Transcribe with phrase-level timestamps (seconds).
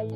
[0.00, 0.08] Round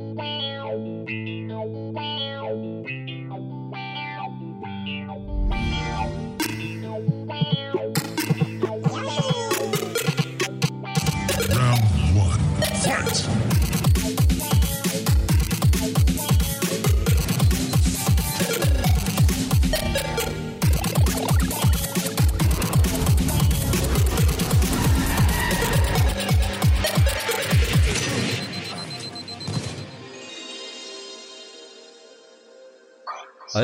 [12.16, 12.40] one,
[12.80, 13.43] fight!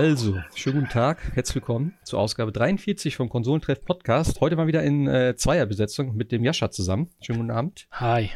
[0.00, 4.40] Also, schönen guten Tag, herzlich willkommen zur Ausgabe 43 vom Konsolentreff Podcast.
[4.40, 7.10] Heute mal wieder in äh, Zweierbesetzung mit dem Jascha zusammen.
[7.20, 7.86] Schönen guten Abend.
[7.92, 8.30] Hi.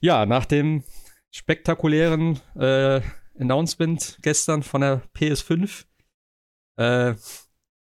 [0.00, 0.82] Ja, nach dem
[1.30, 3.02] spektakulären äh,
[3.38, 5.84] Announcement gestern von der PS5.
[6.78, 7.16] Äh,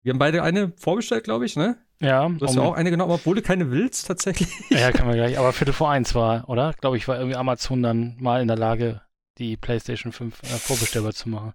[0.03, 1.79] wir haben beide eine vorbestellt, glaube ich, ne?
[2.01, 2.29] Ja.
[2.29, 4.49] Du hast ja auch eine genommen, obwohl du keine willst, tatsächlich.
[4.71, 5.39] Ja, können wir gleich.
[5.39, 6.75] Aber Viertel vor eins war, oder?
[6.81, 9.03] Glaube ich, war irgendwie Amazon dann mal in der Lage,
[9.39, 11.55] die PlayStation 5 äh, vorbestellbar zu machen.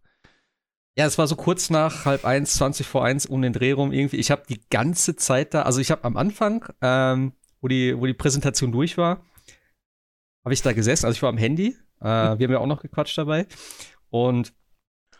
[0.97, 3.91] Ja, es war so kurz nach halb eins, 20 vor eins um den Dreh rum
[3.91, 4.17] irgendwie.
[4.17, 8.05] Ich habe die ganze Zeit da, also ich habe am Anfang, ähm, wo, die, wo
[8.05, 9.23] die Präsentation durch war,
[10.43, 11.05] habe ich da gesessen.
[11.05, 11.77] Also ich war am Handy.
[12.01, 13.45] Äh, wir haben ja auch noch gequatscht dabei.
[14.09, 14.53] Und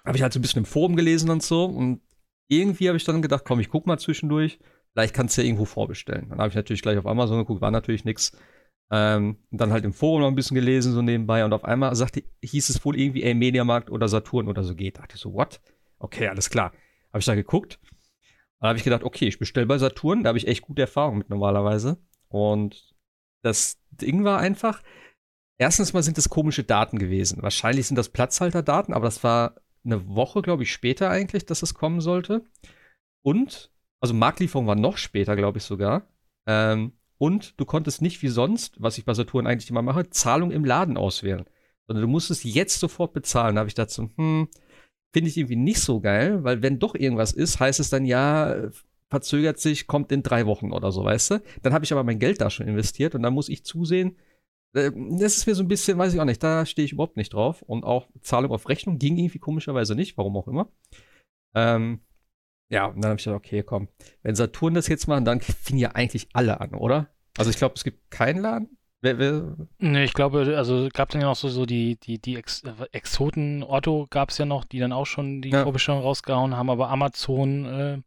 [0.05, 1.65] habe ich halt so ein bisschen im Forum gelesen und so.
[1.65, 2.01] Und
[2.47, 4.59] irgendwie habe ich dann gedacht, komm, ich guck mal zwischendurch.
[4.93, 6.29] Vielleicht kannst du ja irgendwo vorbestellen.
[6.29, 8.31] Dann habe ich natürlich gleich auf Amazon geguckt, war natürlich nichts.
[8.91, 11.45] Ähm, dann halt im Forum noch ein bisschen gelesen, so nebenbei.
[11.45, 14.97] Und auf einmal sagte, hieß es wohl irgendwie, ey, Mediamarkt oder Saturn oder so geht.
[14.97, 15.61] Da dachte ich so, what?
[15.99, 16.71] Okay, alles klar.
[17.09, 17.79] Habe ich da geguckt.
[18.59, 20.23] Dann habe ich gedacht, okay, ich bestelle bei Saturn.
[20.23, 21.97] Da habe ich echt gute Erfahrungen mit normalerweise.
[22.29, 22.95] Und
[23.43, 24.81] das Ding war einfach,
[25.57, 27.41] erstens mal sind das komische Daten gewesen.
[27.41, 31.73] Wahrscheinlich sind das Platzhalterdaten, aber das war eine Woche, glaube ich, später eigentlich, dass es
[31.73, 32.43] kommen sollte.
[33.23, 36.07] Und, also Marktlieferung war noch später, glaube ich sogar.
[36.47, 40.51] Ähm, und du konntest nicht wie sonst, was ich bei Saturn eigentlich immer mache, Zahlung
[40.51, 41.45] im Laden auswählen.
[41.85, 43.55] Sondern du musstest jetzt sofort bezahlen.
[43.55, 44.47] Da habe ich dazu, hm,
[45.11, 48.69] finde ich irgendwie nicht so geil, weil wenn doch irgendwas ist, heißt es dann ja,
[49.09, 51.41] verzögert sich, kommt in drei Wochen oder so, weißt du?
[51.61, 54.17] Dann habe ich aber mein Geld da schon investiert und dann muss ich zusehen.
[54.73, 57.17] Äh, das ist mir so ein bisschen, weiß ich auch nicht, da stehe ich überhaupt
[57.17, 57.63] nicht drauf.
[57.63, 60.71] Und auch Zahlung auf Rechnung ging irgendwie komischerweise nicht, warum auch immer.
[61.53, 61.99] Ähm,
[62.69, 63.87] ja, und dann habe ich gedacht, okay, komm,
[64.21, 67.09] wenn Saturn das jetzt machen, dann fingen ja eigentlich alle an, oder?
[67.37, 68.77] Also ich glaube, es gibt keinen Laden.
[69.01, 69.55] Wer, wer?
[69.77, 73.63] Nee, ich glaube, also gab dann ja noch so, so die, die, die Ex Exoten,
[73.63, 75.63] Otto gab es ja noch, die dann auch schon die ja.
[75.63, 78.01] Vorbestellung rausgehauen haben, aber Amazon, äh,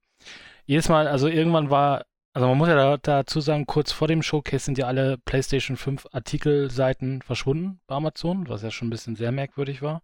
[0.66, 4.22] jedes Mal, also irgendwann war also man muss ja da, dazu sagen, kurz vor dem
[4.22, 9.16] Showcase sind ja alle PlayStation 5 Artikelseiten verschwunden bei Amazon, was ja schon ein bisschen
[9.16, 10.02] sehr merkwürdig war.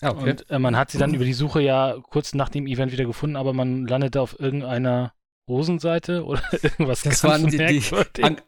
[0.00, 0.30] Ah, okay.
[0.30, 3.04] Und äh, man hat sie dann über die Suche ja kurz nach dem Event wieder
[3.04, 5.12] gefunden, aber man landete auf irgendeiner
[5.48, 7.80] Rosenseite oder irgendwas das ganz waren die,
[8.16, 8.40] die, an,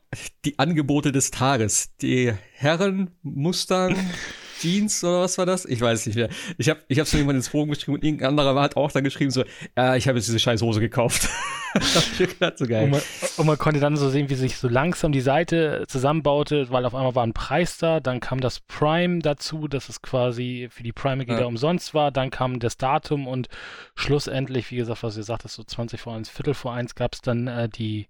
[0.45, 1.95] die Angebote des Tages.
[1.97, 3.97] Die Herren Mustang
[4.65, 5.67] Jeans oder was war das?
[5.67, 6.31] Ich weiß nicht mehr.
[6.57, 9.05] Ich habe ich hab's mir irgendwann ins Forum geschrieben und irgendein anderer hat auch dann
[9.05, 9.45] geschrieben so,
[9.77, 11.29] ja, ich habe jetzt diese scheiß Hose gekauft.
[11.75, 12.85] das so geil.
[12.85, 13.03] Und man,
[13.37, 16.95] und man, konnte dann so sehen, wie sich so langsam die Seite zusammenbaute, weil auf
[16.95, 20.93] einmal war ein Preis da, dann kam das Prime dazu, dass es quasi für die
[20.93, 21.47] Prime-Mitglieder ja.
[21.47, 23.49] umsonst war, dann kam das Datum und
[23.97, 27.21] schlussendlich, wie gesagt, was ihr sagt, so 20 vor 1, Viertel vor 1 gab es
[27.21, 28.07] dann äh, die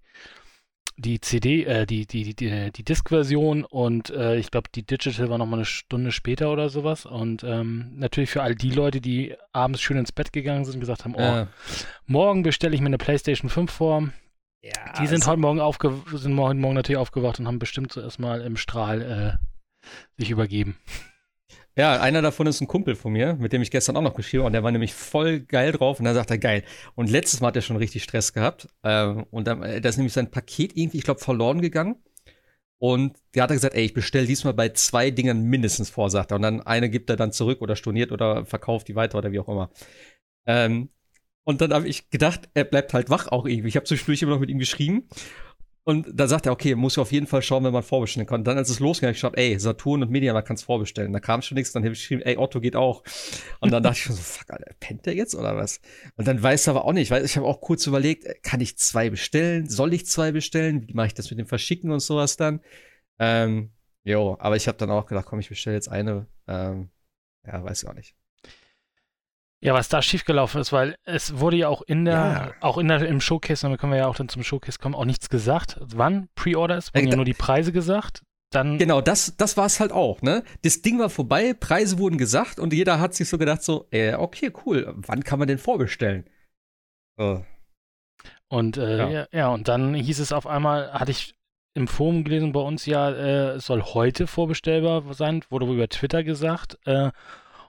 [0.97, 5.37] die CD, äh, die, die, die, die Disk-Version und äh, ich glaube, die Digital war
[5.37, 7.05] nochmal eine Stunde später oder sowas.
[7.05, 10.79] Und ähm, natürlich für all die Leute, die abends schön ins Bett gegangen sind und
[10.79, 11.47] gesagt haben, oh, ja.
[12.05, 14.09] morgen bestelle ich mir eine PlayStation 5 vor.
[14.61, 18.19] Ja, die sind heute Morgen aufge sind heute Morgen natürlich aufgewacht und haben bestimmt zuerst
[18.19, 20.77] mal im Strahl äh, sich übergeben.
[21.77, 24.43] Ja, einer davon ist ein Kumpel von mir, mit dem ich gestern auch noch geschrieben
[24.43, 24.47] habe.
[24.47, 25.99] Und der war nämlich voll geil drauf.
[25.99, 26.63] Und dann sagt er, geil.
[26.95, 28.69] Und letztes Mal hat er schon richtig Stress gehabt.
[28.83, 31.97] Ähm, und äh, da ist nämlich sein Paket irgendwie, ich glaube, verloren gegangen.
[32.77, 36.35] Und der hat gesagt, ey, ich bestelle diesmal bei zwei Dingen mindestens vor, sagt er.
[36.35, 39.39] Und dann eine gibt er dann zurück oder storniert oder verkauft die weiter oder wie
[39.39, 39.69] auch immer.
[40.45, 40.89] Ähm,
[41.43, 43.69] und dann habe ich gedacht, er bleibt halt wach auch irgendwie.
[43.69, 45.07] Ich habe zwischendurch immer noch mit ihm geschrieben.
[45.87, 48.43] Und da sagt er, okay, muss ich auf jeden Fall schauen, wenn man vorbestellen kann.
[48.43, 51.13] Dann, als es losging, habe ich geschaut, ey, Saturn und Mediamarkt kannst vorbestellen.
[51.13, 53.03] Da kam schon nichts, dann habe ich geschrieben, ey, Otto geht auch.
[53.59, 55.79] Und dann dachte ich so, fuck, Alter, pennt der jetzt oder was?
[56.15, 58.79] Und dann weiß er aber auch nicht, weil ich habe auch kurz überlegt, kann ich
[58.79, 59.69] zwei bestellen?
[59.69, 60.87] Soll ich zwei bestellen?
[60.87, 62.61] Wie mache ich das mit dem Verschicken und sowas dann?
[63.19, 63.71] Ähm,
[64.03, 66.25] jo, aber ich habe dann auch gedacht, komm, ich bestelle jetzt eine.
[66.47, 66.89] Ähm,
[67.45, 68.15] ja, weiß ich auch nicht.
[69.65, 72.53] Ja, was da schiefgelaufen ist, weil es wurde ja auch in der, ja.
[72.61, 75.05] auch in der, im Showcase, damit können wir ja auch dann zum Showcase kommen, auch
[75.05, 75.77] nichts gesagt.
[75.81, 78.21] Wann Pre-Order ist, wurden ja, ja nur die Preise gesagt.
[78.51, 80.43] Dann genau, das, das war es halt auch, ne?
[80.61, 84.13] Das Ding war vorbei, Preise wurden gesagt und jeder hat sich so gedacht, so, äh,
[84.13, 86.29] okay, cool, wann kann man denn vorbestellen?
[87.17, 87.43] So.
[88.47, 89.09] Und äh, ja.
[89.09, 89.27] ja.
[89.31, 91.35] ja, und dann hieß es auf einmal, hatte ich
[91.73, 96.23] im Forum gelesen bei uns ja, äh, es soll heute vorbestellbar sein, wurde über Twitter
[96.23, 96.77] gesagt.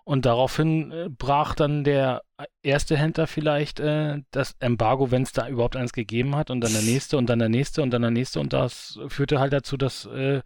[0.07, 2.23] Äh, und daraufhin äh, brach dann der
[2.63, 6.73] erste Händler vielleicht äh, das Embargo, wenn es da überhaupt eins gegeben hat, und dann
[6.73, 8.41] der nächste und dann der nächste und dann der nächste.
[8.41, 10.43] Und das führte halt dazu, dass äh,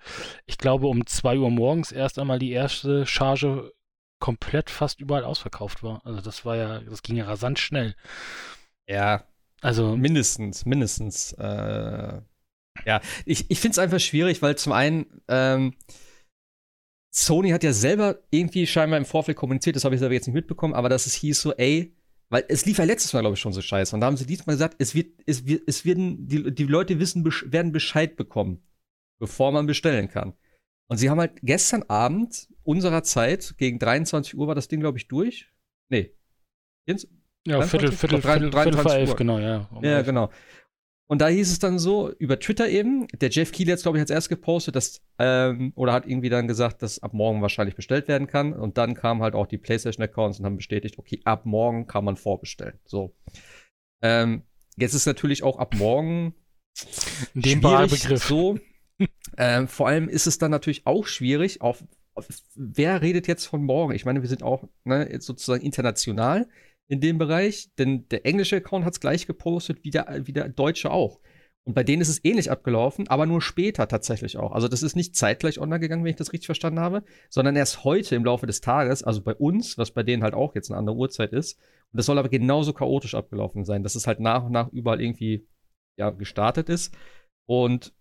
[0.46, 3.72] ich glaube, um 2 Uhr morgens erst einmal die erste Charge
[4.18, 6.04] komplett fast überall ausverkauft war.
[6.04, 7.94] Also das war ja, das ging ja rasant schnell.
[8.86, 9.24] Ja.
[9.62, 9.96] Also.
[9.96, 11.32] Mindestens, mindestens.
[11.34, 12.20] Äh,
[12.86, 15.74] ja, ich, ich finde es einfach schwierig, weil zum einen, ähm,
[17.10, 20.34] Sony hat ja selber irgendwie scheinbar im Vorfeld kommuniziert, das habe ich selber jetzt nicht
[20.34, 21.96] mitbekommen, aber dass es hieß so, ey,
[22.28, 23.94] weil es lief ja letztes Mal, glaube ich, schon so scheiße.
[23.94, 27.00] Und da haben sie diesmal gesagt, es wird, es wird, es werden, die, die Leute
[27.00, 28.62] wissen, werden Bescheid bekommen,
[29.18, 30.34] bevor man bestellen kann.
[30.86, 34.98] Und sie haben halt gestern Abend unserer Zeit, gegen 23 Uhr war das Ding, glaube
[34.98, 35.52] ich, durch.
[35.88, 36.14] Nee.
[36.86, 37.08] Jens?
[37.46, 39.68] Ja, Viertel, Viertel, Viertel, Viertel vor elf, genau, ja.
[39.72, 40.30] Um ja, genau.
[41.10, 44.00] Und da hieß es dann so, über Twitter eben, der Jeff Keighley hat glaube ich,
[44.00, 48.06] als erst gepostet, dass, ähm, oder hat irgendwie dann gesagt, dass ab morgen wahrscheinlich bestellt
[48.06, 48.52] werden kann.
[48.52, 52.16] Und dann kamen halt auch die PlayStation-Accounts und haben bestätigt, okay, ab morgen kann man
[52.16, 52.78] vorbestellen.
[52.84, 53.12] So.
[54.02, 54.44] Ähm,
[54.76, 56.32] jetzt ist natürlich auch ab morgen
[57.34, 58.22] den Begriff.
[58.22, 58.60] So.
[59.36, 61.82] ähm, vor allem ist es dann natürlich auch schwierig, auf,
[62.14, 63.94] auf, wer redet jetzt von morgen?
[63.96, 66.46] Ich meine, wir sind auch ne, sozusagen international
[66.90, 70.48] in dem Bereich, denn der englische Account hat es gleich gepostet wie der, wie der
[70.48, 71.20] deutsche auch.
[71.62, 74.50] Und bei denen ist es ähnlich abgelaufen, aber nur später tatsächlich auch.
[74.50, 77.84] Also das ist nicht zeitgleich online gegangen, wenn ich das richtig verstanden habe, sondern erst
[77.84, 80.78] heute im Laufe des Tages, also bei uns, was bei denen halt auch jetzt eine
[80.78, 81.58] andere Uhrzeit ist.
[81.92, 85.00] Und das soll aber genauso chaotisch abgelaufen sein, dass es halt nach und nach überall
[85.00, 85.46] irgendwie
[85.96, 86.92] ja, gestartet ist.
[87.46, 87.94] Und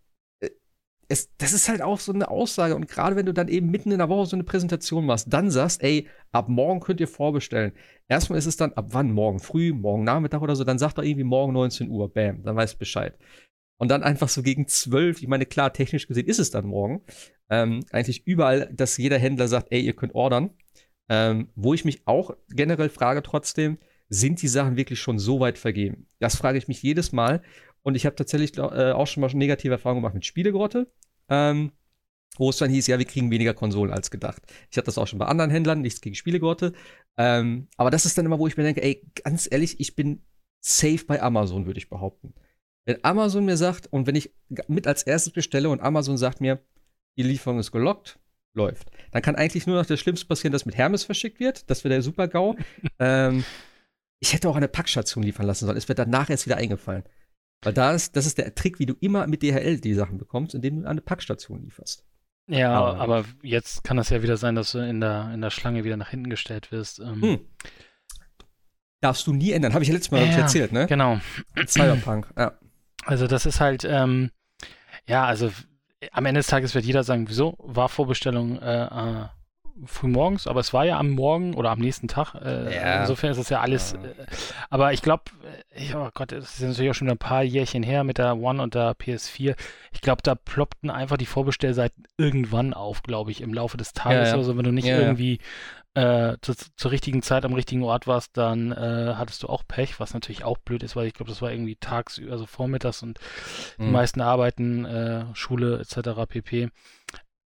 [1.09, 2.75] es, das ist halt auch so eine Aussage.
[2.75, 5.49] Und gerade wenn du dann eben mitten in der Woche so eine Präsentation machst, dann
[5.49, 7.73] sagst, ey, ab morgen könnt ihr vorbestellen.
[8.07, 9.11] Erstmal ist es dann, ab wann?
[9.11, 10.63] Morgen früh, morgen Nachmittag oder so.
[10.63, 12.13] Dann sagt er irgendwie morgen 19 Uhr.
[12.13, 13.17] Bam, dann weißt du Bescheid.
[13.77, 17.01] Und dann einfach so gegen 12, ich meine, klar, technisch gesehen ist es dann morgen.
[17.49, 20.51] Ähm, eigentlich überall, dass jeder Händler sagt, ey, ihr könnt ordern.
[21.09, 23.79] Ähm, wo ich mich auch generell frage trotzdem,
[24.09, 26.07] sind die Sachen wirklich schon so weit vergeben?
[26.19, 27.41] Das frage ich mich jedes Mal.
[27.81, 30.91] Und ich habe tatsächlich äh, auch schon mal negative Erfahrungen gemacht mit Spielegrotte,
[31.29, 31.71] ähm,
[32.37, 34.41] wo es dann hieß, ja, wir kriegen weniger Konsolen als gedacht.
[34.69, 36.73] Ich hatte das auch schon bei anderen Händlern, nichts gegen Spielegrotte.
[37.17, 40.23] Ähm, aber das ist dann immer, wo ich mir denke, ey, ganz ehrlich, ich bin
[40.61, 42.33] safe bei Amazon, würde ich behaupten.
[42.85, 44.33] Wenn Amazon mir sagt, und wenn ich
[44.67, 46.59] mit als erstes bestelle und Amazon sagt mir,
[47.17, 48.19] die Lieferung ist gelockt,
[48.53, 51.69] läuft, dann kann eigentlich nur noch das Schlimmste passieren, dass mit Hermes verschickt wird.
[51.69, 52.55] Das wäre der Super-GAU.
[52.99, 53.43] ähm,
[54.19, 55.77] ich hätte auch eine Packstation liefern lassen sollen.
[55.77, 57.03] Es wird danach erst wieder eingefallen.
[57.61, 60.55] Weil da ist, das ist der Trick, wie du immer mit DHL die Sachen bekommst,
[60.55, 62.05] indem du eine Packstation lieferst.
[62.47, 65.49] Ja, aber, aber jetzt kann das ja wieder sein, dass du in der, in der
[65.51, 66.99] Schlange wieder nach hinten gestellt wirst.
[66.99, 67.21] Ähm.
[67.21, 67.39] Hm.
[69.01, 70.87] Darfst du nie ändern, habe ich ja letztes Mal ja, erzählt, ne?
[70.87, 71.19] Genau.
[71.67, 72.57] Cyberpunk, ja.
[73.05, 74.31] Also das ist halt, ähm,
[75.07, 75.51] ja, also
[76.11, 79.25] am Ende des Tages wird jeder sagen, wieso war Vorbestellung äh, äh
[79.85, 82.35] frühmorgens, aber es war ja am Morgen oder am nächsten Tag.
[82.35, 83.01] Äh, ja.
[83.01, 83.93] Insofern ist das ja alles.
[83.93, 84.03] Ja.
[84.03, 84.25] Äh,
[84.69, 85.23] aber ich glaube,
[85.71, 88.61] äh, oh Gott, das ist natürlich auch schon ein paar Jährchen her mit der One
[88.61, 89.55] und der PS4.
[89.91, 94.29] Ich glaube, da ploppten einfach die Vorbestellseiten irgendwann auf, glaube ich, im Laufe des Tages.
[94.29, 95.39] Ja, also wenn du nicht irgendwie
[95.95, 99.99] äh, zu, zur richtigen Zeit am richtigen Ort warst, dann äh, hattest du auch Pech,
[99.99, 103.19] was natürlich auch blöd ist, weil ich glaube, das war irgendwie tagsüber, also vormittags und
[103.77, 103.85] mhm.
[103.85, 106.27] die meisten arbeiten, äh, Schule etc.
[106.27, 106.69] pp.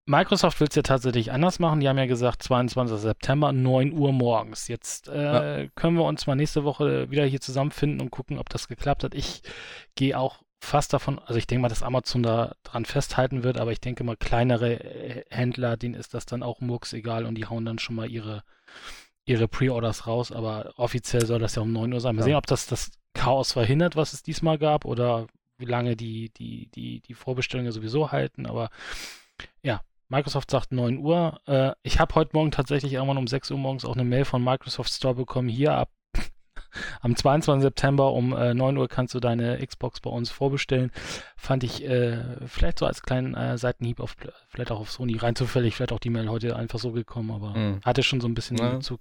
[0.06, 1.80] Microsoft will es ja tatsächlich anders machen.
[1.80, 2.98] Die haben ja gesagt, 22.
[2.98, 4.68] September, 9 Uhr morgens.
[4.68, 5.68] Jetzt äh, ja.
[5.75, 9.14] können wir uns mal nächste Woche wieder hier zusammenfinden und gucken, ob das geklappt hat.
[9.14, 9.44] Ich
[9.95, 13.71] gehe auch fast davon, also ich denke mal, dass Amazon da dran festhalten wird, aber
[13.71, 17.47] ich denke mal, kleinere äh, Händler, denen ist das dann auch murks egal und die
[17.47, 18.44] hauen dann schon mal ihre,
[19.25, 20.31] ihre Pre-Orders raus.
[20.31, 22.16] Aber offiziell soll das ja um 9 Uhr sein.
[22.16, 22.25] Mal ja.
[22.25, 26.69] sehen, ob das das Chaos verhindert, was es diesmal gab, oder wie lange die, die,
[26.71, 28.45] die, die Vorbestellungen sowieso halten.
[28.45, 28.69] Aber
[29.64, 31.39] ja, Microsoft sagt 9 Uhr.
[31.47, 34.44] Äh, ich habe heute Morgen tatsächlich irgendwann um 6 Uhr morgens auch eine Mail von
[34.44, 35.47] Microsoft Store bekommen.
[35.47, 35.89] Hier ab
[36.99, 37.61] am 22.
[37.61, 40.91] September um äh, 9 Uhr kannst du deine Xbox bei uns vorbestellen.
[41.37, 44.18] Fand ich äh, vielleicht so als kleinen äh, Seitenhieb auf
[44.49, 47.57] vielleicht auch auf Sony rein zufällig, vielleicht auch die Mail heute einfach so gekommen, aber
[47.57, 47.81] mhm.
[47.85, 48.71] hatte schon so ein bisschen ja.
[48.71, 48.99] Bezug.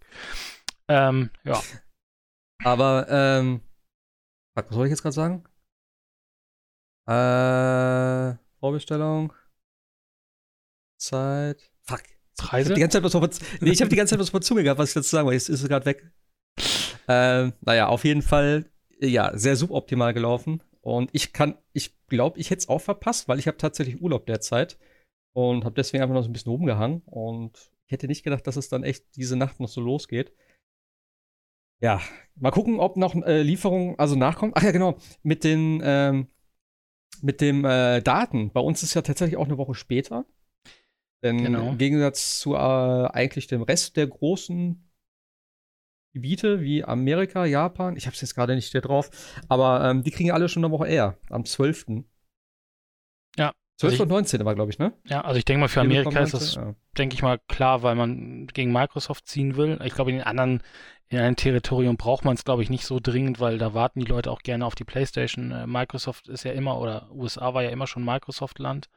[0.86, 1.60] Ähm, ja.
[2.62, 3.62] Aber ähm,
[4.54, 5.44] was soll ich jetzt gerade sagen?
[7.08, 9.32] Äh, Vorbestellung.
[11.00, 11.70] Zeit.
[11.82, 12.02] Fuck.
[12.36, 12.62] Preise?
[12.62, 14.40] Ich habe die ganze Zeit was vor, nee, ich hab die ganze Zeit was vor
[14.40, 15.36] Zunge gehabt, was ich dazu sagen wollte.
[15.36, 16.10] Jetzt ist es gerade weg.
[17.08, 18.66] Ähm, naja, auf jeden Fall,
[19.00, 20.62] ja, sehr suboptimal gelaufen.
[20.80, 24.26] Und ich kann, ich glaube, ich hätte es auch verpasst, weil ich habe tatsächlich Urlaub
[24.26, 24.78] derzeit
[25.34, 27.02] und habe deswegen einfach noch so ein bisschen rumgehangen.
[27.06, 30.32] Und ich hätte nicht gedacht, dass es dann echt diese Nacht noch so losgeht.
[31.82, 32.00] Ja,
[32.36, 34.52] mal gucken, ob noch äh, Lieferungen also nachkommen.
[34.54, 36.28] Ach ja, genau, mit den, ähm,
[37.22, 38.52] mit dem äh, Daten.
[38.52, 40.26] Bei uns ist ja tatsächlich auch eine Woche später.
[41.22, 41.68] Denn genau.
[41.68, 44.90] im Gegensatz zu äh, eigentlich dem Rest der großen
[46.12, 49.10] Gebiete wie Amerika, Japan, ich habe es jetzt gerade nicht hier drauf,
[49.48, 51.86] aber ähm, die kriegen alle schon eine Woche eher, am 12.
[53.36, 53.52] Ja.
[53.76, 54.92] 12 also und 19 war, glaube ich, ne?
[55.06, 56.74] Ja, also ich denke mal, für Amerika ist das, ja.
[56.98, 59.80] denke ich mal, klar, weil man gegen Microsoft ziehen will.
[59.84, 60.62] Ich glaube, in den anderen,
[61.08, 64.06] in einem Territorium braucht man es, glaube ich, nicht so dringend, weil da warten die
[64.06, 65.52] Leute auch gerne auf die Playstation.
[65.52, 68.90] Äh, Microsoft ist ja immer, oder USA war ja immer schon Microsoft-Land.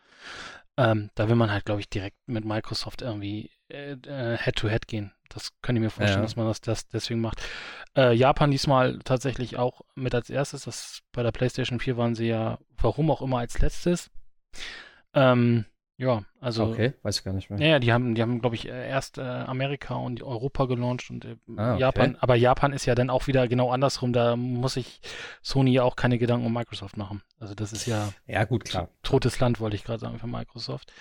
[0.77, 5.13] Ähm, da will man halt, glaube ich, direkt mit Microsoft irgendwie Head-to-Head äh, -head gehen.
[5.29, 6.25] Das könnte ich mir vorstellen, ja.
[6.25, 7.41] dass man das, das deswegen macht.
[7.95, 10.65] Äh, Japan diesmal tatsächlich auch mit als erstes.
[10.65, 14.11] Das, bei der PlayStation 4 waren sie ja, warum auch immer, als letztes.
[15.13, 15.65] Ähm,
[15.97, 16.65] ja, also.
[16.65, 17.59] Okay, weiß ich gar nicht mehr.
[17.59, 21.25] Ja, die haben, die haben, glaube ich, äh, erst äh, Amerika und Europa gelauncht und
[21.25, 21.81] äh, ah, okay.
[21.81, 22.17] Japan.
[22.19, 24.11] Aber Japan ist ja dann auch wieder genau andersrum.
[24.11, 25.01] Da muss sich
[25.43, 27.21] Sony ja auch keine Gedanken um Microsoft machen.
[27.39, 28.11] Also das ist ja.
[28.25, 28.89] Ja, gut, klar.
[29.03, 30.91] Totes Land, wollte ich gerade sagen, für Microsoft.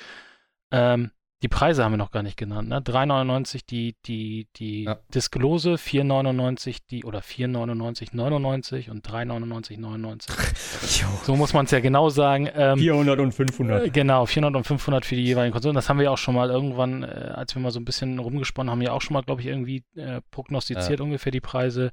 [0.71, 1.11] Ähm,
[1.43, 2.79] die Preise haben wir noch gar nicht genannt, ne?
[2.79, 4.99] 3,99 die, die, die ja.
[5.13, 10.35] Disklose, 4,99 die, oder 4,99, 99 und 3,99, 99.
[11.25, 12.49] so muss man es ja genau sagen.
[12.55, 13.87] Ähm, 400 und 500.
[13.87, 15.75] Äh, genau, 400 und 500 für die jeweiligen Konsolen.
[15.75, 18.19] Das haben wir ja auch schon mal irgendwann, äh, als wir mal so ein bisschen
[18.21, 21.05] rumgesponnen haben, ja auch schon mal, glaube ich, irgendwie äh, prognostiziert ja.
[21.05, 21.91] ungefähr die Preise.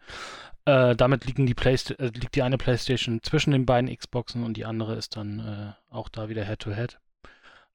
[0.66, 4.58] Äh, damit liegen die Playsta äh, liegt die eine Playstation zwischen den beiden Xboxen und
[4.58, 7.00] die andere ist dann äh, auch da wieder Head-to-Head.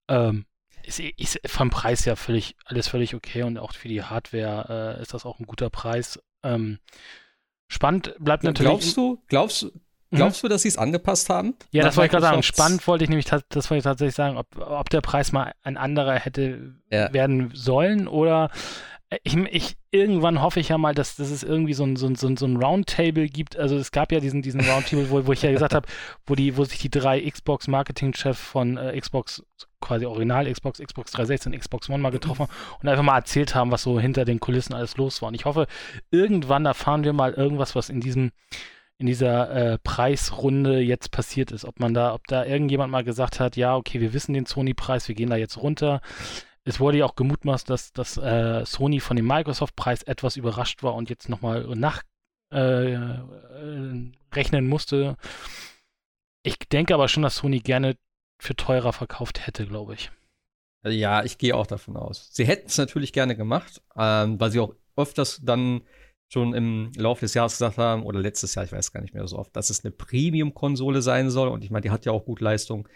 [0.09, 0.29] -head.
[0.29, 0.45] Ähm,
[0.87, 5.03] ist, ist vom Preis ja völlig, alles völlig okay und auch für die Hardware äh,
[5.03, 6.21] ist das auch ein guter Preis.
[6.43, 6.79] Ähm,
[7.69, 8.71] spannend bleibt natürlich.
[8.71, 9.71] Glaubst du, glaubst, mhm.
[10.17, 11.55] glaubst du, dass sie es angepasst haben?
[11.71, 12.43] Ja, das wollte ich gerade sagen.
[12.43, 15.77] Spannend wollte ich nämlich, das wollte ich tatsächlich sagen, ob, ob der Preis mal ein
[15.77, 17.13] anderer hätte ja.
[17.13, 18.51] werden sollen oder
[19.23, 22.15] ich, ich, irgendwann hoffe ich ja mal, dass, dass es irgendwie so ein, so ein,
[22.15, 23.57] so ein, so ein Roundtable gibt.
[23.57, 25.87] Also es gab ja diesen, diesen Roundtable, wo, wo ich ja gesagt habe,
[26.27, 29.45] wo die, wo sich die drei Xbox-Marketing-Chefs von äh, Xbox,
[29.81, 33.55] quasi Original Xbox, Xbox 360 und Xbox One mal getroffen haben und einfach mal erzählt
[33.55, 35.29] haben, was so hinter den Kulissen alles los war.
[35.29, 35.67] Und ich hoffe,
[36.11, 38.33] irgendwann erfahren wir mal irgendwas, was in diesem
[38.97, 41.65] in dieser äh, Preisrunde jetzt passiert ist.
[41.65, 45.09] Ob man da, ob da irgendjemand mal gesagt hat, ja, okay, wir wissen den Sony-Preis,
[45.09, 46.01] wir gehen da jetzt runter
[46.65, 50.95] es wurde ja auch gemutmaßt, dass, dass äh, Sony von dem Microsoft-Preis etwas überrascht war
[50.95, 52.05] und jetzt nochmal nachrechnen
[52.53, 55.17] äh, äh musste.
[56.43, 57.97] Ich denke aber schon, dass Sony gerne
[58.41, 60.11] für teurer verkauft hätte, glaube ich.
[60.87, 62.29] Ja, ich gehe auch davon aus.
[62.33, 65.83] Sie hätten es natürlich gerne gemacht, ähm, weil sie auch öfters dann
[66.31, 69.27] schon im Laufe des Jahres gesagt haben, oder letztes Jahr, ich weiß gar nicht mehr
[69.27, 71.49] so oft, dass es eine Premium-Konsole sein soll.
[71.49, 72.89] Und ich meine, die hat ja auch gut Leistung.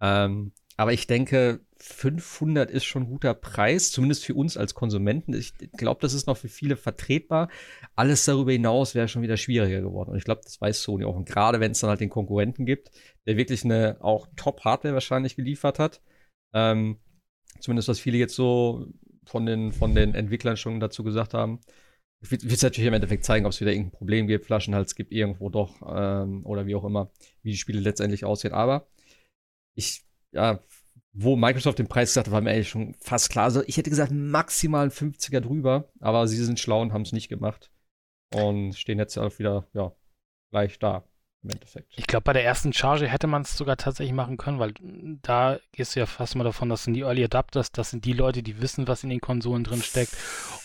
[0.00, 5.34] Ähm, aber ich denke, 500 ist schon ein guter Preis, zumindest für uns als Konsumenten.
[5.34, 7.48] Ich glaube, das ist noch für viele vertretbar.
[7.94, 10.10] Alles darüber hinaus wäre schon wieder schwieriger geworden.
[10.10, 11.14] Und ich glaube, das weiß Sony auch.
[11.14, 12.90] Und gerade wenn es dann halt den Konkurrenten gibt,
[13.26, 16.00] der wirklich eine auch Top-Hardware wahrscheinlich geliefert hat.
[16.54, 16.98] Ähm,
[17.60, 18.86] zumindest was viele jetzt so
[19.26, 21.60] von den, von den Entwicklern schon dazu gesagt haben.
[22.20, 25.12] Ich will es natürlich im Endeffekt zeigen, ob es wieder irgendein Problem gibt, Flaschenhals gibt
[25.12, 27.10] irgendwo doch ähm, oder wie auch immer,
[27.42, 28.54] wie die Spiele letztendlich aussehen.
[28.54, 28.86] Aber
[29.74, 30.04] ich
[30.34, 30.60] ja,
[31.12, 33.44] wo Microsoft den Preis gesagt hat, war mir eigentlich schon fast klar.
[33.44, 37.12] Also ich hätte gesagt, maximal ein 50er drüber, aber sie sind schlau und haben es
[37.12, 37.70] nicht gemacht.
[38.34, 39.92] Und stehen jetzt auch wieder, ja,
[40.50, 41.04] gleich da
[41.44, 41.92] im Endeffekt.
[41.96, 44.72] Ich glaube, bei der ersten Charge hätte man es sogar tatsächlich machen können, weil
[45.22, 48.12] da gehst du ja fast mal davon, das sind die Early Adapters, das sind die
[48.12, 50.16] Leute, die wissen, was in den Konsolen drin steckt.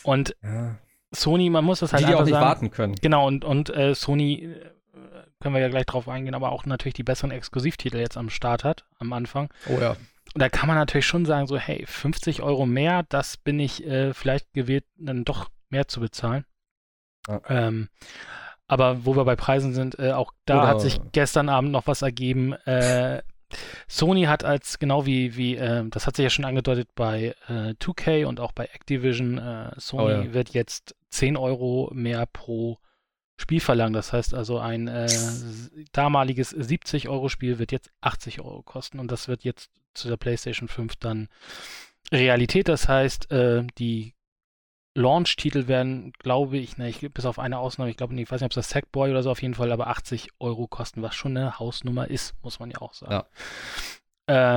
[0.03, 0.79] Und ja.
[1.11, 2.95] Sony, man muss das halt die, die auch nicht sagen, warten können.
[2.95, 4.71] Genau, und, und äh, Sony äh,
[5.39, 8.63] können wir ja gleich drauf eingehen, aber auch natürlich die besseren Exklusivtitel jetzt am Start
[8.63, 9.49] hat, am Anfang.
[9.67, 9.95] Oh ja.
[10.33, 13.85] Und da kann man natürlich schon sagen, so, hey, 50 Euro mehr, das bin ich
[13.85, 16.45] äh, vielleicht gewählt, dann doch mehr zu bezahlen.
[17.27, 17.41] Ja.
[17.47, 17.89] Ähm,
[18.67, 21.87] aber wo wir bei Preisen sind, äh, auch da Oder hat sich gestern Abend noch
[21.87, 22.53] was ergeben.
[22.53, 23.23] Äh,
[23.87, 27.73] Sony hat als, genau wie, wie äh, das hat sich ja schon angedeutet bei äh,
[27.81, 30.33] 2K und auch bei Activision, äh, Sony oh ja.
[30.33, 32.77] wird jetzt 10 Euro mehr pro
[33.39, 33.93] Spiel verlangen.
[33.93, 35.07] Das heißt also, ein äh,
[35.93, 40.97] damaliges 70-Euro-Spiel wird jetzt 80 Euro kosten und das wird jetzt zu der PlayStation 5
[40.97, 41.29] dann
[42.11, 42.67] Realität.
[42.67, 44.13] Das heißt, äh, die
[44.95, 48.45] Launch-Titel werden, glaube ich, ne, ich, bis auf eine Ausnahme, ich glaube, ich weiß nicht,
[48.45, 51.37] ob es das Sackboy oder so auf jeden Fall, aber 80 Euro kosten, was schon
[51.37, 53.13] eine Hausnummer ist, muss man ja auch sagen.
[53.13, 53.25] Ja.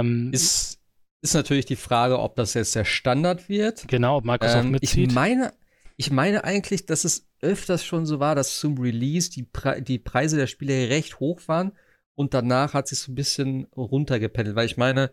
[0.01, 0.81] Ähm, ist,
[1.21, 3.87] ist natürlich die Frage, ob das jetzt der Standard wird.
[3.87, 5.11] Genau, ob Microsoft ähm, mitzieht.
[5.11, 5.53] Ich meine,
[5.97, 9.99] ich meine eigentlich, dass es öfters schon so war, dass zum Release die, Pre die
[9.99, 11.73] Preise der Spiele recht hoch waren
[12.15, 15.13] und danach hat sich so ein bisschen runtergependelt, weil ich meine,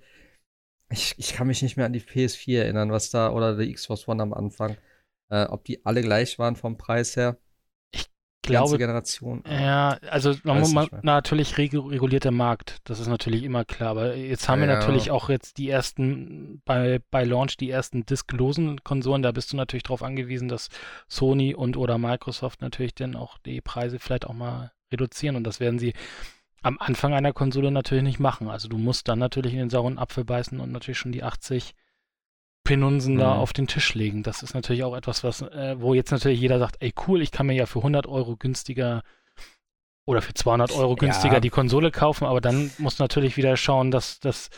[0.92, 4.08] ich, ich kann mich nicht mehr an die PS4 erinnern, was da, oder die Xbox
[4.08, 4.78] One am Anfang,
[5.30, 7.38] äh, ob die alle gleich waren vom Preis her.
[8.42, 9.44] Glaube, Generation.
[9.50, 13.90] Ja, also man muss natürlich regulierter Markt, das ist natürlich immer klar.
[13.90, 14.68] Aber jetzt haben ja.
[14.68, 19.52] wir natürlich auch jetzt die ersten, bei, bei Launch die ersten disklosen Konsolen, da bist
[19.52, 20.70] du natürlich darauf angewiesen, dass
[21.08, 25.60] Sony und oder Microsoft natürlich dann auch die Preise vielleicht auch mal reduzieren und das
[25.60, 25.94] werden sie
[26.62, 28.50] am Anfang einer Konsole natürlich nicht machen.
[28.50, 31.74] Also du musst dann natürlich in den sauren Apfel beißen und natürlich schon die 80
[32.70, 33.20] Penunsen mhm.
[33.20, 34.22] da auf den Tisch legen.
[34.22, 37.32] Das ist natürlich auch etwas, was, äh, wo jetzt natürlich jeder sagt, ey cool, ich
[37.32, 39.02] kann mir ja für 100 Euro günstiger
[40.06, 41.40] oder für 200 Euro günstiger ja.
[41.40, 44.52] die Konsole kaufen, aber dann muss natürlich wieder schauen, dass das,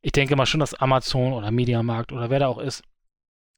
[0.00, 2.84] ich denke mal schon, dass Amazon oder Mediamarkt oder wer da auch ist,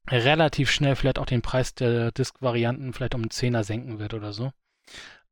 [0.09, 4.33] relativ schnell vielleicht auch den Preis der Disk-Varianten vielleicht um einen Zehner senken wird oder
[4.33, 4.51] so.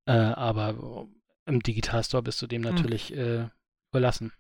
[0.06, 1.08] Äh, aber
[1.48, 2.76] im Digitalstore bist du dem hm.
[2.76, 3.18] natürlich hm.
[3.18, 3.50] äh,
[3.92, 4.32] überlassen.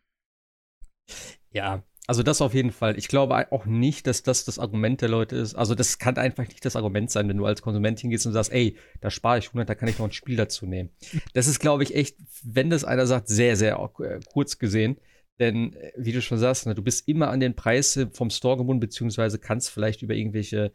[1.49, 2.97] Ja, also das auf jeden Fall.
[2.97, 5.55] Ich glaube auch nicht, dass das das Argument der Leute ist.
[5.55, 8.51] Also das kann einfach nicht das Argument sein, wenn du als Konsument hingehst und sagst,
[8.51, 10.89] ey, da spare ich 100, da kann ich noch ein Spiel dazu nehmen.
[11.33, 14.97] Das ist, glaube ich, echt, wenn das einer sagt, sehr, sehr äh, kurz gesehen.
[15.39, 18.57] Denn, äh, wie du schon sagst, ne, du bist immer an den Preis vom Store
[18.57, 20.73] gebunden, beziehungsweise kannst vielleicht über irgendwelche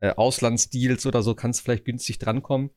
[0.00, 2.70] äh, Auslandsdeals oder so, kannst vielleicht günstig drankommen.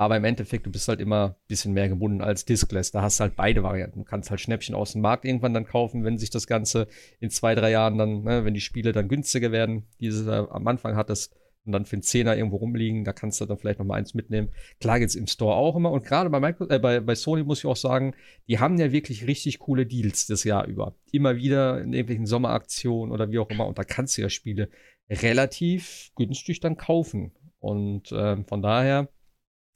[0.00, 2.90] Aber im Endeffekt, du bist halt immer ein bisschen mehr gebunden als Diskless.
[2.90, 3.98] Da hast du halt beide Varianten.
[3.98, 6.88] Du kannst halt Schnäppchen aus dem Markt irgendwann dann kaufen, wenn sich das Ganze
[7.20, 10.66] in zwei, drei Jahren dann, ne, wenn die Spiele dann günstiger werden, die du am
[10.66, 13.84] Anfang hattest, und dann für einen Zehner irgendwo rumliegen, da kannst du dann vielleicht noch
[13.84, 14.48] mal eins mitnehmen.
[14.80, 15.92] Klar geht's im Store auch immer.
[15.92, 18.14] Und gerade bei, äh, bei, bei Sony muss ich auch sagen,
[18.48, 20.94] die haben ja wirklich richtig coole Deals das Jahr über.
[21.12, 23.66] Immer wieder in irgendwelchen Sommeraktionen oder wie auch immer.
[23.66, 24.70] Und da kannst du ja Spiele
[25.10, 27.32] relativ günstig dann kaufen.
[27.58, 29.10] Und äh, von daher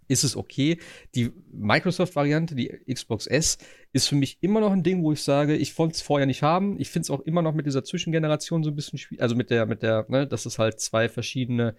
[0.08, 0.78] ist es okay.
[1.14, 3.58] Die Microsoft-Variante, die Xbox S,
[3.92, 6.42] ist für mich immer noch ein Ding, wo ich sage, ich wollte es vorher nicht
[6.42, 6.80] haben.
[6.80, 9.22] Ich finde es auch immer noch mit dieser Zwischengeneration so ein bisschen schwierig.
[9.22, 11.76] Also mit der, mit der, ne, dass es halt zwei verschiedene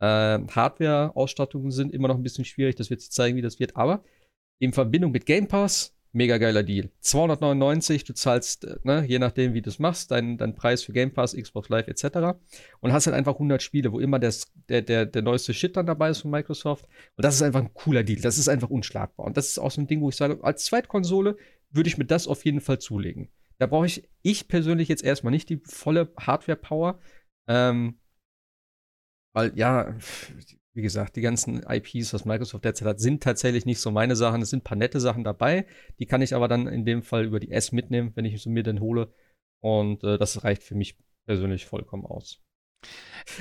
[0.00, 2.76] äh, Hardware-Ausstattungen sind, immer noch ein bisschen schwierig.
[2.76, 3.76] Das wird sich zeigen, wie das wird.
[3.76, 4.04] Aber
[4.58, 6.90] in Verbindung mit Game Pass Mega geiler Deal.
[7.00, 10.92] 299, du zahlst, äh, ne, je nachdem, wie du es machst, deinen dein Preis für
[10.92, 12.38] Game Pass, Xbox Live etc.
[12.80, 15.86] Und hast halt einfach 100 Spiele, wo immer das, der, der, der neueste Shit dann
[15.86, 16.86] dabei ist von Microsoft.
[17.16, 18.20] Und das ist einfach ein cooler Deal.
[18.20, 19.26] Das ist einfach unschlagbar.
[19.26, 21.36] Und das ist auch so ein Ding, wo ich sage, als Zweitkonsole
[21.70, 23.28] würde ich mir das auf jeden Fall zulegen.
[23.58, 27.00] Da brauche ich, ich persönlich jetzt erstmal nicht die volle Hardware-Power.
[27.48, 27.98] Ähm,
[29.34, 29.94] weil, ja,
[30.78, 34.42] wie gesagt, die ganzen IPs, was Microsoft derzeit hat, sind tatsächlich nicht so meine Sachen.
[34.42, 35.66] Es sind ein paar nette Sachen dabei.
[35.98, 38.48] Die kann ich aber dann in dem Fall über die S mitnehmen, wenn ich sie
[38.48, 39.12] mir dann hole.
[39.60, 42.40] Und äh, das reicht für mich persönlich vollkommen aus.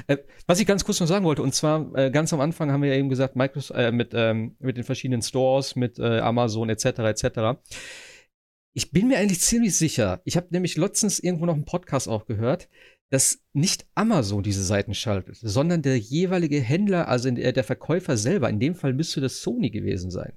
[0.08, 2.82] Äh, was ich ganz kurz noch sagen wollte, und zwar äh, ganz am Anfang haben
[2.82, 6.72] wir ja eben gesagt, Microsoft, äh, mit, ähm, mit den verschiedenen Stores, mit äh, Amazon
[6.72, 6.86] etc.
[6.86, 7.60] etc.
[8.74, 12.26] Ich bin mir eigentlich ziemlich sicher, ich habe nämlich letztens irgendwo noch einen Podcast auch
[12.26, 12.68] gehört,
[13.10, 18.50] dass nicht Amazon diese Seiten schaltet, sondern der jeweilige Händler, also der, Verkäufer selber.
[18.50, 20.34] In dem Fall müsste das Sony gewesen sein.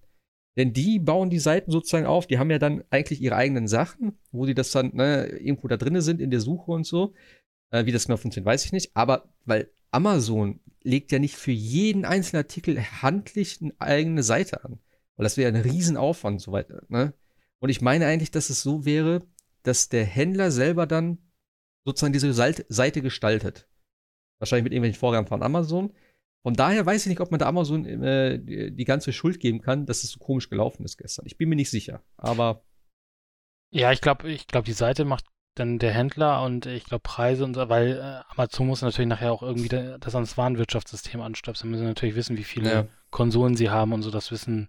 [0.56, 2.26] Denn die bauen die Seiten sozusagen auf.
[2.26, 5.76] Die haben ja dann eigentlich ihre eigenen Sachen, wo die das dann ne, irgendwo da
[5.76, 7.14] drin sind in der Suche und so.
[7.70, 8.90] Äh, wie das genau funktioniert, weiß ich nicht.
[8.94, 14.78] Aber weil Amazon legt ja nicht für jeden einzelnen Artikel handlich eine eigene Seite an.
[15.16, 16.82] Weil das wäre ein Riesenaufwand und so weiter.
[16.88, 17.14] Ne?
[17.58, 19.22] Und ich meine eigentlich, dass es so wäre,
[19.62, 21.18] dass der Händler selber dann
[21.84, 23.68] sozusagen diese Seite gestaltet.
[24.38, 25.92] Wahrscheinlich mit irgendwelchen Vorgaben von Amazon.
[26.42, 29.84] Von daher weiß ich nicht, ob man da Amazon äh, die, ganze Schuld geben kann,
[29.84, 31.26] dass es so komisch gelaufen ist gestern.
[31.26, 32.64] Ich bin mir nicht sicher, aber.
[33.72, 37.44] Ja, ich glaube, ich glaube, die Seite macht dann der Händler und ich glaube Preise
[37.44, 41.70] und so, weil äh, Amazon muss natürlich nachher auch irgendwie das ans Warenwirtschaftssystem anstöpseln.
[41.70, 42.86] müssen natürlich wissen, wie viele ja.
[43.10, 44.10] Konsolen sie haben und so.
[44.10, 44.68] Das wissen,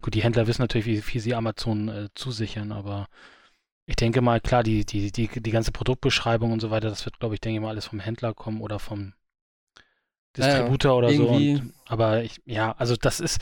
[0.00, 3.08] gut, die Händler wissen natürlich, wie viel sie Amazon äh, zusichern, aber
[3.86, 7.18] ich denke mal, klar, die, die, die, die ganze Produktbeschreibung und so weiter, das wird,
[7.18, 9.14] glaube ich, denke ich mal, alles vom Händler kommen oder vom
[10.36, 11.28] Distributor ja, oder so.
[11.28, 13.40] Und, aber ich, ja, also das ist,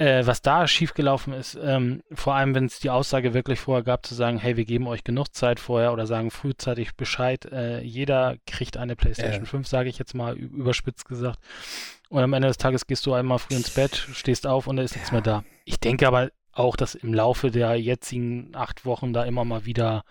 [0.00, 4.06] äh, was da schiefgelaufen ist, ähm, vor allem, wenn es die Aussage wirklich vorher gab,
[4.06, 8.36] zu sagen, hey, wir geben euch genug Zeit vorher oder sagen frühzeitig Bescheid, äh, jeder
[8.46, 9.46] kriegt eine PlayStation äh.
[9.46, 11.38] 5, sage ich jetzt mal überspitzt gesagt.
[12.08, 14.82] Und am Ende des Tages gehst du einmal früh ins Bett, stehst auf und da
[14.82, 14.98] ist ja.
[14.98, 15.44] nichts mehr da.
[15.64, 20.04] Ich denke aber, auch, dass im Laufe der jetzigen acht Wochen da immer mal wieder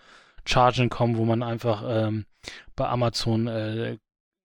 [0.44, 2.24] Chargen kommen, wo man einfach ähm,
[2.76, 3.98] bei Amazon äh,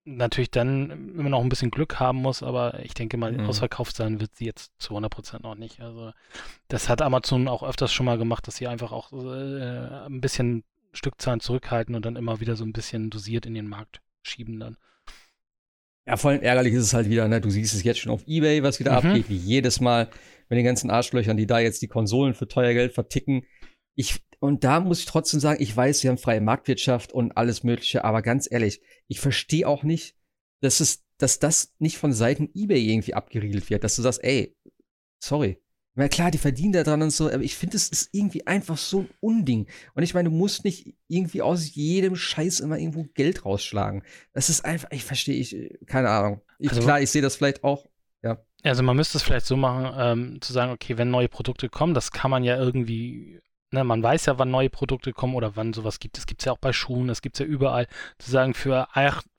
[0.05, 3.47] natürlich dann immer noch ein bisschen Glück haben muss, aber ich denke mal, mhm.
[3.47, 5.81] ausverkauft sein wird sie jetzt zu 100% noch nicht.
[5.81, 6.11] Also
[6.67, 10.63] das hat Amazon auch öfters schon mal gemacht, dass sie einfach auch äh, ein bisschen
[10.93, 14.77] Stückzahlen zurückhalten und dann immer wieder so ein bisschen dosiert in den Markt schieben dann.
[16.07, 17.41] Ja, vor allem ärgerlich ist es halt wieder, ne?
[17.41, 18.97] Du siehst es jetzt schon auf Ebay, was wieder mhm.
[19.07, 20.09] abgeht, wie jedes Mal
[20.49, 23.45] mit den ganzen Arschlöchern, die da jetzt die Konsolen für teuer Geld verticken.
[23.95, 27.63] Ich, und da muss ich trotzdem sagen, ich weiß, sie haben freie Marktwirtschaft und alles
[27.63, 30.15] Mögliche, aber ganz ehrlich, ich verstehe auch nicht,
[30.61, 34.55] dass es, dass das nicht von Seiten eBay irgendwie abgeriegelt wird, dass du sagst, ey,
[35.23, 35.57] sorry,
[35.97, 38.77] Na klar, die verdienen da dran und so, aber ich finde, es ist irgendwie einfach
[38.77, 39.67] so ein Unding.
[39.93, 44.03] Und ich meine, du musst nicht irgendwie aus jedem Scheiß immer irgendwo Geld rausschlagen.
[44.33, 45.55] Das ist einfach, ich verstehe, ich,
[45.87, 46.41] keine Ahnung.
[46.59, 47.87] Ich, also, klar, ich sehe das vielleicht auch,
[48.23, 48.37] ja.
[48.63, 51.93] Also man müsste es vielleicht so machen, ähm, zu sagen, okay, wenn neue Produkte kommen,
[51.93, 53.39] das kann man ja irgendwie
[53.71, 56.17] Ne, man weiß ja, wann neue Produkte kommen oder wann sowas gibt.
[56.17, 57.87] Es gibt es ja auch bei Schuhen, es gibt es ja überall.
[58.19, 58.87] Zu sagen, für,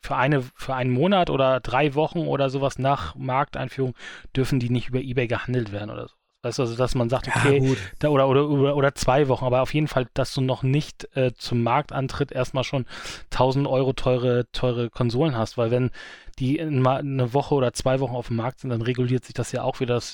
[0.03, 3.95] für, eine, für einen Monat oder drei Wochen oder sowas nach Markteinführung
[4.37, 6.15] dürfen die nicht über Ebay gehandelt werden oder so.
[6.47, 9.45] Weißt du, also, dass man sagt, okay, ja, da, oder, oder, oder, oder zwei Wochen,
[9.45, 12.87] aber auf jeden Fall, dass du noch nicht äh, zum Marktantritt erstmal schon
[13.33, 15.91] 1000 Euro teure, teure Konsolen hast, weil wenn
[16.39, 19.51] die in, eine Woche oder zwei Wochen auf dem Markt sind, dann reguliert sich das
[19.51, 20.13] ja auch wieder, dass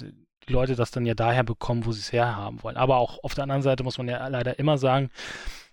[0.48, 2.76] die Leute das dann ja daher bekommen, wo sie es herhaben wollen.
[2.76, 5.10] Aber auch auf der anderen Seite muss man ja leider immer sagen,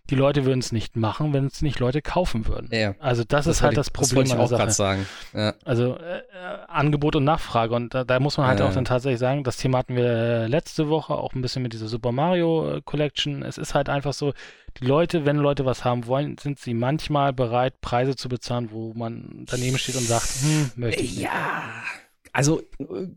[0.09, 2.69] die Leute würden es nicht machen, wenn es nicht Leute kaufen würden.
[2.71, 5.05] Ja, also das, das ist halt ich, das Problem das wollte ich auch gerade sagen.
[5.33, 5.53] Ja.
[5.65, 6.21] Also äh, äh,
[6.67, 8.67] Angebot und Nachfrage und da, da muss man halt ja.
[8.67, 11.87] auch dann tatsächlich sagen, das Thema hatten wir letzte Woche auch ein bisschen mit dieser
[11.87, 13.43] Super Mario äh, Collection.
[13.43, 14.33] Es ist halt einfach so,
[14.79, 18.93] die Leute, wenn Leute was haben wollen, sind sie manchmal bereit, Preise zu bezahlen, wo
[18.95, 21.23] man daneben steht und sagt, hm, möchte ich nicht.
[21.23, 21.61] Ja
[22.39, 22.61] also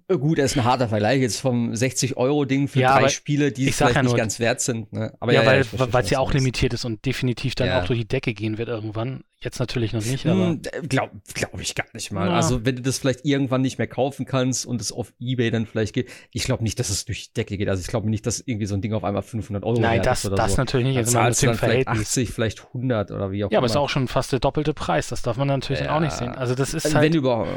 [0.09, 3.71] äh, gut, das ist ein harter Vergleich jetzt vom 60-Euro-Ding für ja, drei Spiele, die
[3.71, 4.93] vielleicht ja nicht ganz wert sind.
[4.93, 5.15] Ne?
[5.21, 8.09] Aber ja, ja weil es ja auch limitiert ist und definitiv dann auch durch die
[8.09, 9.23] Decke gehen wird irgendwann.
[9.41, 10.51] Jetzt natürlich noch nicht, aber.
[10.51, 12.31] Hm, Glaube glaub ich gar nicht mal.
[12.31, 15.67] Also, wenn du das vielleicht irgendwann nicht mehr kaufen kannst und es auf Ebay dann
[15.67, 17.69] vielleicht geht, ich glaube nicht, dass es durch die Decke geht.
[17.69, 20.21] Also, ich glaube nicht, dass irgendwie so ein Ding auf einmal 500 Euro Nein, das,
[20.21, 20.61] ist oder das so.
[20.63, 20.97] natürlich nicht.
[20.97, 23.53] Dann also, zahlst du dann vielleicht 80, vielleicht 100 oder wie auch immer.
[23.53, 25.09] Ja, aber es ist auch schon fast der doppelte Preis.
[25.09, 26.31] Das darf man natürlich auch nicht sehen.
[26.31, 27.03] Also, das ist halt.
[27.05, 27.49] Wenn überhaupt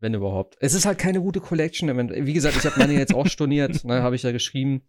[0.00, 0.56] wenn überhaupt.
[0.60, 1.88] Es ist halt keine gute Collection.
[2.10, 4.82] Wie gesagt, ich habe meine jetzt auch storniert, ne, habe ich ja geschrieben.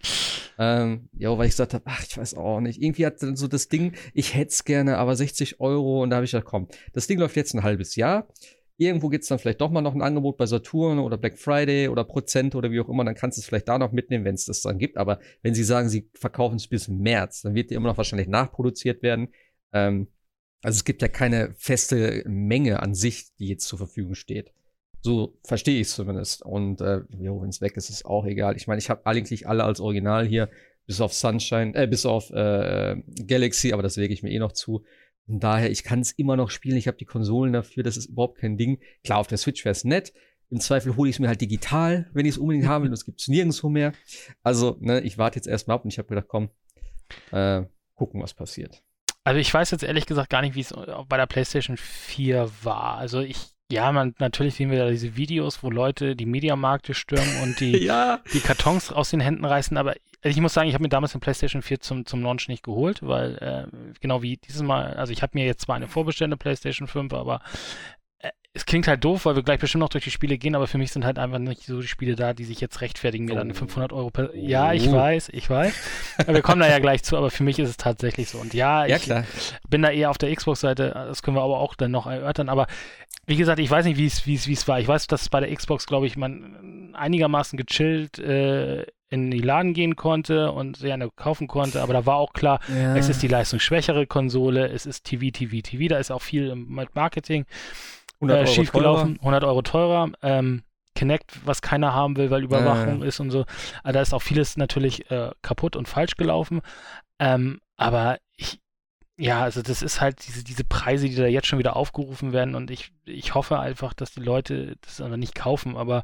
[0.57, 2.81] Ähm, ja, weil ich gesagt habe, ach, ich weiß auch nicht.
[2.81, 6.01] Irgendwie hat dann so das Ding, ich hätte es gerne, aber 60 Euro.
[6.01, 8.27] Und da habe ich gesagt, komm, das Ding läuft jetzt ein halbes Jahr.
[8.77, 11.87] Irgendwo gibt es dann vielleicht doch mal noch ein Angebot bei Saturn oder Black Friday
[11.87, 14.33] oder Prozent oder wie auch immer, dann kannst du es vielleicht da noch mitnehmen, wenn
[14.33, 14.97] es das dann gibt.
[14.97, 18.27] Aber wenn sie sagen, sie verkaufen es bis März, dann wird die immer noch wahrscheinlich
[18.27, 19.27] nachproduziert werden.
[19.71, 20.07] Ähm,
[20.63, 24.51] also es gibt ja keine feste Menge an sich, die jetzt zur Verfügung steht.
[25.01, 26.43] So verstehe ich es zumindest.
[26.43, 28.55] Und äh, wenn es weg ist, ist auch egal.
[28.55, 30.49] Ich meine, ich habe eigentlich alle als Original hier,
[30.85, 34.51] bis auf Sunshine, äh, bis auf äh, Galaxy, aber das lege ich mir eh noch
[34.51, 34.83] zu.
[35.25, 36.77] Von daher, ich kann es immer noch spielen.
[36.77, 38.79] Ich habe die Konsolen dafür, das ist überhaupt kein Ding.
[39.03, 40.13] Klar, auf der Switch wäre es nett.
[40.49, 42.91] Im Zweifel hole ich es mir halt digital, wenn ich es unbedingt haben will.
[42.91, 43.93] Das gibt es nirgendwo mehr.
[44.43, 46.49] Also, ne, ich warte jetzt erstmal ab und ich habe gedacht, komm,
[47.31, 47.63] äh,
[47.95, 48.83] gucken, was passiert.
[49.23, 50.73] Also ich weiß jetzt ehrlich gesagt gar nicht, wie es
[51.07, 52.97] bei der PlayStation 4 war.
[52.97, 57.41] Also ich ja, man, natürlich sehen wir da diese Videos, wo Leute die Mediamarkte stürmen
[57.43, 58.19] und die, ja.
[58.33, 59.77] die Kartons aus den Händen reißen.
[59.77, 62.63] Aber ich muss sagen, ich habe mir damals den PlayStation 4 zum, zum Launch nicht
[62.63, 66.37] geholt, weil äh, genau wie dieses Mal, also ich habe mir jetzt zwar eine vorbestellte
[66.37, 67.41] PlayStation 5, aber
[68.53, 70.77] es klingt halt doof, weil wir gleich bestimmt noch durch die Spiele gehen, aber für
[70.77, 73.37] mich sind halt einfach nicht so die Spiele da, die sich jetzt rechtfertigen, mir oh.
[73.37, 74.35] dann 500 Euro per.
[74.35, 74.93] Ja, ich oh.
[74.93, 75.73] weiß, ich weiß.
[76.27, 78.39] wir kommen da ja gleich zu, aber für mich ist es tatsächlich so.
[78.39, 79.23] Und ja, ja ich klar.
[79.69, 82.49] bin da eher auf der Xbox-Seite, das können wir aber auch dann noch erörtern.
[82.49, 82.67] Aber
[83.25, 84.81] wie gesagt, ich weiß nicht, wie es, wie es, wie es war.
[84.81, 89.73] Ich weiß, dass bei der Xbox, glaube ich, man einigermaßen gechillt äh, in die Laden
[89.73, 92.95] gehen konnte und sie eine kaufen konnte, aber da war auch klar, ja.
[92.95, 96.95] es ist die leistungsschwächere Konsole, es ist TV, TV, TV, da ist auch viel mit
[96.95, 97.45] Marketing.
[98.21, 100.11] 100 äh, schief gelaufen, 100 Euro teurer.
[100.21, 100.63] Ähm,
[100.97, 103.07] Connect, was keiner haben will, weil Überwachung äh.
[103.07, 103.45] ist und so.
[103.83, 106.61] Also da ist auch vieles natürlich äh, kaputt und falsch gelaufen.
[107.17, 108.59] Ähm, aber ich,
[109.17, 112.55] ja, also das ist halt diese, diese Preise, die da jetzt schon wieder aufgerufen werden
[112.55, 116.03] und ich, ich hoffe einfach, dass die Leute das aber nicht kaufen, aber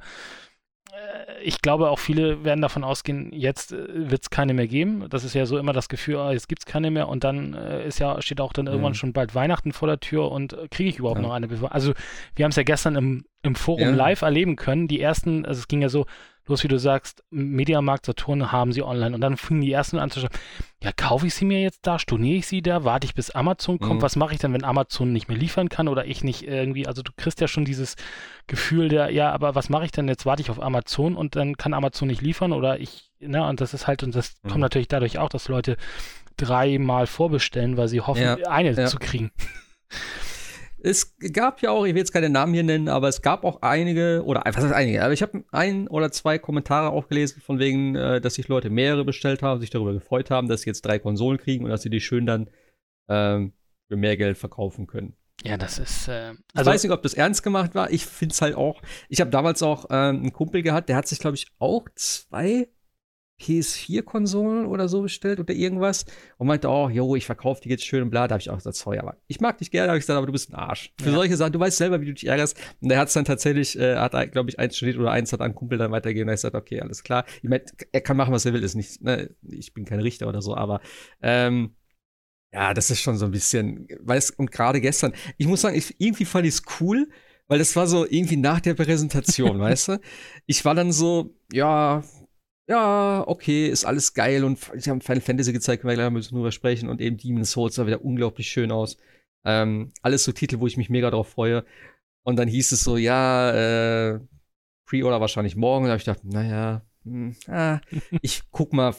[1.44, 5.06] ich glaube auch viele werden davon ausgehen, jetzt äh, wird es keine mehr geben.
[5.10, 7.54] Das ist ja so immer das Gefühl, oh, jetzt gibt es keine mehr und dann
[7.54, 8.72] äh, ist ja, steht auch dann mhm.
[8.72, 11.28] irgendwann schon bald Weihnachten vor der Tür und äh, kriege ich überhaupt ja.
[11.28, 11.72] noch eine Bewerbung.
[11.72, 11.94] Also
[12.36, 13.90] wir haben es ja gestern im, im Forum ja.
[13.92, 14.88] live erleben können.
[14.88, 16.06] Die ersten, also es ging ja so,
[16.48, 19.14] Bloß wie du sagst, Mediamarkt, Saturn haben sie online.
[19.14, 20.34] Und dann fingen die ersten an zu schreiben,
[20.82, 23.80] ja, kaufe ich sie mir jetzt da, storniere ich sie da, warte ich bis Amazon
[23.80, 24.02] kommt, mhm.
[24.02, 27.02] was mache ich dann, wenn Amazon nicht mehr liefern kann oder ich nicht irgendwie, also
[27.02, 27.96] du kriegst ja schon dieses
[28.46, 31.58] Gefühl der, ja, aber was mache ich denn jetzt, warte ich auf Amazon und dann
[31.58, 34.50] kann Amazon nicht liefern oder ich, ne, und das ist halt, und das mhm.
[34.50, 35.78] kommt natürlich dadurch auch, dass Leute
[36.38, 38.36] dreimal vorbestellen, weil sie hoffen, ja.
[38.48, 38.86] eine ja.
[38.86, 39.32] zu kriegen.
[40.80, 43.62] Es gab ja auch, ich will jetzt keine Namen hier nennen, aber es gab auch
[43.62, 47.60] einige, oder was heißt einige, aber ich habe ein oder zwei Kommentare auch gelesen, von
[47.60, 50.86] wegen, äh, dass sich Leute mehrere bestellt haben, sich darüber gefreut haben, dass sie jetzt
[50.86, 52.50] drei Konsolen kriegen und dass sie die schön dann
[53.10, 53.54] ähm,
[53.88, 55.16] für mehr Geld verkaufen können.
[55.44, 56.08] Ja, das ist.
[56.08, 57.92] Äh, also ich weiß nicht, ob das ernst gemacht war.
[57.92, 58.82] Ich finde es halt auch.
[59.08, 62.68] Ich habe damals auch ähm, einen Kumpel gehabt, der hat sich, glaube ich, auch zwei
[63.40, 66.06] PS4-Konsolen oder so bestellt oder irgendwas
[66.38, 68.28] und meinte, oh, jo, ich verkaufe die jetzt schön und bla.
[68.28, 70.26] Da habe ich auch gesagt, sorry, aber ich mag dich gerne, habe ich gesagt, aber
[70.26, 70.94] du bist ein Arsch.
[71.00, 71.16] Für ja.
[71.16, 72.58] solche Sachen, du weißt selber, wie du dich ärgerst.
[72.82, 75.42] Und er hat es dann tatsächlich, äh, hat, glaube ich, eins studiert oder eins hat
[75.42, 76.28] an Kumpel dann weitergegeben.
[76.28, 77.26] Da ich gesagt, okay, alles klar.
[77.42, 80.28] Ich mein, er kann machen, was er will, ist nicht, ne, ich bin kein Richter
[80.28, 80.82] oder so, aber
[81.22, 81.76] ähm,
[82.54, 85.96] ja, das ist schon so ein bisschen, weißt und gerade gestern, ich muss sagen, ich,
[86.00, 87.08] irgendwie fand ich es cool,
[87.48, 90.00] weil das war so irgendwie nach der Präsentation, weißt du?
[90.46, 92.04] Ich war dann so, ja,
[92.68, 96.36] ja, okay, ist alles geil und sie haben Final Fantasy gezeigt, können wir gleich bisschen
[96.36, 98.98] drüber sprechen und eben Demon's Souls sah wieder unglaublich schön aus.
[99.46, 101.64] Ähm, alles so Titel, wo ich mich mega drauf freue.
[102.24, 104.20] Und dann hieß es so, ja, äh,
[104.86, 105.86] Pre-Order wahrscheinlich morgen.
[105.86, 107.80] Da habe ich gedacht, naja, hm, ah,
[108.22, 108.94] ich guck mal,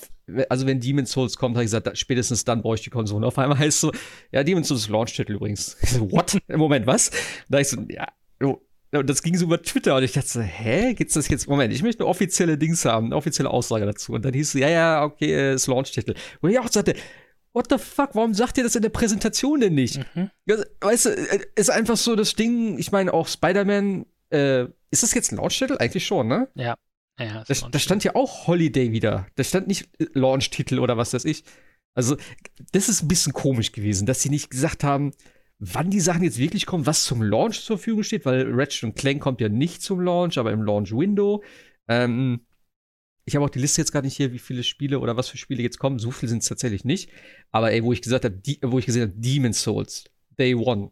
[0.49, 3.27] also wenn Demon's Souls kommt, habe ich gesagt, spätestens dann brauche ich die Konsole.
[3.27, 3.93] Auf einmal heißt es so,
[4.33, 5.77] ja, Demon's Souls ist Launch-Titel übrigens.
[5.83, 6.39] Ich so, what?
[6.49, 7.11] Moment, was?
[7.51, 8.09] Da ich so, ja,
[8.43, 11.49] oh, und das ging so über Twitter und ich dachte so, hä, geht's das jetzt?
[11.49, 14.13] Moment, ich möchte eine offizielle Dings haben, eine offizielle Aussage dazu.
[14.13, 16.15] Und dann hieß es, ja, ja, okay, äh, ist Launch-Titel.
[16.41, 16.95] Und ich auch sagte,
[17.53, 20.01] what the fuck, warum sagt ihr das in der Präsentation denn nicht?
[20.15, 20.31] Mhm.
[20.81, 25.13] Weißt du, äh, ist einfach so das Ding, ich meine auch Spider-Man, äh, ist das
[25.13, 25.77] jetzt ein Launch-Titel?
[25.79, 26.49] Eigentlich schon, ne?
[26.55, 26.77] Ja.
[27.19, 29.27] ja da, da stand ja auch Holiday wieder.
[29.35, 31.45] Da stand nicht äh, Launch-Titel oder was weiß ich.
[31.95, 32.17] Also,
[32.73, 35.13] das ist ein bisschen komisch gewesen, dass sie nicht gesagt haben,
[35.59, 39.21] wann die Sachen jetzt wirklich kommen, was zum Launch zur Verfügung steht, weil Ratchet Clank
[39.21, 41.43] kommt ja nicht zum Launch, aber im Launch-Window.
[41.89, 42.41] Ähm,
[43.25, 45.37] ich habe auch die Liste jetzt gar nicht hier, wie viele Spiele oder was für
[45.37, 45.99] Spiele jetzt kommen.
[45.99, 47.11] So viel sind es tatsächlich nicht.
[47.51, 50.05] Aber ey, wo ich gesagt habe, wo ich gesehen habe, Demon's Souls,
[50.39, 50.91] Day One.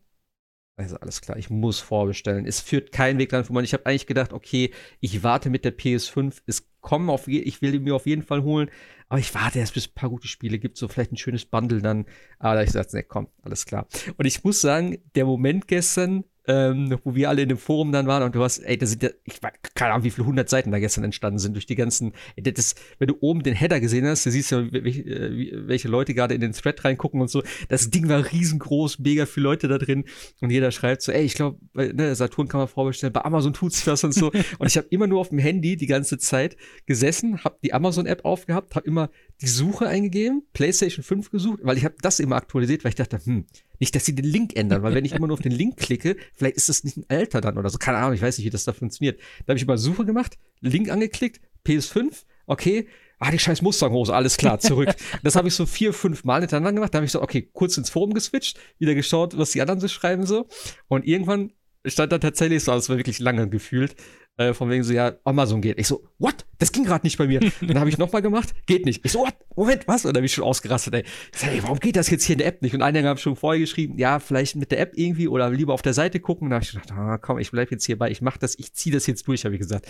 [0.78, 2.44] Also alles klar, ich muss vorbestellen.
[2.44, 3.62] Es führt keinen Weg dran vorbei.
[3.62, 6.42] Ich habe eigentlich gedacht, okay, ich warte mit der PS5.
[6.44, 8.70] Es kommen auf, ich will die mir auf jeden Fall holen.
[9.08, 11.44] Aber ich warte erst, bis es ein paar gute Spiele gibt, so vielleicht ein schönes
[11.44, 12.06] Bundle dann.
[12.38, 13.86] Aber da ich gesagt, ne, komm, alles klar.
[14.16, 18.06] Und ich muss sagen, der Moment gestern, ähm, wo wir alle in dem Forum dann
[18.06, 20.48] waren und du hast, ey, da sind ja, ich weiß keine Ahnung, wie viele hundert
[20.48, 23.80] Seiten da gestern entstanden sind durch die ganzen, ey, das, wenn du oben den Header
[23.80, 27.28] gesehen hast, du siehst ja, welche, äh, welche Leute gerade in den Thread reingucken und
[27.28, 30.04] so, das Ding war riesengroß, mega viele Leute da drin
[30.40, 33.72] und jeder schreibt so, ey, ich glaube, ne, Saturn kann man vorbestellen, bei Amazon tut
[33.72, 34.30] sich was und so.
[34.58, 36.56] Und ich habe immer nur auf dem Handy die ganze Zeit
[36.86, 41.84] gesessen, habe die Amazon-App aufgehabt, habe immer die Suche eingegeben, PlayStation 5 gesucht, weil ich
[41.84, 43.44] habe das immer aktualisiert, weil ich dachte, hm,
[43.78, 46.16] nicht, dass sie den Link ändern, weil wenn ich immer nur auf den Link klicke,
[46.34, 47.76] vielleicht ist das nicht ein alter dann oder so.
[47.76, 49.20] Keine Ahnung, ich weiß nicht, wie das da funktioniert.
[49.44, 54.36] Da habe ich mal Suche gemacht, Link angeklickt, PS5, okay, ah, die scheiß Mustang-Hose, alles
[54.36, 54.94] klar, zurück.
[55.22, 56.94] das habe ich so vier, fünf Mal hintereinander gemacht.
[56.94, 59.88] Da habe ich so, okay, kurz ins Forum geswitcht, wieder geschaut, was die anderen so
[59.88, 60.46] schreiben so.
[60.88, 61.52] Und irgendwann
[61.84, 63.94] stand da tatsächlich so, das war wirklich lange gefühlt,
[64.38, 65.78] äh, von wegen so, ja, Amazon geht.
[65.78, 66.44] Ich so, what?
[66.58, 67.40] Das ging gerade nicht bei mir.
[67.62, 69.04] dann habe ich nochmal gemacht, geht nicht.
[69.04, 69.34] Ich so, what?
[69.54, 70.04] Moment, was?
[70.04, 71.04] Und dann bin ich schon ausgerastet, ey.
[71.32, 72.74] Ich so, ey, warum geht das jetzt hier in der App nicht?
[72.74, 75.82] Und einige haben schon vorher geschrieben, ja, vielleicht mit der App irgendwie oder lieber auf
[75.82, 76.46] der Seite gucken.
[76.46, 78.74] Und dann habe ich gedacht, ah, komm, ich bleib jetzt hierbei, ich mach das, ich
[78.74, 79.86] zieh das jetzt durch, habe ich gesagt.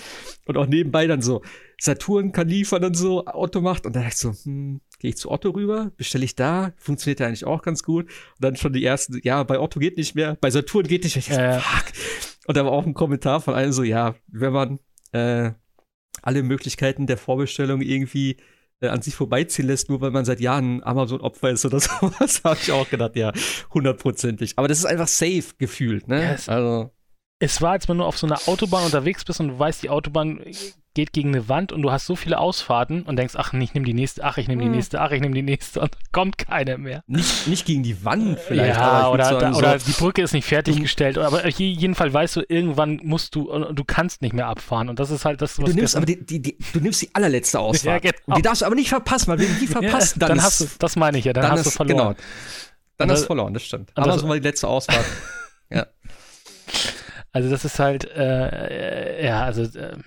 [0.46, 1.42] Und auch nebenbei dann so,
[1.80, 3.85] Saturn kann liefern und so, Otto macht.
[3.85, 7.18] Und dann dachte ich so, hm, gehe ich zu Otto rüber, bestelle ich da, funktioniert
[7.18, 8.04] ja eigentlich auch ganz gut.
[8.04, 11.16] Und dann schon die ersten, ja, bei Otto geht nicht mehr, bei Saturn geht nicht
[11.16, 11.24] mehr.
[11.26, 11.59] Ich so, äh.
[11.59, 12.36] fuck.
[12.46, 14.78] Und da war auch ein Kommentar von einem so, ja, wenn man
[15.12, 15.52] äh,
[16.22, 18.37] alle Möglichkeiten der Vorbestellung irgendwie
[18.80, 22.59] äh, an sich vorbeiziehen lässt, nur weil man seit Jahren Amazon-Opfer ist oder sowas, habe
[22.61, 23.32] ich auch gedacht, ja,
[23.72, 24.54] hundertprozentig.
[24.56, 26.22] Aber das ist einfach safe gefühlt, ne?
[26.22, 26.48] Yes.
[26.48, 26.90] Also.
[27.38, 29.90] Es war, als wenn du auf so einer Autobahn unterwegs bist und du weißt, die
[29.90, 30.40] Autobahn
[30.96, 33.85] geht gegen eine Wand und du hast so viele Ausfahrten und denkst, ach, ich nehme
[33.85, 34.76] die nächste, ach, ich nehme die hm.
[34.76, 37.04] nächste, ach, ich nehme die nächste und kommt keine mehr.
[37.06, 38.76] Nicht, nicht gegen die Wand vielleicht.
[38.76, 41.18] Ja, oder, sagen, da, oder die Brücke ist nicht fertiggestellt.
[41.18, 45.26] Aber jedenfalls weißt du, irgendwann musst du, du kannst nicht mehr abfahren und das ist
[45.26, 48.02] halt das, was Du nimmst aber die, die, die, du nimmst die allerletzte Ausfahrt.
[48.02, 48.37] Ja, genau.
[48.37, 50.62] Die darfst du aber nicht verpassen, weil wenn du die verpasst, ja, dann, dann hast
[50.62, 52.14] du, das meine ich ja, dann, dann hast ist, du verloren.
[52.14, 52.26] Genau.
[52.96, 53.90] Dann hast du verloren, das stimmt.
[53.94, 55.04] Aber das war die letzte Ausfahrt.
[55.70, 55.87] ja.
[57.32, 59.98] Also das ist halt, äh, ja, also äh,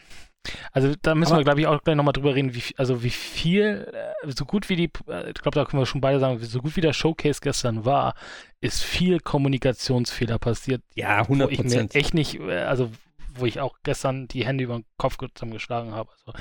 [0.71, 3.09] also da müssen Aber wir, glaube ich, auch gleich nochmal drüber reden, wie, also wie
[3.09, 3.91] viel,
[4.23, 6.59] äh, so gut wie die, äh, ich glaube, da können wir schon beide sagen, so
[6.59, 8.15] gut wie der Showcase gestern war,
[8.61, 10.81] ist viel Kommunikationsfehler passiert.
[10.95, 11.95] Ja, 100 Prozent.
[11.95, 12.91] Echt nicht, äh, also
[13.35, 16.09] wo ich auch gestern die Hände über den Kopf zusammengeschlagen habe.
[16.25, 16.37] Also,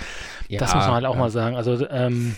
[0.48, 1.20] ja, das muss man halt auch ja.
[1.20, 1.56] mal sagen.
[1.56, 2.34] Also, ähm,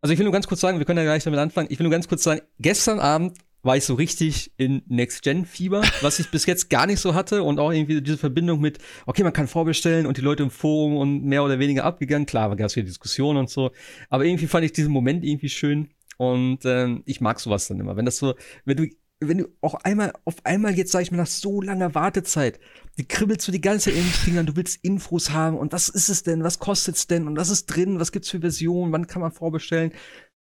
[0.00, 1.68] also ich will nur ganz kurz sagen, wir können ja gleich damit anfangen.
[1.70, 6.18] Ich will nur ganz kurz sagen, gestern Abend war ich so richtig in Next-Gen-Fieber, was
[6.18, 9.32] ich bis jetzt gar nicht so hatte und auch irgendwie diese Verbindung mit, okay, man
[9.32, 12.26] kann vorbestellen und die Leute im Forum und mehr oder weniger abgegangen.
[12.26, 13.70] Klar, da gab es wieder Diskussionen und so,
[14.10, 17.96] aber irgendwie fand ich diesen Moment irgendwie schön und ähm, ich mag sowas dann immer.
[17.96, 18.86] Wenn das so, wenn du,
[19.20, 22.58] wenn du auch einmal, auf einmal jetzt, sag ich mal, nach so langer Wartezeit,
[22.98, 26.08] die kribbelst du die ganze Zeit in Fingern, du willst Infos haben und was ist
[26.08, 29.06] es denn, was kostet es denn und was ist drin, was gibt's für Versionen, wann
[29.06, 29.92] kann man vorbestellen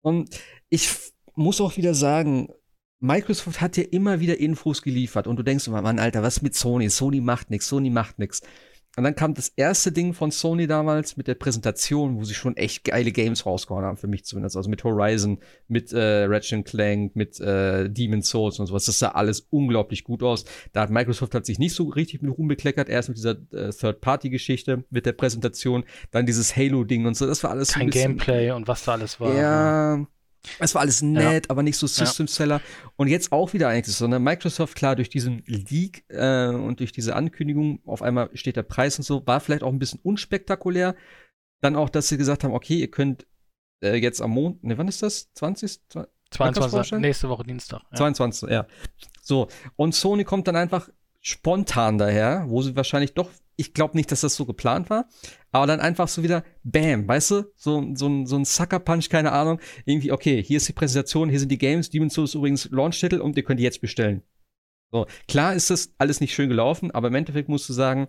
[0.01, 0.29] und
[0.69, 0.89] ich
[1.35, 2.49] muss auch wieder sagen,
[2.99, 6.55] Microsoft hat dir immer wieder Infos geliefert und du denkst immer, Mann, Alter, was mit
[6.55, 6.89] Sony?
[6.89, 8.41] Sony macht nichts, Sony macht nichts.
[8.97, 12.57] Und dann kam das erste Ding von Sony damals mit der Präsentation, wo sie schon
[12.57, 14.57] echt geile Games rausgehauen haben, für mich zumindest.
[14.57, 18.85] Also mit Horizon, mit äh, Ratchet Clank, mit äh, Demon's Souls und sowas.
[18.85, 20.43] Das sah alles unglaublich gut aus.
[20.73, 22.89] Da hat Microsoft hat sich nicht so richtig mit Ruhm bekleckert.
[22.89, 27.25] Erst mit dieser äh, Third-Party-Geschichte, mit der Präsentation, dann dieses Halo-Ding und so.
[27.27, 29.33] Das war alles Kein bisschen, Gameplay und was da alles war.
[29.33, 30.05] Ja,
[30.59, 31.49] es war alles nett, ja.
[31.49, 32.57] aber nicht so System-Seller.
[32.57, 32.91] Ja.
[32.95, 37.15] Und jetzt auch wieder eigentlich, sondern Microsoft, klar, durch diesen Leak äh, und durch diese
[37.15, 40.95] Ankündigung, auf einmal steht der Preis und so, war vielleicht auch ein bisschen unspektakulär.
[41.61, 43.27] Dann auch, dass sie gesagt haben, okay, ihr könnt
[43.83, 45.31] äh, jetzt am Montag, ne, wann ist das?
[45.33, 45.81] 20?
[46.31, 46.99] 22.
[46.99, 47.81] Nächste Woche Dienstag.
[47.91, 47.97] Ja.
[47.97, 48.67] 22, ja.
[49.21, 49.47] So.
[49.75, 50.89] Und Sony kommt dann einfach
[51.21, 55.09] spontan daher, wo sie wahrscheinlich doch ich glaube nicht, dass das so geplant war.
[55.51, 57.51] Aber dann einfach so wieder, bam, weißt du?
[57.57, 59.59] So, so, ein, so ein Sucker-Punch, keine Ahnung.
[59.85, 61.89] Irgendwie, okay, hier ist die Präsentation, hier sind die Games.
[61.89, 64.23] Demon's Souls ist übrigens Launch-Titel und ihr könnt die jetzt bestellen.
[64.91, 68.07] So, klar ist das alles nicht schön gelaufen, aber im Endeffekt musst du sagen,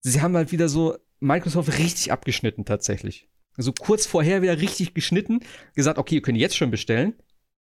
[0.00, 3.28] sie haben halt wieder so Microsoft richtig abgeschnitten tatsächlich.
[3.56, 5.40] Also kurz vorher wieder richtig geschnitten,
[5.74, 7.14] gesagt, okay, ihr könnt jetzt schon bestellen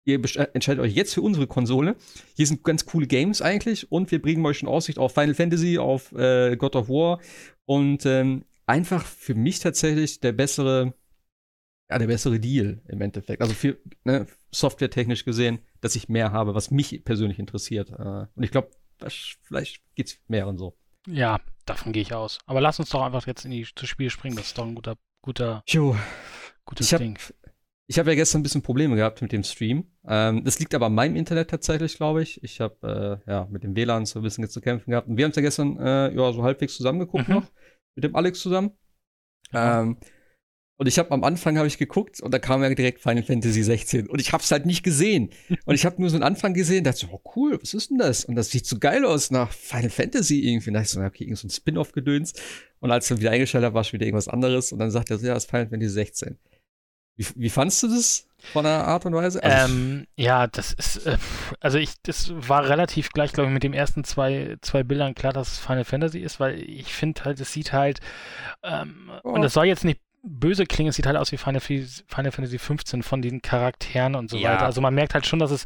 [0.05, 1.95] ihr äh, entscheidet euch jetzt für unsere Konsole.
[2.35, 5.77] Hier sind ganz coole Games eigentlich und wir bringen euch in Aussicht auf Final Fantasy,
[5.77, 7.19] auf äh, God of War
[7.65, 10.93] und ähm, einfach für mich tatsächlich der bessere,
[11.89, 13.41] ja, der bessere Deal im Endeffekt.
[13.41, 17.89] Also für ne, softwaretechnisch gesehen, dass ich mehr habe, was mich persönlich interessiert.
[17.89, 18.69] Äh, und ich glaube,
[19.41, 20.77] vielleicht geht es mehreren so.
[21.07, 22.39] Ja, davon gehe ich aus.
[22.45, 24.37] Aber lass uns doch einfach jetzt in die, das Spiel springen.
[24.37, 25.63] Das ist doch ein guter, guter,
[26.65, 27.17] gutes ich hab, Ding.
[27.93, 29.86] Ich habe ja gestern ein bisschen Probleme gehabt mit dem Stream.
[30.08, 32.43] Ähm, das liegt aber an meinem Internet tatsächlich, glaube ich.
[32.43, 35.08] Ich habe äh, ja mit dem WLAN so ein bisschen zu kämpfen gehabt.
[35.08, 37.36] Und wir haben es ja gestern äh, ja, so halbwegs zusammengeguckt mhm.
[37.36, 37.51] noch.
[37.93, 38.71] Mit dem Alex zusammen.
[39.51, 39.82] Ja.
[39.82, 39.97] Ähm,
[40.77, 43.62] und ich habe am Anfang habe ich geguckt und da kam ja direkt Final Fantasy
[43.62, 45.29] 16 und ich habe es halt nicht gesehen.
[45.67, 47.99] und ich habe nur so einen Anfang gesehen, dachte so, oh cool, was ist denn
[47.99, 48.25] das?
[48.25, 50.71] Und das sieht so geil aus nach Final Fantasy irgendwie.
[50.71, 52.34] Und da dachte ich so, okay, irgend so ein Spin-off-Gedöns.
[52.79, 54.71] Und als ich dann wieder eingeschaltet habe, war es wieder irgendwas anderes.
[54.71, 56.39] Und dann sagt er so, ja, das ist Final Fantasy 16.
[57.15, 59.43] Wie, wie fandst du das von der Art und Weise?
[59.43, 61.17] Also ähm, ja, das ist, äh,
[61.60, 65.34] also ich, das war relativ gleich, glaube ich, mit den ersten zwei, zwei Bildern klar,
[65.34, 67.99] dass es Final Fantasy ist, weil ich finde halt, es sieht halt,
[68.63, 69.32] ähm, oh.
[69.32, 72.58] und das soll jetzt nicht böse klingen, es sieht halt aus wie Final, Final Fantasy
[72.58, 74.54] 15 von den Charakteren und so ja.
[74.54, 74.65] weiter.
[74.65, 75.65] Also man merkt halt schon, dass es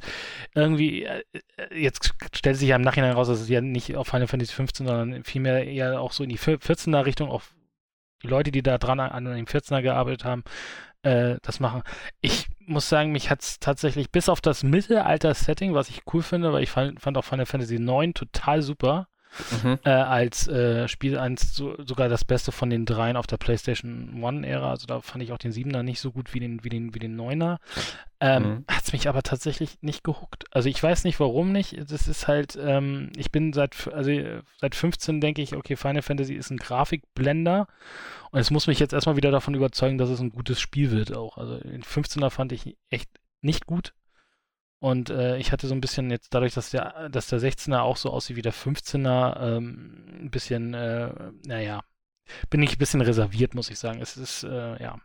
[0.55, 1.23] irgendwie, äh,
[1.57, 4.53] äh jetzt stellt sich ja im Nachhinein raus, dass es ja nicht auf Final Fantasy
[4.53, 7.53] 15, sondern vielmehr eher auch so in die 14er Richtung, auf
[8.23, 10.43] die Leute, die da dran an dem 14er gearbeitet haben,
[11.07, 11.83] äh, das machen.
[12.21, 16.51] Ich muss sagen, mich hat es tatsächlich bis auf das Mittelalter-Setting, was ich cool finde,
[16.53, 19.07] weil ich fand, fand auch Final Fantasy IX total super
[19.63, 19.79] mhm.
[19.83, 24.21] äh, als äh, Spiel eins so, sogar das Beste von den dreien auf der PlayStation
[24.21, 24.69] One-Ära.
[24.69, 26.99] Also da fand ich auch den Siebener nicht so gut wie den, wie den, wie
[26.99, 27.59] den Neuner.
[28.19, 28.65] Ähm, mhm.
[28.67, 30.45] Hat es mich aber tatsächlich nicht gehuckt.
[30.51, 31.75] Also ich weiß nicht, warum nicht.
[31.91, 34.11] Das ist halt, ähm, ich bin seit, also
[34.59, 37.67] seit 15 denke ich, okay, Final Fantasy ist ein Grafikblender.
[38.31, 41.15] Und es muss mich jetzt erstmal wieder davon überzeugen, dass es ein gutes Spiel wird
[41.15, 41.37] auch.
[41.37, 43.09] Also den 15er fand ich echt
[43.41, 43.93] nicht gut.
[44.79, 47.97] Und äh, ich hatte so ein bisschen jetzt dadurch, dass der, dass der 16er auch
[47.97, 51.83] so aussieht wie der 15er, ähm, ein bisschen, äh, naja,
[52.49, 54.01] bin ich ein bisschen reserviert, muss ich sagen.
[54.01, 54.99] Es ist, äh, ja.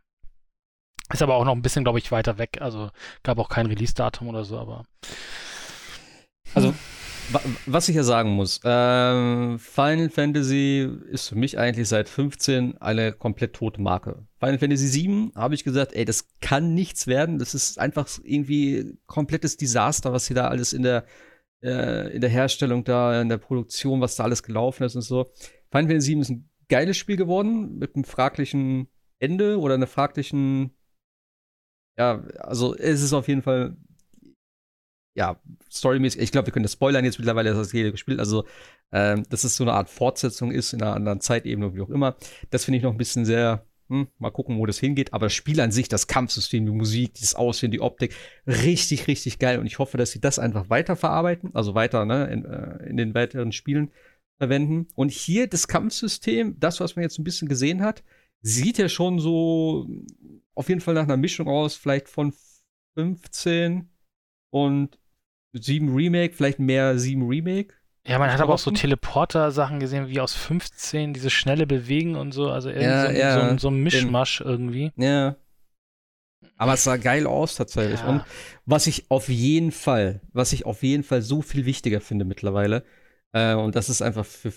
[1.13, 2.59] Ist aber auch noch ein bisschen, glaube ich, weiter weg.
[2.61, 2.91] Also
[3.23, 4.85] gab auch kein Release-Datum oder so, aber.
[6.55, 6.75] Also,
[7.67, 13.13] was ich ja sagen muss, äh, Final Fantasy ist für mich eigentlich seit 15 eine
[13.13, 14.27] komplett tote Marke.
[14.39, 17.39] Final Fantasy 7 habe ich gesagt, ey, das kann nichts werden.
[17.39, 21.05] Das ist einfach irgendwie komplettes Desaster, was hier da alles in der,
[21.63, 25.33] äh, in der Herstellung da, in der Produktion, was da alles gelaufen ist und so.
[25.71, 30.73] Final Fantasy 7 ist ein geiles Spiel geworden mit einem fraglichen Ende oder einer fraglichen
[31.99, 33.77] ja, also es ist auf jeden Fall
[35.15, 38.19] ja, storymäßig, ich glaube, wir können das spoilern jetzt mittlerweile, dass das jeder gespielt.
[38.19, 38.47] Also,
[38.93, 42.17] ähm, dass es so eine Art Fortsetzung ist in einer anderen Zeitebene, wie auch immer.
[42.51, 45.13] Das finde ich noch ein bisschen sehr, hm, mal gucken, wo das hingeht.
[45.13, 48.15] Aber das Spiel an sich, das Kampfsystem, die Musik, das Aussehen, die Optik,
[48.47, 49.59] richtig, richtig geil.
[49.59, 53.15] Und ich hoffe, dass sie das einfach weiterverarbeiten, also weiter ne, in, äh, in den
[53.15, 53.91] weiteren Spielen
[54.39, 54.89] verwenden.
[54.95, 58.03] Und hier das Kampfsystem, das, was man jetzt ein bisschen gesehen hat,
[58.41, 59.87] sieht ja schon so
[60.55, 62.35] auf jeden Fall nach einer Mischung aus, vielleicht von
[62.95, 63.89] 15
[64.51, 64.99] und
[65.53, 67.75] 7 Remake, vielleicht mehr 7 Remake.
[68.07, 72.33] Ja, man hat aber auch so Teleporter-Sachen gesehen, wie aus 15, diese schnelle Bewegen und
[72.33, 74.93] so, also ja, so, ja, so, so, ein Mischmasch in, irgendwie.
[74.97, 75.37] Ja.
[76.57, 78.01] Aber es sah geil aus tatsächlich.
[78.01, 78.09] Ja.
[78.09, 78.25] Und
[78.67, 82.85] was ich auf jeden Fall, was ich auf jeden Fall so viel wichtiger finde mittlerweile,
[83.33, 84.53] äh, und das ist einfach für,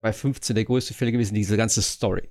[0.00, 2.30] bei 15 der größte Fehler gewesen, diese ganze Story.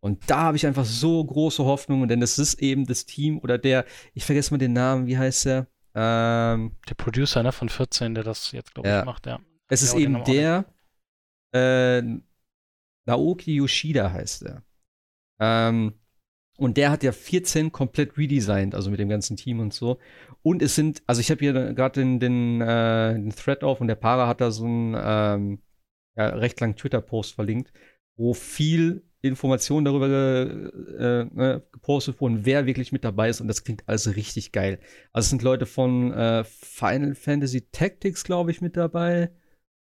[0.00, 3.56] Und da habe ich einfach so große Hoffnungen, denn das ist eben das Team oder
[3.56, 5.66] der, ich vergesse mal den Namen, wie heißt der?
[5.94, 9.00] Ähm, der Producer ne, von 14, der das jetzt, glaube ja.
[9.00, 9.40] ich, macht, ja.
[9.68, 10.66] Es ist eben der,
[11.52, 12.02] äh,
[13.06, 14.62] Naoki Yoshida heißt er.
[15.40, 15.94] Ähm,
[16.56, 19.98] und der hat ja 14 komplett redesigned, also mit dem ganzen Team und so.
[20.42, 23.88] Und es sind, also ich habe hier gerade den, den, äh, den Thread auf und
[23.88, 25.62] der Para hat da so einen ähm,
[26.16, 27.72] ja, recht langen Twitter-Post verlinkt,
[28.16, 33.40] wo viel Informationen darüber äh, ne, gepostet wurden, wer wirklich mit dabei ist.
[33.40, 34.78] Und das klingt alles richtig geil.
[35.12, 39.30] Also es sind Leute von äh, Final Fantasy Tactics, glaube ich, mit dabei.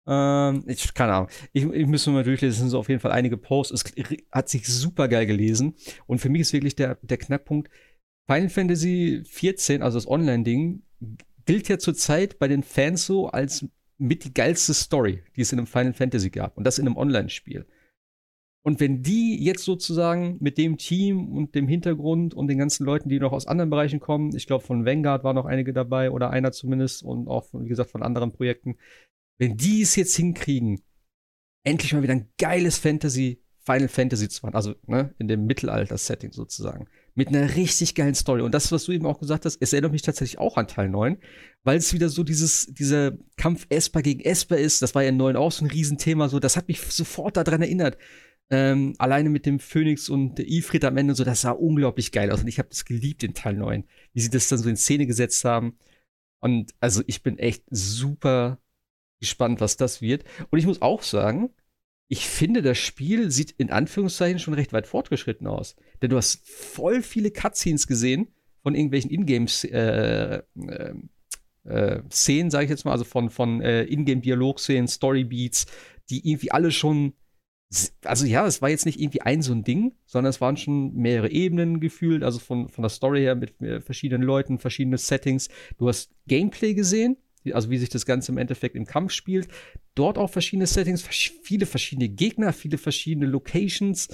[0.08, 1.30] Ähm, ich, keine Ahnung.
[1.52, 3.74] Ich, ich müsste mal durchlesen, es sind so auf jeden Fall einige Posts.
[3.74, 3.84] Es
[4.32, 5.76] hat sich super geil gelesen.
[6.08, 7.70] Und für mich ist wirklich der, der Knackpunkt,
[8.28, 10.82] Final Fantasy 14, also das Online-Ding,
[11.46, 13.66] gilt ja zurzeit bei den Fans so als
[13.98, 16.58] mit die geilste Story, die es in einem Final Fantasy gab.
[16.58, 17.66] Und das in einem Online-Spiel.
[18.66, 23.10] Und wenn die jetzt sozusagen mit dem Team und dem Hintergrund und den ganzen Leuten,
[23.10, 26.32] die noch aus anderen Bereichen kommen, ich glaube von Vanguard waren noch einige dabei oder
[26.32, 28.78] einer zumindest und auch, wie gesagt, von anderen Projekten,
[29.38, 30.82] wenn die es jetzt hinkriegen,
[31.64, 36.32] endlich mal wieder ein geiles Fantasy, Final Fantasy zu machen, also ne, in dem Mittelalter-Setting
[36.32, 38.42] sozusagen, mit einer richtig geilen Story.
[38.42, 40.90] Und das, was du eben auch gesagt hast, es erinnert mich tatsächlich auch an Teil
[40.90, 41.18] 9,
[41.64, 44.82] weil es wieder so dieses, dieser Kampf Esper gegen Esper ist.
[44.82, 47.62] Das war ja in 9 auch so ein Riesenthema, so, das hat mich sofort daran
[47.62, 47.98] erinnert.
[48.52, 52.32] Ähm, alleine mit dem Phoenix und der Ifrit am Ende, so, das sah unglaublich geil
[52.32, 52.42] aus.
[52.42, 55.08] Und ich habe das geliebt in Teil 9, wie sie das dann so in Szene
[55.08, 55.78] gesetzt haben.
[56.40, 58.60] Und also ich bin echt super
[59.20, 60.26] gespannt, was das wird.
[60.52, 61.50] Und ich muss auch sagen,
[62.08, 65.76] ich finde, das Spiel sieht in Anführungszeichen schon recht weit fortgeschritten aus.
[66.02, 68.28] Denn du hast voll viele Cutscenes gesehen
[68.62, 70.94] von irgendwelchen Ingame äh, äh,
[71.64, 75.66] äh, sage ich jetzt mal, also von, von äh, Ingame-Dialog-Szenen, Storybeats,
[76.10, 77.14] die irgendwie alle schon
[78.04, 80.94] also ja, es war jetzt nicht irgendwie ein so ein Ding, sondern es waren schon
[80.94, 83.54] mehrere Ebenen gefühlt, also von, von der Story her mit
[83.84, 85.50] verschiedenen Leuten, verschiedene Settings.
[85.78, 87.18] Du hast Gameplay gesehen,
[87.52, 89.48] also wie sich das Ganze im Endeffekt im Kampf spielt.
[89.96, 91.04] Dort auch verschiedene Settings,
[91.44, 94.10] viele verschiedene Gegner, viele verschiedene Locations.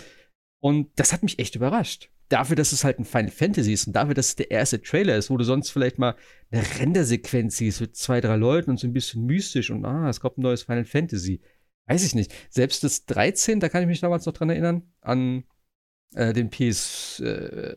[0.59, 2.09] Und das hat mich echt überrascht.
[2.29, 5.17] Dafür, dass es halt ein Final Fantasy ist und dafür, dass es der erste Trailer
[5.17, 6.15] ist, wo du sonst vielleicht mal
[6.49, 10.21] eine Rendersequenz siehst mit zwei, drei Leuten und so ein bisschen mystisch und ah, es
[10.21, 11.41] kommt ein neues Final Fantasy.
[11.87, 12.33] Weiß ich nicht.
[12.49, 15.43] Selbst das 13, da kann ich mich damals noch dran erinnern, an
[16.15, 17.75] äh, den PS, äh,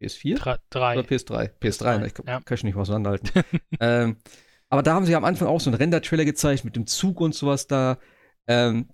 [0.00, 0.58] PS4?
[0.70, 0.98] 3.
[0.98, 1.50] Oder PS3?
[1.60, 2.06] PS3, 3, ne?
[2.06, 2.40] ich ja.
[2.40, 3.30] kann ich nicht auseinanderhalten.
[3.80, 4.16] ähm,
[4.68, 7.34] aber da haben sie am Anfang auch so einen Render-Trailer gezeigt mit dem Zug und
[7.34, 7.98] sowas da.
[8.46, 8.88] Ähm,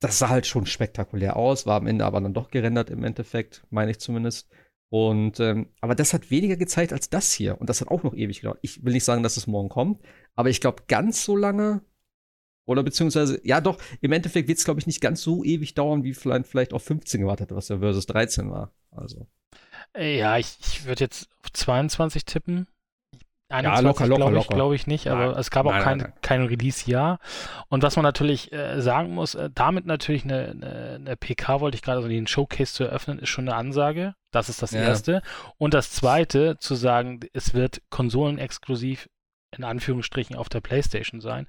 [0.00, 3.64] das sah halt schon spektakulär aus, war am Ende aber dann doch gerendert im Endeffekt,
[3.70, 4.48] meine ich zumindest.
[4.90, 7.58] Und ähm, aber das hat weniger gezeigt als das hier.
[7.60, 8.58] Und das hat auch noch ewig gedauert.
[8.62, 10.02] Ich will nicht sagen, dass es morgen kommt,
[10.34, 11.82] aber ich glaube, ganz so lange.
[12.64, 16.04] Oder beziehungsweise, ja doch, im Endeffekt wird es, glaube ich, nicht ganz so ewig dauern,
[16.04, 18.72] wie vielleicht, vielleicht auf 15 gewartet, was ja Versus 13 war.
[18.90, 19.26] Also.
[19.96, 22.66] Ja, ich, ich würde jetzt auf 22 tippen.
[23.52, 25.38] 21, ja, locker, locker, glaube ich, glaube ich nicht, aber nein.
[25.38, 27.18] es gab auch nein, kein, nein, kein Release-Jahr.
[27.68, 31.74] Und was man natürlich äh, sagen muss, äh, damit natürlich eine, eine, eine, PK wollte
[31.74, 34.14] ich gerade, also den Showcase zu eröffnen, ist schon eine Ansage.
[34.30, 34.80] Das ist das ja.
[34.80, 35.20] Erste.
[35.58, 39.10] Und das Zweite, zu sagen, es wird konsolenexklusiv
[39.54, 41.46] in Anführungsstrichen auf der Playstation sein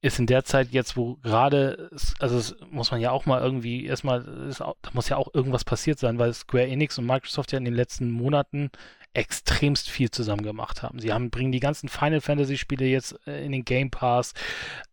[0.00, 1.90] ist in der Zeit jetzt, wo gerade,
[2.20, 4.22] also muss man ja auch mal irgendwie erstmal,
[4.56, 7.74] da muss ja auch irgendwas passiert sein, weil Square Enix und Microsoft ja in den
[7.74, 8.70] letzten Monaten
[9.14, 11.00] extremst viel zusammen gemacht haben.
[11.00, 14.34] Sie haben, bringen die ganzen Final Fantasy Spiele jetzt äh, in den Game Pass.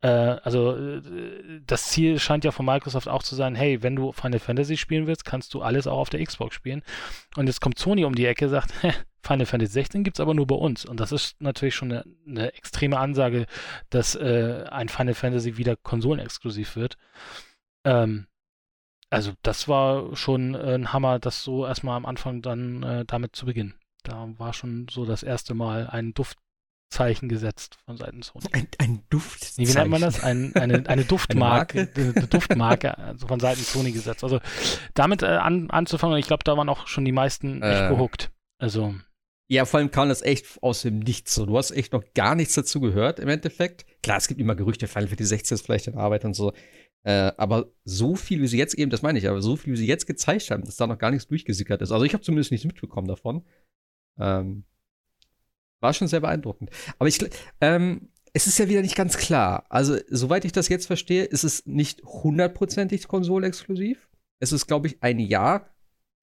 [0.01, 1.01] Äh, also äh,
[1.65, 5.05] das Ziel scheint ja von Microsoft auch zu sein, hey, wenn du Final Fantasy spielen
[5.05, 6.81] willst, kannst du alles auch auf der Xbox spielen.
[7.35, 8.73] Und jetzt kommt Sony um die Ecke, sagt,
[9.25, 10.85] Final Fantasy 16 gibt es aber nur bei uns.
[10.85, 13.47] Und das ist natürlich schon eine, eine extreme Ansage,
[13.89, 16.97] dass äh, ein Final Fantasy wieder konsolenexklusiv wird.
[17.83, 18.27] Ähm,
[19.09, 23.45] also das war schon ein Hammer, das so erstmal am Anfang dann äh, damit zu
[23.45, 23.75] beginnen.
[24.03, 28.45] Da war schon so das erste Mal ein Duftzeichen gesetzt von Seiten Sony.
[28.51, 29.63] Ein, ein Duftzeichen?
[29.63, 30.23] Nee, wie nennt man das?
[30.23, 31.89] Ein, eine, eine Duftmarke.
[31.95, 34.23] eine, eine, Duftmarke also von Seiten Sony gesetzt.
[34.23, 34.39] Also
[34.93, 38.31] damit äh, an, anzufangen, ich glaube, da waren auch schon die meisten echt äh, gehuckt.
[38.57, 38.95] Also.
[39.47, 41.45] Ja, vor allem kam das echt aus dem Nichts so.
[41.45, 43.85] Du hast echt noch gar nichts dazu gehört im Endeffekt.
[44.01, 46.51] Klar, es gibt immer Gerüchte, Final Fantasy 16 ist vielleicht in Arbeit und so.
[47.03, 49.77] Äh, aber so viel, wie sie jetzt eben, das meine ich, aber so viel, wie
[49.77, 51.91] sie jetzt gezeigt haben, dass da noch gar nichts durchgesickert ist.
[51.91, 53.45] Also ich habe zumindest nichts mitbekommen davon.
[54.19, 54.63] Ähm,
[55.81, 56.71] war schon sehr beeindruckend.
[56.97, 57.19] Aber ich,
[57.61, 59.65] ähm, es ist ja wieder nicht ganz klar.
[59.69, 64.09] Also, soweit ich das jetzt verstehe, ist es nicht hundertprozentig konsolexklusiv.
[64.39, 65.73] Es ist, glaube ich, ein Jahr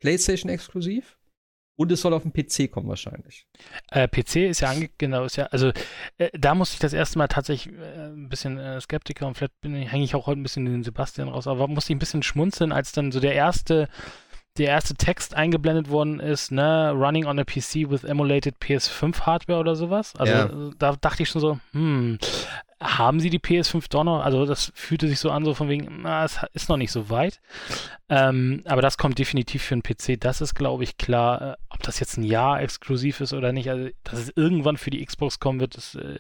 [0.01, 1.16] PlayStation-exklusiv.
[1.77, 3.47] Und es soll auf den PC kommen wahrscheinlich.
[3.91, 5.73] Äh, PC ist ja ange genau, ist ja, also
[6.18, 9.55] äh, da musste ich das erste Mal tatsächlich äh, ein bisschen äh, Skeptiker und vielleicht
[9.62, 12.73] hänge ich auch heute ein bisschen den Sebastian raus, aber musste ich ein bisschen schmunzeln,
[12.73, 13.89] als dann so der erste
[14.59, 19.59] der erste Text eingeblendet worden ist, ne, running on a PC with emulated PS5 Hardware
[19.59, 20.14] oder sowas.
[20.16, 20.70] Also ja.
[20.79, 22.18] da dachte ich schon so, hm,
[22.83, 24.24] haben sie die PS5 doch noch?
[24.24, 27.11] Also das fühlte sich so an, so von wegen, na, es ist noch nicht so
[27.11, 27.41] weit.
[28.09, 31.43] Ähm, aber das kommt definitiv für einen PC, das ist, glaube ich, klar.
[31.43, 34.91] Äh, ob das jetzt ein Jahr exklusiv ist oder nicht, also dass es irgendwann für
[34.91, 36.18] die Xbox kommen wird, ist, äh,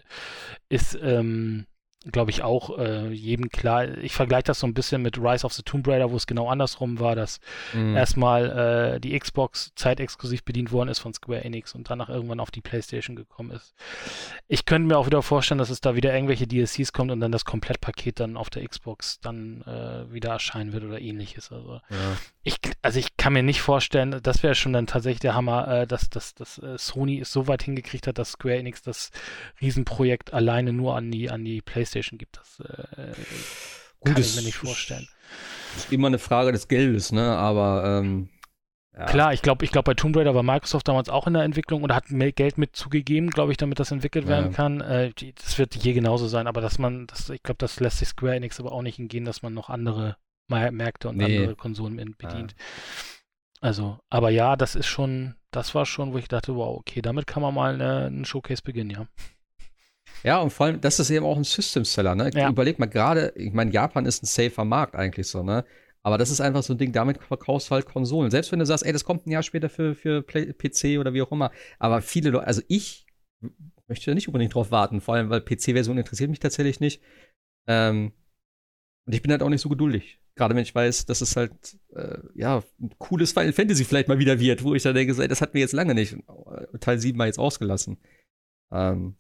[0.68, 1.66] ist ähm,
[2.10, 3.98] glaube ich, auch äh, jedem klar.
[3.98, 6.48] Ich vergleiche das so ein bisschen mit Rise of the Tomb Raider, wo es genau
[6.48, 7.40] andersrum war, dass
[7.72, 7.96] mhm.
[7.96, 12.50] erstmal äh, die Xbox zeitexklusiv bedient worden ist von Square Enix und danach irgendwann auf
[12.50, 13.74] die PlayStation gekommen ist.
[14.48, 17.32] Ich könnte mir auch wieder vorstellen, dass es da wieder irgendwelche DLCs kommt und dann
[17.32, 21.52] das Komplettpaket dann auf der Xbox dann äh, wieder erscheinen wird oder ähnliches.
[21.52, 22.16] Also, ja.
[22.44, 25.86] Ich, also ich kann mir nicht vorstellen, das wäre schon dann tatsächlich der Hammer, äh,
[25.86, 29.10] dass, dass, dass äh, Sony es so weit hingekriegt hat, dass Square Enix das
[29.60, 32.38] Riesenprojekt alleine nur an die, an die PlayStation gibt.
[32.38, 33.12] Das äh,
[34.04, 35.08] kann ich mir nicht vorstellen.
[35.76, 37.36] Ist immer eine Frage des Geldes, ne?
[37.36, 38.28] Aber ähm,
[38.96, 39.06] ja.
[39.06, 41.82] Klar, ich glaube, ich glaube, bei Tomb Raider war Microsoft damals auch in der Entwicklung
[41.82, 44.52] oder hat Geld mit zugegeben, glaube ich, damit das entwickelt werden ja.
[44.56, 44.80] kann.
[44.82, 48.08] Äh, das wird hier genauso sein, aber dass man, das, ich glaube, das lässt sich
[48.08, 50.16] Square Enix aber auch nicht hingehen, dass man noch andere
[50.52, 51.38] Märkte und nee.
[51.38, 52.52] andere Konsolen bedient.
[52.52, 52.64] Ja.
[53.60, 57.26] Also, aber ja, das ist schon, das war schon, wo ich dachte, wow, okay, damit
[57.26, 59.06] kann man mal eine, einen Showcase beginnen, ja.
[60.24, 62.30] Ja, und vor allem, das ist eben auch ein System-Seller, ne?
[62.34, 62.48] Ja.
[62.48, 65.64] Überleg mal gerade, ich meine, Japan ist ein safer Markt eigentlich so, ne?
[66.02, 68.30] Aber das ist einfach so ein Ding, damit verkaufst du halt Konsolen.
[68.30, 71.14] Selbst wenn du sagst, ey, das kommt ein Jahr später für, für Play, PC oder
[71.14, 71.52] wie auch immer.
[71.78, 73.06] Aber viele Leute, also ich
[73.86, 77.02] möchte da nicht unbedingt drauf warten, vor allem, weil PC-Version interessiert mich tatsächlich nicht.
[77.68, 78.12] Ähm,
[79.06, 80.18] und ich bin halt auch nicht so geduldig.
[80.34, 81.52] Gerade wenn ich weiß, dass es halt,
[81.94, 85.40] äh, ja, ein cooles Final Fantasy vielleicht mal wieder wird, wo ich dann denke, das
[85.40, 86.16] hatten wir jetzt lange nicht.
[86.80, 87.98] Teil 7 mal jetzt ausgelassen.
[88.70, 89.16] Ähm,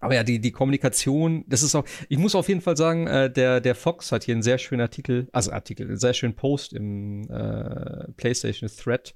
[0.00, 3.30] aber ja, die, die Kommunikation, das ist auch, ich muss auf jeden Fall sagen, äh,
[3.30, 6.72] der, der Fox hat hier einen sehr schönen Artikel, also Artikel, einen sehr schönen Post
[6.72, 9.14] im äh, PlayStation Thread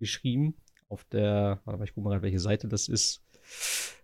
[0.00, 0.56] geschrieben.
[0.88, 3.22] Auf der, warte mal, ich gucke mal, welche Seite das ist.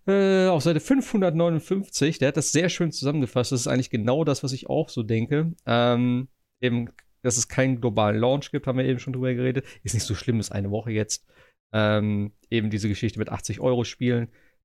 [0.07, 3.53] Äh, auf Seite 559, der hat das sehr schön zusammengefasst.
[3.53, 5.53] Das ist eigentlich genau das, was ich auch so denke.
[5.67, 6.29] Ähm,
[6.61, 6.91] eben,
[7.23, 9.67] dass es keinen globalen Launch gibt, haben wir eben schon drüber geredet.
[9.83, 11.27] Ist nicht so schlimm, ist eine Woche jetzt.
[11.73, 14.29] Ähm, eben diese Geschichte mit 80 Euro spielen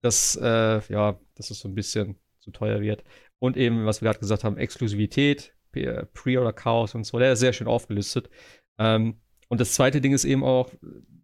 [0.06, 3.04] dass, äh, ja, dass es so ein bisschen zu teuer wird.
[3.40, 7.68] Und eben, was wir gerade gesagt haben, Exklusivität, Pre-Order-Chaos und so, der ist sehr schön
[7.68, 8.30] aufgelistet.
[8.78, 9.20] Ähm,
[9.50, 10.72] und das zweite Ding ist eben auch,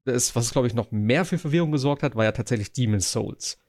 [0.03, 3.59] das, was, glaube ich, noch mehr für Verwirrung gesorgt hat, war ja tatsächlich Demon's Souls.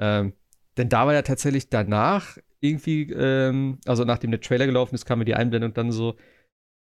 [0.00, 0.32] Ähm,
[0.78, 5.18] denn da war ja tatsächlich danach irgendwie, ähm, also nachdem der Trailer gelaufen ist, kam
[5.20, 6.16] mir die Einblendung dann so,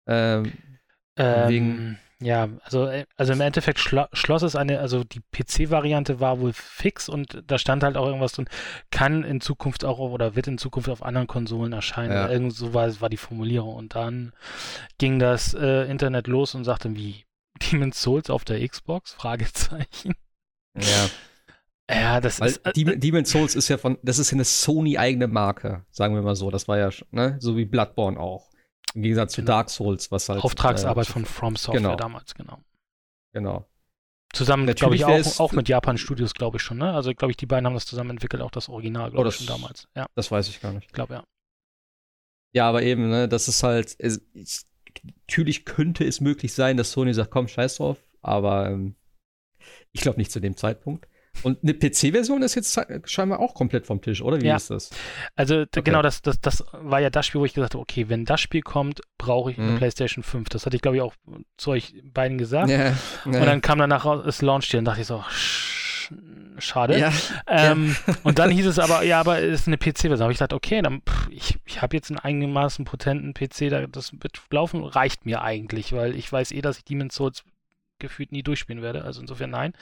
[0.07, 0.51] ähm,
[1.15, 6.39] wegen ja, also, äh, also im Endeffekt schlo schloss es eine, also die PC-Variante war
[6.39, 8.47] wohl fix und da stand halt auch irgendwas drin,
[8.89, 12.13] kann in Zukunft auch oder wird in Zukunft auf anderen Konsolen erscheinen.
[12.13, 12.29] Ja.
[12.29, 13.75] Irgend so war, war die Formulierung.
[13.75, 14.31] Und dann
[14.97, 17.25] ging das äh, Internet los und sagte, wie
[17.71, 19.13] Demon's Souls auf der Xbox?
[19.13, 20.15] Fragezeichen.
[20.77, 21.09] Ja.
[21.89, 22.65] Ja, das Weil ist.
[22.65, 26.35] Äh, Demon's Souls ist ja von, das ist ja eine Sony-eigene Marke, sagen wir mal
[26.35, 26.49] so.
[26.49, 28.49] Das war ja, ne, so wie Bloodborne auch.
[28.95, 29.45] Im Gegensatz genau.
[29.45, 30.43] zu Dark Souls, was halt.
[30.43, 31.95] Auftragsarbeit äh, von From Software genau.
[31.95, 32.59] damals, genau.
[33.33, 33.67] Genau.
[34.33, 36.93] Zusammen, glaube ich, auch, auch mit Japan Studios, glaube ich schon, ne?
[36.93, 39.35] Also, glaube ich, die beiden haben das zusammen entwickelt, auch das Original, glaube oh, ich,
[39.35, 39.87] schon damals.
[39.95, 40.07] Ja.
[40.15, 40.87] Das weiß ich gar nicht.
[40.87, 41.23] Ich glaube, ja.
[42.53, 43.95] Ja, aber eben, ne, das ist halt.
[43.99, 44.65] Es, es,
[45.27, 48.95] natürlich könnte es möglich sein, dass Sony sagt, komm, scheiß drauf, aber ähm,
[49.91, 51.07] ich glaube nicht zu dem Zeitpunkt.
[51.43, 54.41] Und eine PC-Version ist jetzt scheinbar auch komplett vom Tisch, oder?
[54.41, 54.55] Wie ja.
[54.55, 54.89] ist das?
[55.35, 55.81] Also okay.
[55.83, 58.41] genau, das, das, das war ja das Spiel, wo ich gesagt habe, okay, wenn das
[58.41, 59.77] Spiel kommt, brauche ich eine mhm.
[59.77, 60.49] PlayStation 5.
[60.49, 61.13] Das hatte ich, glaube ich, auch
[61.57, 62.69] zu euch beiden gesagt.
[62.69, 62.95] Ja, ja.
[63.25, 65.23] Und dann kam danach das Launch und dachte ich so,
[66.57, 66.99] schade.
[66.99, 67.11] Ja,
[67.47, 68.15] ähm, ja.
[68.23, 70.17] und dann hieß es aber, ja, aber es ist eine PC-Version.
[70.17, 73.69] Da habe ich gedacht, okay, dann pff, ich, ich habe jetzt einen einigermaßen potenten PC,
[73.69, 77.43] da, das wird laufen, reicht mir eigentlich, weil ich weiß eh, dass ich Demon's Souls
[78.05, 79.03] gefühlt nie durchspielen werde.
[79.03, 79.73] Also insofern nein,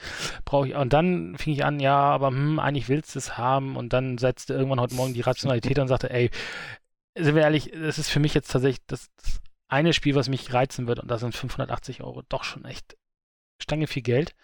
[0.44, 0.74] brauche ich.
[0.74, 3.76] Und dann fing ich an, ja, aber hm, eigentlich willst du es haben.
[3.76, 6.30] Und dann setzte irgendwann heute Morgen die Rationalität und sagte, ey,
[7.16, 10.52] sind wir ehrlich, das ist für mich jetzt tatsächlich das, das eine Spiel, was mich
[10.52, 11.00] reizen wird.
[11.00, 12.96] Und das sind 580 Euro doch schon echt
[13.62, 14.34] Stange viel Geld.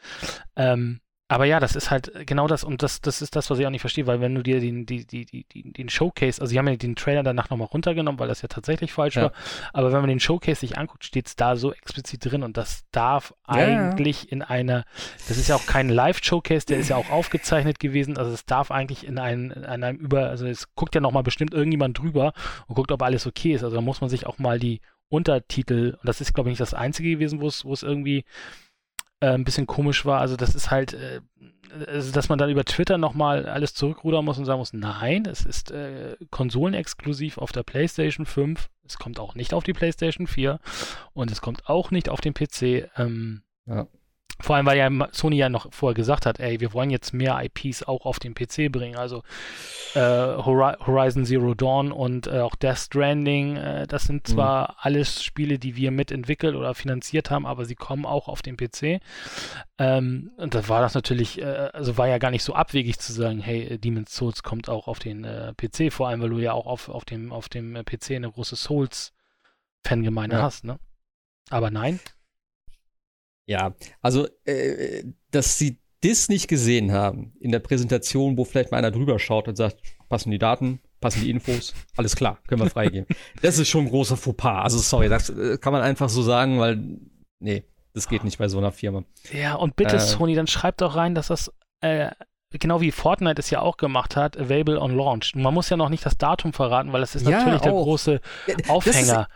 [0.57, 1.01] Ähm,
[1.31, 3.71] aber ja, das ist halt genau das und das, das ist das, was ich auch
[3.71, 6.67] nicht verstehe, weil wenn du dir den, die, die, die, den Showcase, also sie haben
[6.67, 9.23] ja den Trailer danach nochmal runtergenommen, weil das ja tatsächlich falsch ja.
[9.23, 9.33] war,
[9.73, 12.85] aber wenn man den Showcase sich anguckt, steht es da so explizit drin und das
[12.91, 13.55] darf ja.
[13.55, 14.85] eigentlich in einer,
[15.29, 18.73] das ist ja auch kein Live-Showcase, der ist ja auch aufgezeichnet gewesen, also es darf
[18.73, 22.33] eigentlich in, ein, in einem über, also es guckt ja nochmal bestimmt irgendjemand drüber
[22.67, 25.97] und guckt, ob alles okay ist, also da muss man sich auch mal die Untertitel,
[26.01, 28.25] und das ist glaube ich nicht das einzige gewesen, wo es, wo es irgendwie
[29.21, 30.21] äh, ein bisschen komisch war.
[30.21, 31.21] Also das ist halt, äh,
[31.87, 35.45] also dass man dann über Twitter nochmal alles zurückrudern muss und sagen muss, nein, es
[35.45, 38.69] ist äh, konsolenexklusiv auf der PlayStation 5.
[38.85, 40.59] Es kommt auch nicht auf die PlayStation 4
[41.13, 42.91] und es kommt auch nicht auf den PC.
[42.97, 43.87] Ähm, ja.
[44.41, 47.41] Vor allem, weil ja Sony ja noch vorher gesagt hat, ey, wir wollen jetzt mehr
[47.43, 48.97] IPs auch auf den PC bringen.
[48.97, 49.23] Also
[49.95, 54.33] äh, Horizon Zero Dawn und äh, auch Death Stranding, äh, das sind mhm.
[54.33, 54.75] zwar mhm.
[54.79, 59.01] alles Spiele, die wir mitentwickelt oder finanziert haben, aber sie kommen auch auf den PC.
[59.79, 63.13] Ähm, und da war das natürlich, äh, also war ja gar nicht so abwegig zu
[63.13, 66.53] sagen, hey, Demon's Souls kommt auch auf den äh, PC, vor allem, weil du ja
[66.53, 70.43] auch auf, auf dem, auf dem PC eine große Souls-Fangemeinde ja.
[70.43, 70.79] hast, ne?
[71.51, 71.99] Aber nein,
[73.47, 78.79] ja, also, äh, dass sie das nicht gesehen haben in der Präsentation, wo vielleicht mal
[78.79, 82.71] einer drüber schaut und sagt, passen die Daten, passen die Infos, alles klar, können wir
[82.71, 83.07] freigeben.
[83.43, 84.63] das ist schon ein großer Fauxpas.
[84.63, 86.99] Also, sorry, das äh, kann man einfach so sagen, weil,
[87.39, 89.05] nee, das geht nicht bei so einer Firma.
[89.33, 92.11] Ja, und bitte, äh, Sony, dann schreibt doch rein, dass das, äh,
[92.51, 95.35] genau wie Fortnite es ja auch gemacht hat, available on launch.
[95.35, 97.65] Man muss ja noch nicht das Datum verraten, weil das ist ja, natürlich auch.
[97.65, 98.21] der große
[98.69, 99.29] Aufhänger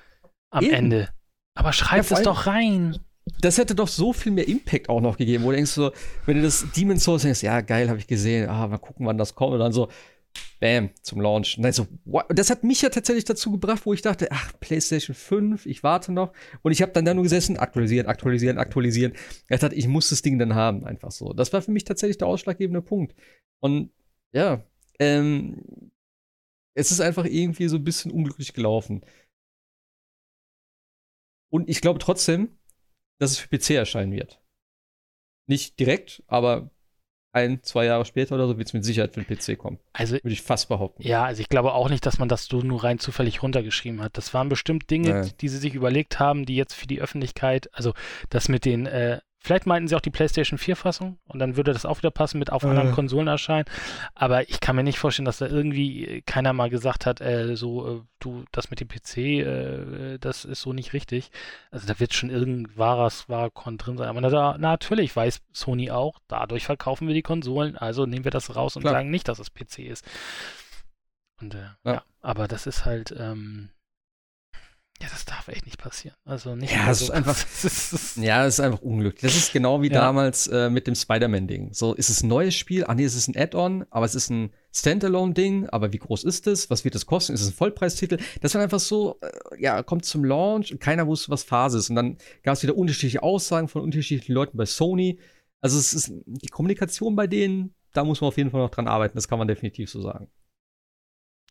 [0.50, 0.74] am eben.
[0.74, 1.08] Ende.
[1.56, 2.98] Aber schreibt ja, es doch rein
[3.40, 5.92] das hätte doch so viel mehr Impact auch noch gegeben, wo du denkst so,
[6.26, 9.18] wenn du das Demon Souls denkst, ja, geil, habe ich gesehen, ah, mal gucken, wann
[9.18, 9.88] das kommt und dann so,
[10.60, 11.56] bam, zum Launch.
[11.60, 12.26] Dann so, what?
[12.28, 16.12] das hat mich ja tatsächlich dazu gebracht, wo ich dachte, ach, PlayStation 5, ich warte
[16.12, 16.32] noch.
[16.62, 19.12] Und ich habe dann da nur gesessen, aktualisieren, aktualisieren, aktualisieren.
[19.48, 21.32] Ich dachte, ich muss das Ding dann haben, einfach so.
[21.32, 23.14] Das war für mich tatsächlich der ausschlaggebende Punkt.
[23.60, 23.90] Und
[24.32, 24.64] ja,
[24.98, 25.62] ähm,
[26.74, 29.04] es ist einfach irgendwie so ein bisschen unglücklich gelaufen.
[31.50, 32.48] Und ich glaube trotzdem,
[33.18, 34.40] dass es für PC erscheinen wird.
[35.46, 36.70] Nicht direkt, aber
[37.34, 39.78] ein, zwei Jahre später oder so wird es mit Sicherheit für den PC kommen.
[39.92, 41.02] Also würde ich fast behaupten.
[41.02, 44.16] Ja, also ich glaube auch nicht, dass man das so nur rein zufällig runtergeschrieben hat.
[44.16, 45.32] Das waren bestimmt Dinge, naja.
[45.40, 47.92] die sie sich überlegt haben, die jetzt für die Öffentlichkeit, also
[48.30, 51.84] das mit den äh, Vielleicht meinten sie auch die PlayStation 4-Fassung und dann würde das
[51.84, 52.92] auch wieder passen mit auf anderen äh.
[52.92, 53.66] Konsolen erscheinen.
[54.14, 57.54] Aber ich kann mir nicht vorstellen, dass da irgendwie äh, keiner mal gesagt hat, äh,
[57.54, 61.30] so, äh, du, das mit dem PC, äh, das ist so nicht richtig.
[61.70, 64.08] Also da wird schon irgendein wahres, wahrer Con drin sein.
[64.08, 68.56] Aber na, natürlich weiß Sony auch, dadurch verkaufen wir die Konsolen, also nehmen wir das
[68.56, 68.94] raus und Klar.
[68.94, 70.06] sagen nicht, dass es PC ist.
[71.38, 71.76] Und ja.
[71.84, 72.02] ja.
[72.22, 73.68] aber das ist halt, ähm,
[75.02, 76.16] ja, das darf echt nicht passieren.
[76.24, 76.72] Also nicht.
[76.72, 77.06] Ja, es so.
[77.06, 77.36] ist einfach.
[78.16, 79.22] ja, es ist einfach unglücklich.
[79.22, 80.00] Das ist genau wie ja.
[80.00, 81.72] damals äh, mit dem Spider-Man-Ding.
[81.72, 82.84] So, ist es ein neues Spiel?
[82.84, 85.68] Ah, nee, es ist ein Add-on, aber es ist ein Standalone-Ding.
[85.68, 86.70] Aber wie groß ist es?
[86.70, 87.34] Was wird es kosten?
[87.34, 88.18] Ist es ein Vollpreistitel?
[88.40, 91.90] Das war einfach so, äh, ja, kommt zum Launch und keiner wusste, was Phase ist.
[91.90, 95.18] Und dann gab es wieder unterschiedliche Aussagen von unterschiedlichen Leuten bei Sony.
[95.60, 98.86] Also, es ist die Kommunikation bei denen, da muss man auf jeden Fall noch dran
[98.86, 99.16] arbeiten.
[99.16, 100.28] Das kann man definitiv so sagen.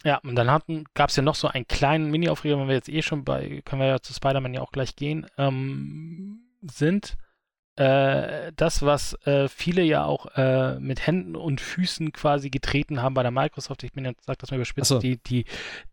[0.03, 3.01] Ja, und dann gab es ja noch so einen kleinen Mini-Aufreger, wenn wir jetzt eh
[3.01, 7.17] schon bei, können wir ja zu Spider-Man ja auch gleich gehen, ähm, sind
[7.75, 13.15] äh, das, was äh, viele ja auch äh, mit Händen und Füßen quasi getreten haben
[13.15, 14.99] bei der Microsoft, ich bin jetzt, sag das mal überspitzt, so.
[14.99, 15.45] die, die,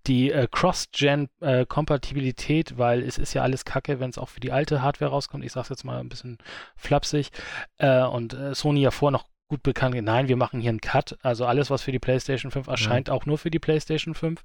[0.07, 4.83] die äh, Cross-Gen-Kompatibilität, weil es ist ja alles kacke, wenn es auch für die alte
[4.83, 5.43] Hardware rauskommt.
[5.43, 6.37] Ich sag's jetzt mal ein bisschen
[6.77, 7.31] flapsig.
[7.79, 11.19] Äh, und äh, Sony ja vor noch gut bekannt, nein, wir machen hier einen Cut.
[11.23, 13.15] Also alles, was für die PlayStation 5 erscheint, ja.
[13.15, 14.41] auch nur für die PlayStation 5.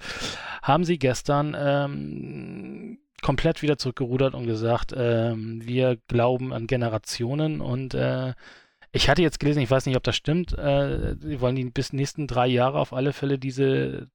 [0.63, 7.93] Haben sie gestern ähm, komplett wieder zurückgerudert und gesagt, ähm, wir glauben an Generationen und
[7.93, 8.33] äh,
[8.91, 11.93] ich hatte jetzt gelesen, ich weiß nicht, ob das stimmt, äh, sie wollen die bis
[11.93, 14.09] nächsten drei Jahre auf alle Fälle diese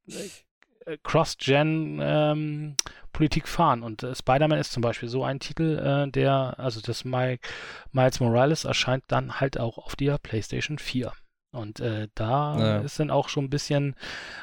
[0.87, 2.77] äh, Cross-Gen ähm,
[3.45, 3.83] fahren.
[3.83, 7.47] Und äh, Spider-Man ist zum Beispiel so ein Titel, äh, der, also das Mike,
[7.93, 11.13] Miles Morales erscheint dann halt auch auf der PlayStation 4.
[11.53, 12.79] Und äh, da ja.
[12.79, 13.97] ist dann auch schon ein bisschen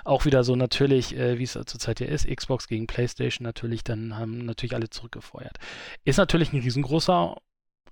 [0.03, 4.17] auch wieder so natürlich, äh, wie es zurzeit ja ist, Xbox gegen PlayStation natürlich, dann
[4.17, 5.57] haben natürlich alle zurückgefeuert.
[6.03, 7.37] Ist natürlich ein riesengroßer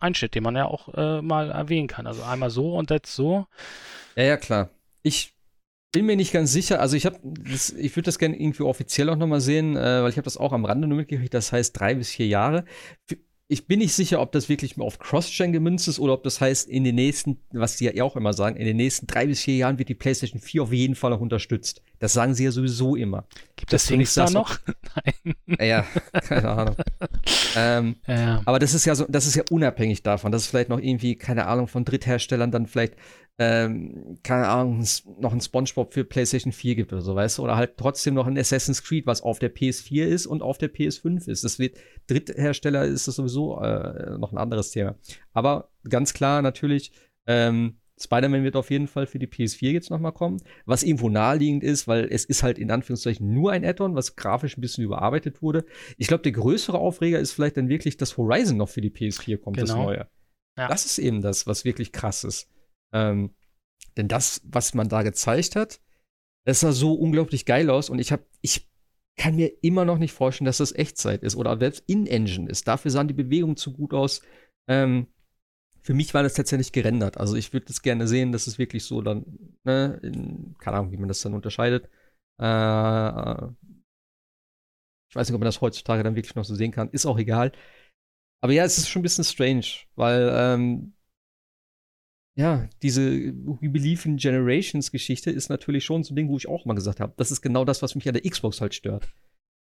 [0.01, 2.07] Einschnitt, den man ja auch äh, mal erwähnen kann.
[2.07, 3.47] Also einmal so und jetzt so.
[4.17, 4.69] Ja, ja, klar.
[5.01, 5.34] Ich
[5.95, 6.81] bin mir nicht ganz sicher.
[6.81, 10.17] Also ich habe, ich würde das gerne irgendwie offiziell auch nochmal sehen, äh, weil ich
[10.17, 11.33] habe das auch am Rande nur mitgekriegt.
[11.33, 12.65] Das heißt drei bis vier Jahre.
[13.47, 16.67] Ich bin nicht sicher, ob das wirklich auf Cross-Gen gemünzt ist oder ob das heißt,
[16.67, 19.55] in den nächsten, was die ja auch immer sagen, in den nächsten drei bis vier
[19.55, 21.81] Jahren wird die PlayStation 4 auf jeden Fall noch unterstützt.
[21.99, 23.25] Das sagen sie ja sowieso immer.
[23.55, 24.59] Gibt es das da noch?
[25.25, 25.35] Nein.
[25.61, 26.75] Ja, keine Ahnung.
[27.55, 28.41] ähm, ja.
[28.43, 31.15] Aber das ist ja so, das ist ja unabhängig davon, dass es vielleicht noch irgendwie,
[31.15, 32.95] keine Ahnung, von Drittherstellern dann vielleicht
[33.37, 34.85] ähm, keine Ahnung,
[35.19, 37.43] noch ein SpongeBob für PlayStation 4 gibt oder so, weißt du?
[37.43, 40.73] Oder halt trotzdem noch ein Assassin's Creed, was auf der PS4 ist und auf der
[40.73, 41.43] PS5 ist.
[41.43, 41.77] Das wird,
[42.07, 44.95] Dritthersteller ist das sowieso äh, noch ein anderes Thema.
[45.33, 46.93] Aber ganz klar natürlich,
[47.27, 51.63] ähm, Spider-Man wird auf jeden Fall für die PS4 jetzt nochmal kommen, was irgendwo naheliegend
[51.63, 55.41] ist, weil es ist halt in Anführungszeichen nur ein Add-on, was grafisch ein bisschen überarbeitet
[55.41, 55.65] wurde.
[55.97, 59.37] Ich glaube, der größere Aufreger ist vielleicht dann wirklich, dass Horizon noch für die PS4
[59.37, 59.67] kommt, genau.
[59.67, 60.07] das neue.
[60.57, 60.67] Ja.
[60.67, 62.49] Das ist eben das, was wirklich krass ist.
[62.95, 63.35] Ähm,
[63.97, 65.81] denn das, was man da gezeigt hat,
[66.45, 68.69] das sah so unglaublich geil aus und ich habe, ich
[69.17, 72.67] kann mir immer noch nicht vorstellen, dass das Echtzeit ist oder selbst In-Engine ist.
[72.67, 74.21] Dafür sahen die Bewegungen zu gut aus.
[74.67, 75.07] Ähm,
[75.83, 77.17] für mich war das tatsächlich gerendert.
[77.17, 79.25] Also ich würde das gerne sehen, dass es wirklich so dann,
[79.63, 81.89] ne, in, keine Ahnung, wie man das dann unterscheidet.
[82.41, 83.47] Äh,
[85.09, 86.89] ich weiß nicht, ob man das heutzutage dann wirklich noch so sehen kann.
[86.89, 87.51] Ist auch egal.
[88.41, 89.65] Aber ja, es ist schon ein bisschen strange,
[89.95, 90.93] weil ähm,
[92.35, 96.49] ja, diese We Believe in Generations Geschichte ist natürlich schon so ein Ding, wo ich
[96.49, 99.07] auch mal gesagt habe, das ist genau das, was mich an der Xbox halt stört.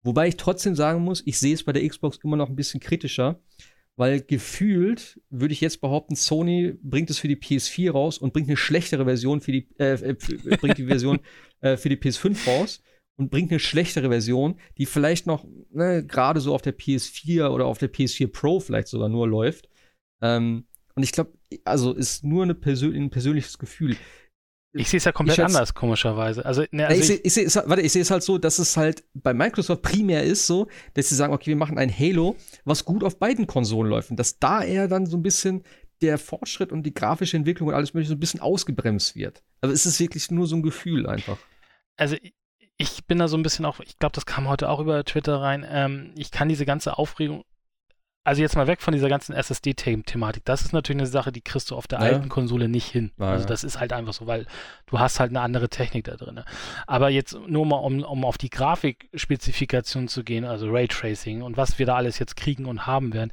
[0.04, 2.80] Wobei ich trotzdem sagen muss, ich sehe es bei der Xbox immer noch ein bisschen
[2.80, 3.40] kritischer,
[3.96, 8.48] weil gefühlt würde ich jetzt behaupten, Sony bringt es für die PS4 raus und bringt
[8.48, 10.14] eine schlechtere Version für die, äh, äh
[10.58, 11.20] bringt die Version
[11.62, 12.82] äh, für die PS5 raus
[13.18, 17.68] und bringt eine schlechtere Version, die vielleicht noch ne, gerade so auf der PS4 oder
[17.68, 19.70] auf der PS4 Pro vielleicht sogar nur läuft.
[20.22, 20.66] Ähm,
[20.96, 21.34] und ich glaube,
[21.66, 23.98] also ist nur eine Persön ein persönliches Gefühl.
[24.76, 26.44] Ich sehe es ja komplett anders, komischerweise.
[26.46, 28.76] Also, ne, also ich, sehe ich, seh, warte, ich sehe es halt so, dass es
[28.76, 32.36] halt bei Microsoft primär ist so, dass sie sagen, okay, wir machen ein Halo,
[32.66, 34.10] was gut auf beiden Konsolen läuft.
[34.10, 35.64] Und dass da eher dann so ein bisschen
[36.02, 39.44] der Fortschritt und die grafische Entwicklung und alles mögliche so ein bisschen ausgebremst wird.
[39.62, 41.38] Also es ist wirklich nur so ein Gefühl einfach.
[41.96, 42.18] Also
[42.78, 45.40] ich bin da so ein bisschen auch, ich glaube, das kam heute auch über Twitter
[45.40, 45.66] rein.
[45.70, 47.44] Ähm, ich kann diese ganze Aufregung
[48.24, 50.46] also jetzt mal weg von dieser ganzen SSD-Thematik.
[50.46, 52.06] Das ist natürlich eine Sache, die kriegst du auf der ja.
[52.06, 53.12] alten Konsole nicht hin.
[53.20, 54.46] Ja, also das ist halt einfach so, weil
[54.88, 56.42] du hast halt eine andere Technik da drin.
[56.88, 61.80] Aber jetzt nur mal, um, um auf die Grafikspezifikation zu gehen, also Raytracing und was
[61.80, 63.32] wir da alles jetzt kriegen und haben werden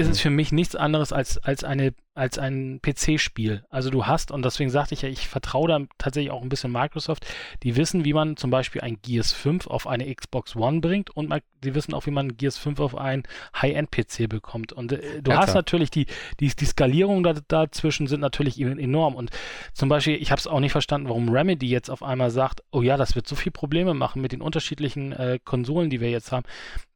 [0.00, 3.64] ist es für mich nichts anderes als, als, eine, als ein PC-Spiel.
[3.68, 6.72] Also du hast, und deswegen sagte ich ja, ich vertraue da tatsächlich auch ein bisschen
[6.72, 7.26] Microsoft,
[7.62, 11.32] die wissen, wie man zum Beispiel ein Gears 5 auf eine Xbox One bringt und
[11.62, 13.24] die wissen auch, wie man Gears 5 auf einen
[13.60, 14.72] High-End-PC bekommt.
[14.72, 15.56] Und äh, du ja, hast klar.
[15.56, 16.06] natürlich die,
[16.40, 19.14] die, die Skalierung da, dazwischen sind natürlich enorm.
[19.14, 19.30] Und
[19.74, 22.80] zum Beispiel, ich habe es auch nicht verstanden, warum Remedy jetzt auf einmal sagt, oh
[22.80, 26.32] ja, das wird so viele Probleme machen mit den unterschiedlichen äh, Konsolen, die wir jetzt
[26.32, 26.46] haben.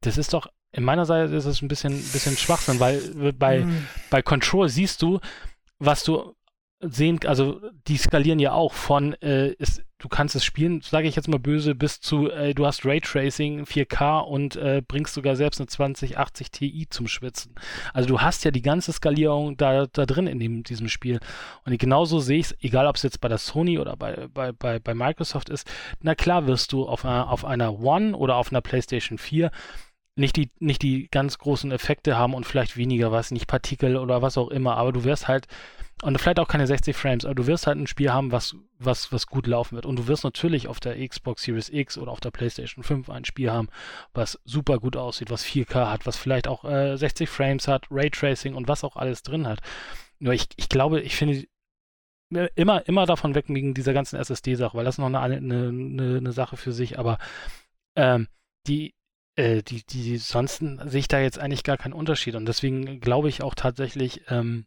[0.00, 3.87] Das ist doch in meiner Seite ist es ein bisschen, bisschen Schwachsinn, weil bei, mhm.
[4.11, 5.20] bei Control siehst du,
[5.79, 6.35] was du
[6.81, 11.16] sehen, also die skalieren ja auch von, äh, ist, du kannst es spielen, sage ich
[11.16, 15.61] jetzt mal böse, bis zu, äh, du hast Raytracing 4K und äh, bringst sogar selbst
[15.61, 17.55] eine 2080 Ti zum Schwitzen.
[17.93, 21.20] Also du hast ja die ganze Skalierung da, da drin in dem, diesem Spiel.
[21.64, 24.53] Und genauso sehe ich es, egal ob es jetzt bei der Sony oder bei, bei,
[24.53, 25.70] bei, bei Microsoft ist,
[26.03, 29.51] na klar wirst du auf einer, auf einer One oder auf einer PlayStation 4
[30.17, 34.23] nicht die, nicht die ganz großen Effekte haben und vielleicht weniger, was nicht Partikel oder
[34.23, 35.47] was auch immer, aber du wirst halt,
[36.03, 39.12] und vielleicht auch keine 60 Frames, aber du wirst halt ein Spiel haben, was, was,
[39.12, 39.87] was gut laufen wird.
[39.87, 43.25] Und du wirst natürlich auf der Xbox Series X oder auf der PlayStation 5 ein
[43.25, 43.69] Spiel haben,
[44.12, 48.55] was super gut aussieht, was 4K hat, was vielleicht auch äh, 60 Frames hat, Raytracing
[48.55, 49.61] und was auch alles drin hat.
[50.19, 51.45] Nur ich, ich glaube, ich finde
[52.55, 56.17] immer, immer davon weg wegen dieser ganzen SSD-Sache, weil das ist noch eine, eine, eine,
[56.19, 57.19] eine Sache für sich, aber
[57.97, 58.29] ähm,
[58.67, 58.95] die,
[59.37, 62.35] äh, die, die, sonst sehe ich da jetzt eigentlich gar keinen Unterschied.
[62.35, 64.66] Und deswegen glaube ich auch tatsächlich, ähm,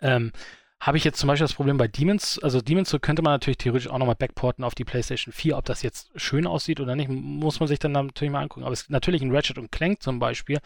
[0.00, 0.32] ähm,
[0.80, 3.58] habe ich jetzt zum Beispiel das Problem bei Demons, also Demons so könnte man natürlich
[3.58, 5.56] theoretisch auch nochmal backporten auf die PlayStation 4.
[5.56, 8.64] Ob das jetzt schön aussieht oder nicht, muss man sich dann natürlich mal angucken.
[8.64, 10.58] Aber es natürlich ein Ratchet und Clank zum Beispiel,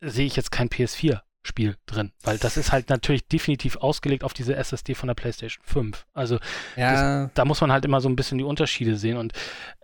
[0.00, 4.34] sehe ich jetzt kein PS4 Spiel drin, weil das ist halt natürlich definitiv ausgelegt auf
[4.34, 6.04] diese SSD von der PlayStation 5.
[6.12, 6.38] Also
[6.76, 7.22] ja.
[7.22, 9.32] das, da muss man halt immer so ein bisschen die Unterschiede sehen und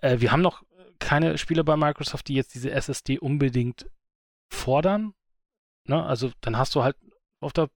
[0.02, 0.62] äh, wir haben noch
[0.98, 3.86] keine Spiele bei Microsoft, die jetzt diese SSD unbedingt
[4.52, 5.14] fordern.
[5.86, 6.02] Ne?
[6.02, 6.96] Also dann hast du halt
[7.40, 7.68] auf der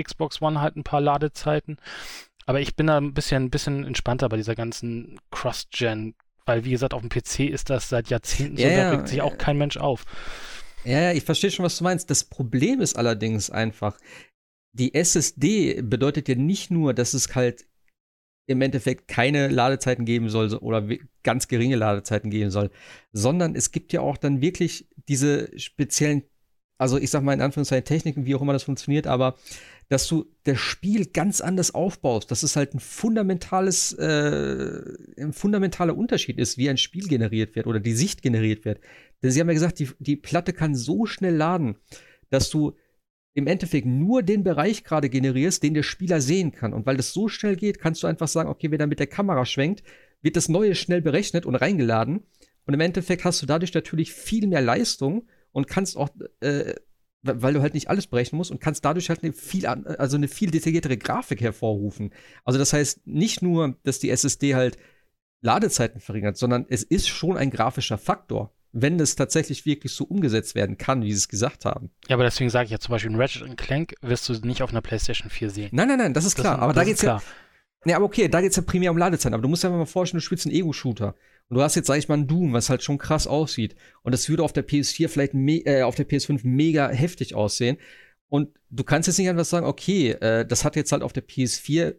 [0.00, 1.78] Xbox One halt ein paar Ladezeiten.
[2.46, 6.14] Aber ich bin da ein bisschen, ein bisschen entspannter bei dieser ganzen Cross-Gen,
[6.44, 9.22] weil wie gesagt, auf dem PC ist das seit Jahrzehnten ja, so, da regt sich
[9.22, 10.04] auch kein Mensch auf.
[10.84, 12.08] Ja, ja, ich verstehe schon, was du meinst.
[12.10, 13.98] Das Problem ist allerdings einfach,
[14.72, 17.66] die SSD bedeutet ja nicht nur, dass es halt
[18.46, 20.86] im Endeffekt keine Ladezeiten geben soll oder
[21.22, 22.70] ganz geringe Ladezeiten geben soll,
[23.12, 26.22] sondern es gibt ja auch dann wirklich diese speziellen,
[26.78, 29.36] also ich sag mal in Anführungszeichen Techniken, wie auch immer das funktioniert, aber
[29.88, 34.80] dass du das Spiel ganz anders aufbaust, dass es halt ein fundamentales, äh,
[35.18, 38.80] ein fundamentaler Unterschied ist, wie ein Spiel generiert wird oder die Sicht generiert wird.
[39.22, 41.76] Denn sie haben ja gesagt, die, die Platte kann so schnell laden,
[42.30, 42.74] dass du
[43.36, 46.72] im Endeffekt nur den Bereich gerade generierst, den der Spieler sehen kann.
[46.72, 49.08] Und weil das so schnell geht, kannst du einfach sagen, okay, wenn er mit der
[49.08, 49.82] Kamera schwenkt,
[50.22, 52.22] wird das Neue schnell berechnet und reingeladen.
[52.64, 56.08] Und im Endeffekt hast du dadurch natürlich viel mehr Leistung und kannst auch,
[56.40, 56.76] äh,
[57.20, 60.28] weil du halt nicht alles berechnen musst und kannst dadurch halt eine viel, also eine
[60.28, 62.14] viel detailliertere Grafik hervorrufen.
[62.42, 64.78] Also das heißt nicht nur, dass die SSD halt
[65.42, 70.54] Ladezeiten verringert, sondern es ist schon ein grafischer Faktor wenn das tatsächlich wirklich so umgesetzt
[70.54, 71.90] werden kann, wie sie es gesagt haben.
[72.08, 74.70] Ja, aber deswegen sage ich ja zum Beispiel, ein Ratchet Clank wirst du nicht auf
[74.70, 75.68] einer PlayStation 4 sehen.
[75.72, 76.56] Nein, nein, nein, das ist klar.
[76.56, 77.22] Das, aber das da geht's klar.
[77.22, 77.32] ja.
[77.86, 79.32] Nee, aber okay, da geht's ja primär um Ladezeit.
[79.32, 81.14] Aber du musst ja mal vorstellen, du spielst einen Ego-Shooter.
[81.48, 83.76] Und du hast jetzt, sag ich mal, ein Doom, was halt schon krass aussieht.
[84.02, 87.78] Und das würde auf der PS4 vielleicht, äh, auf der PS5 mega heftig aussehen.
[88.28, 91.26] Und du kannst jetzt nicht einfach sagen, okay, äh, das hat jetzt halt auf der
[91.26, 91.94] PS4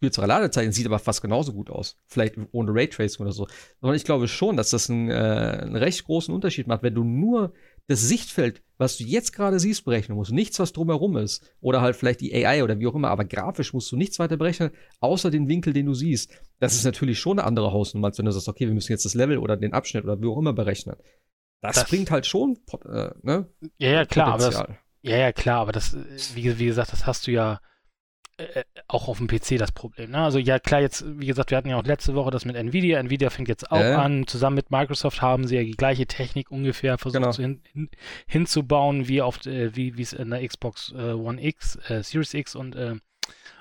[0.00, 1.98] kürzere Ladezeiten, sieht aber fast genauso gut aus.
[2.06, 3.46] Vielleicht ohne Raytracing oder so.
[3.80, 7.04] Sondern ich glaube schon, dass das einen, äh, einen recht großen Unterschied macht, wenn du
[7.04, 7.52] nur
[7.86, 11.52] das Sichtfeld, was du jetzt gerade siehst, berechnen musst, nichts, was drumherum ist.
[11.60, 14.36] Oder halt vielleicht die AI oder wie auch immer, aber grafisch musst du nichts weiter
[14.36, 14.70] berechnen,
[15.00, 16.32] außer den Winkel, den du siehst.
[16.60, 19.04] Das ist natürlich schon eine andere Hausnummer, als wenn du sagst, okay, wir müssen jetzt
[19.04, 20.96] das Level oder den Abschnitt oder wie auch immer berechnen.
[21.60, 23.48] Das, das bringt halt schon, äh, ne?
[23.78, 24.64] Ja, ja, klar, aber das,
[25.02, 25.96] ja, ja, klar, aber das,
[26.34, 27.60] wie, wie gesagt, das hast du ja
[28.40, 30.10] äh, auch auf dem PC das Problem.
[30.10, 30.18] Ne?
[30.18, 32.98] Also ja, klar, jetzt, wie gesagt, wir hatten ja auch letzte Woche das mit Nvidia.
[32.98, 33.94] Nvidia fängt jetzt auch äh.
[33.94, 34.26] an.
[34.26, 37.34] Zusammen mit Microsoft haben sie ja die gleiche Technik ungefähr versucht genau.
[37.34, 37.90] hin, hin,
[38.26, 42.54] hinzubauen, wie auf äh, wie es in der Xbox äh, One X, äh, Series X
[42.54, 42.96] und äh,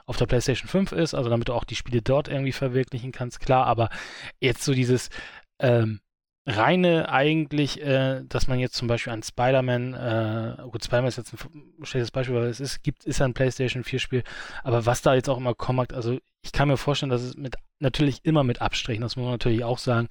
[0.06, 3.40] auf der PlayStation 5 ist, also damit du auch die Spiele dort irgendwie verwirklichen kannst,
[3.40, 3.90] klar, aber
[4.40, 5.10] jetzt so dieses
[5.60, 6.00] ähm,
[6.46, 11.34] reine eigentlich, äh, dass man jetzt zum Beispiel an Spider-Man, äh, gut, Spider-Man ist jetzt
[11.34, 14.24] ein schlechtes Beispiel, weil es ist, gibt, ist ein PlayStation 4 Spiel,
[14.64, 17.56] aber was da jetzt auch immer kommt, also ich kann mir vorstellen, dass es mit,
[17.80, 20.08] natürlich immer mit Abstrichen, das muss man natürlich auch sagen,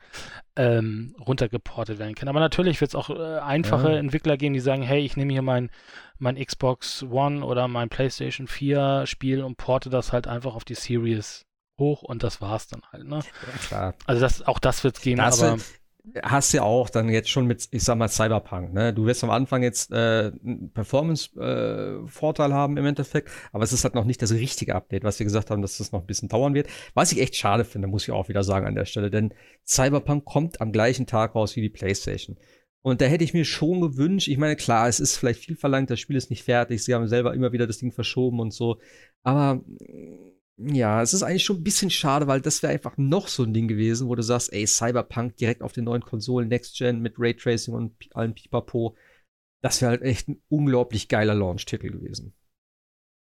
[0.57, 2.29] ähm, runtergeportet werden kann.
[2.29, 3.99] Aber natürlich wird es auch äh, einfache ja.
[3.99, 5.71] Entwickler geben, die sagen, hey, ich nehme hier mein,
[6.19, 10.75] mein Xbox One oder mein PlayStation 4 Spiel und porte das halt einfach auf die
[10.75, 11.47] Series
[11.79, 13.21] hoch und das war's dann halt, ne?
[13.21, 13.95] Ja, klar.
[14.07, 15.59] Also das, auch das wird gehen, das aber.
[15.59, 15.78] Wird,
[16.23, 18.93] hast ja auch dann jetzt schon mit, ich sag mal, Cyberpunk, ne?
[18.93, 23.85] Du wirst am Anfang jetzt äh, einen Performance-Vorteil äh, haben im Endeffekt, aber es ist
[23.85, 26.29] halt noch nicht das richtige Update, was wir gesagt haben, dass das noch ein bisschen
[26.29, 26.69] dauern wird.
[26.95, 29.35] Was ich echt schade finde, muss ich auch wieder sagen an der Stelle, denn
[29.67, 32.37] Cyberpunk kommt am gleichen Tag raus wie die PlayStation.
[32.83, 35.91] Und da hätte ich mir schon gewünscht, ich meine, klar, es ist vielleicht viel verlangt,
[35.91, 38.79] das Spiel ist nicht fertig, sie haben selber immer wieder das Ding verschoben und so,
[39.23, 39.63] aber
[40.59, 43.55] ja, es ist eigentlich schon ein bisschen schade, weil das wäre einfach noch so ein
[43.55, 47.15] Ding gewesen, wo du sagst, ey, Cyberpunk direkt auf den neuen Konsolen, Next Gen mit
[47.17, 48.97] Raytracing und allem Pipapo.
[49.63, 52.35] Das wäre halt echt ein unglaublich geiler Launch-Titel gewesen.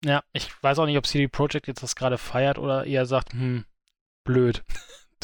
[0.04, 3.34] Ja, ich weiß auch nicht, ob CD Projekt jetzt das gerade feiert oder eher sagt,
[3.34, 3.66] hm,
[4.26, 4.64] blöd.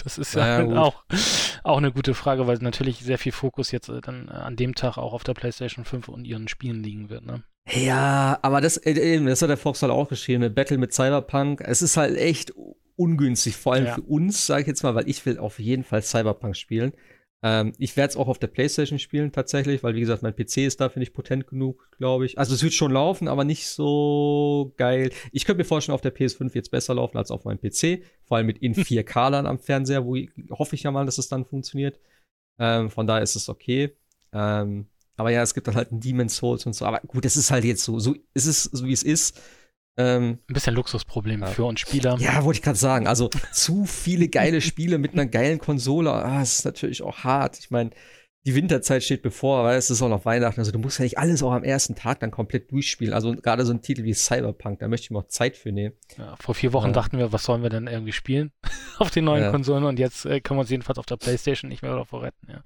[0.04, 1.06] Das ist ja, ja auch,
[1.64, 4.76] auch eine gute Frage, weil natürlich sehr viel Fokus jetzt äh, dann äh, an dem
[4.76, 7.46] Tag auch auf der PlayStation 5 und ihren Spielen liegen wird, ne?
[7.72, 11.62] Ja, aber das, äh, das hat der Fox halt auch geschrieben, eine Battle mit Cyberpunk.
[11.62, 12.54] Es ist halt echt
[12.96, 13.96] ungünstig, vor allem ja.
[13.96, 16.94] für uns, sage ich jetzt mal, weil ich will auf jeden Fall Cyberpunk spielen.
[17.44, 20.58] Ähm, ich werde es auch auf der PlayStation spielen tatsächlich, weil wie gesagt, mein PC
[20.66, 22.38] ist dafür nicht potent genug, glaube ich.
[22.40, 25.12] Also es wird schon laufen, aber nicht so geil.
[25.32, 28.38] Ich könnte mir vorstellen, auf der PS5 jetzt besser laufen als auf meinem PC, vor
[28.38, 31.28] allem mit in 4K dann am Fernseher, wo ich, hoffe ich ja mal, dass es
[31.28, 32.00] dann funktioniert.
[32.58, 33.96] Ähm, von daher ist es okay.
[34.34, 34.88] Ähm,
[35.18, 36.86] aber ja, es gibt dann halt ein Demon's Souls und so.
[36.86, 38.00] Aber gut, es ist halt jetzt so.
[38.00, 39.40] So ist es, so wie es ist.
[39.98, 41.48] Ähm, ein bisschen Luxusproblem ja.
[41.48, 42.18] für uns Spieler.
[42.20, 43.08] Ja, wollte ich gerade sagen.
[43.08, 47.60] Also zu viele geile Spiele mit einer geilen Konsole, ah, das ist natürlich auch hart.
[47.60, 47.92] Ich meine,
[48.46, 50.60] die Winterzeit steht bevor, weil es ist auch noch Weihnachten.
[50.60, 53.14] Also du musst ja nicht alles auch am ersten Tag dann komplett durchspielen.
[53.14, 55.96] Also gerade so ein Titel wie Cyberpunk, da möchte ich mir auch Zeit für nehmen.
[56.18, 56.94] Ja, vor vier Wochen ja.
[56.94, 58.52] dachten wir, was sollen wir denn irgendwie spielen
[59.00, 59.52] auf den neuen ja.
[59.52, 62.48] Konsolen und jetzt äh, können wir uns jedenfalls auf der Playstation nicht mehr davor retten.
[62.52, 62.62] Ja.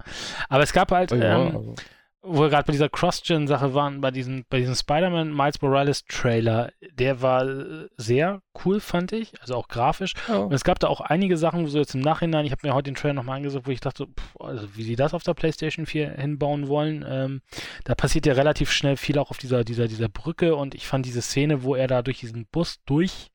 [0.48, 1.12] Aber es gab halt.
[1.12, 1.74] Oh, ähm, also
[2.22, 7.22] wo wir gerade bei dieser Cross-Gen-Sache waren, bei diesem, bei diesem Spider-Man Miles Morales-Trailer, der
[7.22, 10.12] war äh, sehr cool, fand ich, also auch grafisch.
[10.28, 10.42] Oh.
[10.42, 12.90] Und es gab da auch einige Sachen, so jetzt im Nachhinein, ich habe mir heute
[12.90, 15.86] den Trailer nochmal angesagt, wo ich dachte, pff, also wie sie das auf der PlayStation
[15.86, 17.40] 4 hinbauen wollen, ähm,
[17.84, 21.06] da passiert ja relativ schnell viel auch auf dieser, dieser, dieser Brücke und ich fand
[21.06, 23.29] diese Szene, wo er da durch diesen Bus durch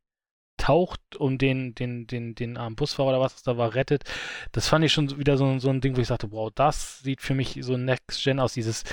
[0.57, 4.03] taucht und den, den, den, den armen Busfahrer oder was es da war, rettet.
[4.51, 7.21] Das fand ich schon wieder so, so ein Ding, wo ich sagte, wow, das sieht
[7.21, 8.83] für mich so Next Gen aus, dieses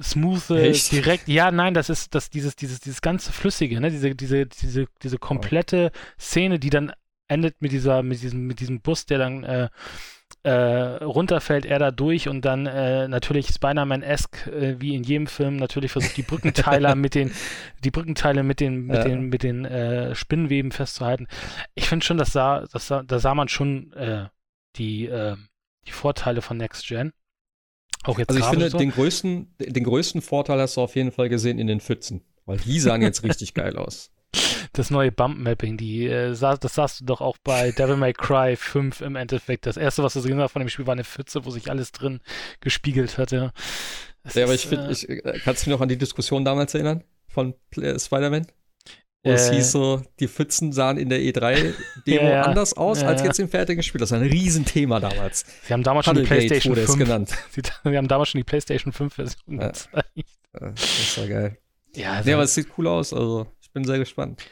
[0.00, 4.46] smooth, direkt, ja, nein, das ist das, dieses, dieses, dieses ganze Flüssige, ne, diese, diese,
[4.46, 6.92] diese, diese komplette Szene, die dann
[7.28, 9.68] endet mit dieser, mit diesem, mit diesem Bus, der dann äh,
[10.42, 15.56] äh, runterfällt er da durch und dann äh, natürlich Spider-Man-esque, äh, wie in jedem Film,
[15.56, 17.32] natürlich versucht die Brückenteile mit den,
[17.84, 19.04] die Brückenteile mit den, mit ja.
[19.04, 21.28] den, mit den äh, Spinnweben festzuhalten.
[21.74, 24.26] Ich finde schon, das sah, das sah, da sah man schon äh,
[24.76, 25.36] die, äh,
[25.86, 27.12] die Vorteile von Next Gen.
[28.04, 28.78] Auch jetzt also ich finde, so.
[28.78, 32.58] den größten, den größten Vorteil hast du auf jeden Fall gesehen in den Pfützen, weil
[32.58, 34.10] die sahen jetzt richtig geil aus
[34.72, 38.56] das neue Bump-Mapping, die, äh, sah, das sahst du doch auch bei Devil May Cry
[38.56, 39.66] 5 im Endeffekt.
[39.66, 41.92] Das erste, was du gesehen hast von dem Spiel, war eine Pfütze, wo sich alles
[41.92, 42.20] drin
[42.60, 43.52] gespiegelt hatte.
[44.24, 46.74] Das ja, aber ich finde, äh, äh, kannst du dich noch an die Diskussion damals
[46.74, 47.04] erinnern?
[47.28, 48.46] Von äh, Spider-Man?
[49.24, 53.08] Wo äh, es hieß so, die Pfützen sahen in der E3-Demo ja, anders aus ja,
[53.08, 54.00] als jetzt im fertigen Spiel.
[54.00, 55.44] Das war ein Riesenthema damals.
[55.62, 57.30] Sie haben damals schon die PlayStation 5 genannt.
[57.50, 59.68] Sie, Sie, haben damals schon die PlayStation 5 Version ja.
[59.68, 60.06] gezeigt.
[60.52, 61.58] Das war geil.
[61.94, 63.12] Ja, also, nee, aber es sieht cool aus.
[63.12, 64.42] Also, bin sehr gespannt.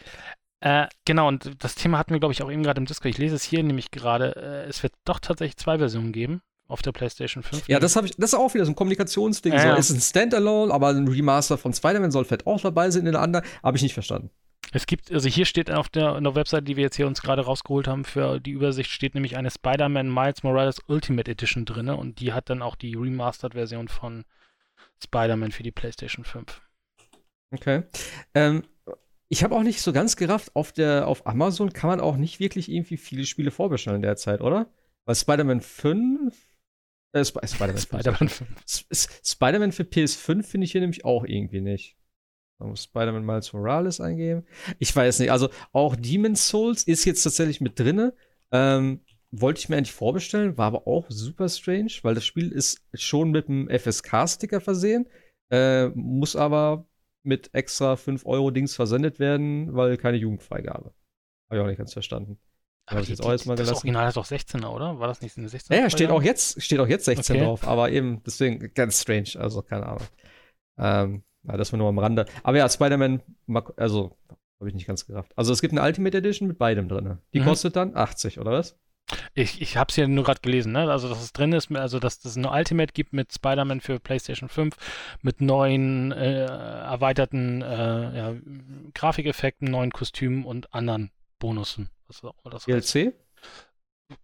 [0.61, 3.11] Äh, genau, und das Thema hatten wir, glaube ich, auch eben gerade im Discord.
[3.11, 4.37] Ich lese es hier nämlich gerade.
[4.37, 6.43] Äh, es wird doch tatsächlich zwei Versionen geben.
[6.69, 7.67] auf der PlayStation 5.
[7.69, 9.53] Ja, das habe ich, das ist auch wieder so ein Kommunikationsding.
[9.53, 9.75] Ja, so, ja.
[9.75, 13.23] Ist ein Standalone, aber ein Remaster von Spider-Man soll vielleicht auch dabei sein in der
[13.23, 13.45] anderen.
[13.63, 14.31] Habe ich nicht verstanden.
[14.73, 17.43] Es gibt, also hier steht auf der, der Website, die wir jetzt hier uns gerade
[17.43, 22.21] rausgeholt haben, für die Übersicht steht nämlich eine Spider-Man Miles Morales Ultimate Edition drin und
[22.21, 24.25] die hat dann auch die Remastered-Version von
[25.03, 26.61] Spider-Man für die PlayStation 5.
[27.53, 27.83] Okay.
[28.35, 28.63] Ähm,
[29.33, 32.41] ich habe auch nicht so ganz gerafft, auf, der, auf Amazon kann man auch nicht
[32.41, 34.69] wirklich irgendwie viele Spiele vorbestellen derzeit, oder?
[35.07, 36.35] Weil Spider-Man 5.
[37.13, 38.45] Äh, Sp Spider-Man Spider 5.
[39.25, 41.97] Spider-Man für PS5 finde ich hier nämlich auch irgendwie nicht.
[42.59, 44.45] Man muss Spider-Man Miles Morales eingeben.
[44.81, 45.31] Ich weiß nicht.
[45.31, 48.15] Also auch Demon's Souls ist jetzt tatsächlich mit drinne.
[48.51, 52.83] Ähm, wollte ich mir eigentlich vorbestellen, war aber auch super strange, weil das Spiel ist
[52.95, 55.07] schon mit einem FSK-Sticker versehen,
[55.51, 56.90] äh, muss aber
[57.23, 60.93] mit extra 5 Euro Dings versendet werden, weil keine Jugendfreigabe.
[61.49, 62.39] Habe ich auch nicht ganz verstanden.
[62.87, 63.71] Aber die, jetzt auch jetzt mal gelassen.
[63.71, 64.99] Das Original ist doch 16er, oder?
[64.99, 65.77] War das nicht eine 16er?
[65.77, 67.45] Ja, steht auch jetzt, steht auch jetzt 16 okay.
[67.45, 70.07] drauf, aber eben deswegen ganz strange, also keine Ahnung.
[70.79, 72.27] Ähm, ja, das war nur am Rande.
[72.43, 73.23] Aber ja, Spider-Man,
[73.77, 74.17] also,
[74.59, 75.33] habe ich nicht ganz gerafft.
[75.37, 77.19] Also, es gibt eine Ultimate Edition mit beidem drin.
[77.33, 77.45] Die mhm.
[77.45, 78.79] kostet dann 80, oder was?
[79.35, 80.91] Ich, ich habe es ja nur gerade gelesen, ne?
[80.91, 84.49] Also, dass es drin ist, also, dass es eine Ultimate gibt mit Spider-Man für PlayStation
[84.49, 84.77] 5,
[85.23, 88.35] mit neuen, äh, erweiterten äh, ja,
[88.95, 91.91] Grafikeffekten, neuen Kostümen und anderen Bonussen.
[92.07, 93.15] Was das DLC?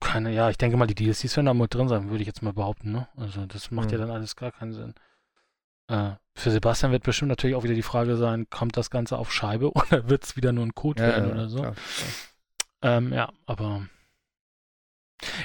[0.00, 2.42] Keine, ja, ich denke mal, die DLCs werden da mit drin sein, würde ich jetzt
[2.42, 3.08] mal behaupten, ne?
[3.16, 3.92] Also, das macht mhm.
[3.92, 4.94] ja dann alles gar keinen Sinn.
[5.88, 9.32] Äh, für Sebastian wird bestimmt natürlich auch wieder die Frage sein, kommt das Ganze auf
[9.32, 11.58] Scheibe oder wird es wieder nur ein Code ja, werden ja, oder so?
[11.60, 12.10] Klar, klar.
[12.82, 13.86] Ähm, ja, aber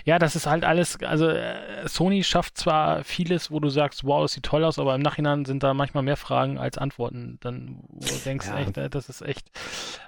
[0.03, 4.26] ja, das ist halt alles, also äh, Sony schafft zwar vieles, wo du sagst, wow,
[4.26, 7.38] es sieht toll aus, aber im Nachhinein sind da manchmal mehr Fragen als Antworten.
[7.41, 8.59] Dann wo du denkst, ja.
[8.59, 9.49] echt, äh, das ist echt,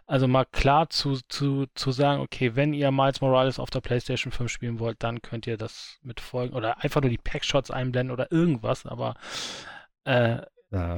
[0.05, 4.31] also mal klar zu, zu, zu sagen, okay, wenn ihr Miles Morales auf der PlayStation
[4.31, 8.11] 5 spielen wollt, dann könnt ihr das mit folgen oder einfach nur die Packshots einblenden
[8.11, 9.15] oder irgendwas, aber
[10.03, 10.41] äh.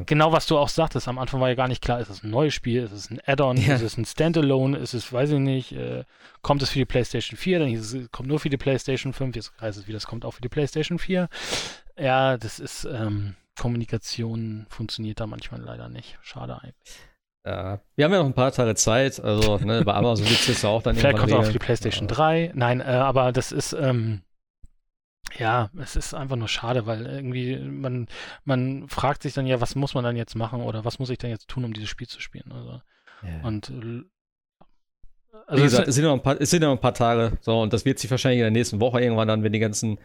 [0.06, 2.30] Genau, was du auch sagtest, am Anfang war ja gar nicht klar, ist es ein
[2.30, 3.76] neues Spiel, ist es ein Add-on, ja.
[3.76, 6.06] ist es ein Standalone, ist es, weiß ich nicht, äh,
[6.42, 9.36] kommt es für die PlayStation 4, dann hieß es, kommt nur für die PlayStation 5,
[9.36, 11.28] jetzt heißt es wieder, es kommt auch für die PlayStation 4.
[11.98, 16.18] Ja, das ist, ähm, Kommunikation funktioniert da manchmal leider nicht.
[16.22, 17.00] Schade eigentlich.
[17.46, 20.66] Ja, wir haben ja noch ein paar Tage Zeit, also ne, bei Amazon gibt es
[20.66, 22.16] auch dann Vielleicht kommt es auch für die PlayStation ja.
[22.16, 22.52] 3.
[22.56, 24.22] Nein, äh, aber das ist, ähm,
[25.38, 28.08] ja, es ist einfach nur schade, weil irgendwie man,
[28.44, 31.18] man fragt sich dann ja, was muss man dann jetzt machen oder was muss ich
[31.18, 32.52] denn jetzt tun, um dieses Spiel zu spielen?
[32.52, 32.82] Also,
[33.24, 33.42] ja.
[33.44, 34.04] Und äh,
[35.48, 37.62] also Wie gesagt, es sind, noch ein paar, es sind noch ein paar Tage, so,
[37.62, 39.98] und das wird sich wahrscheinlich in der nächsten Woche irgendwann dann, wenn die ganzen,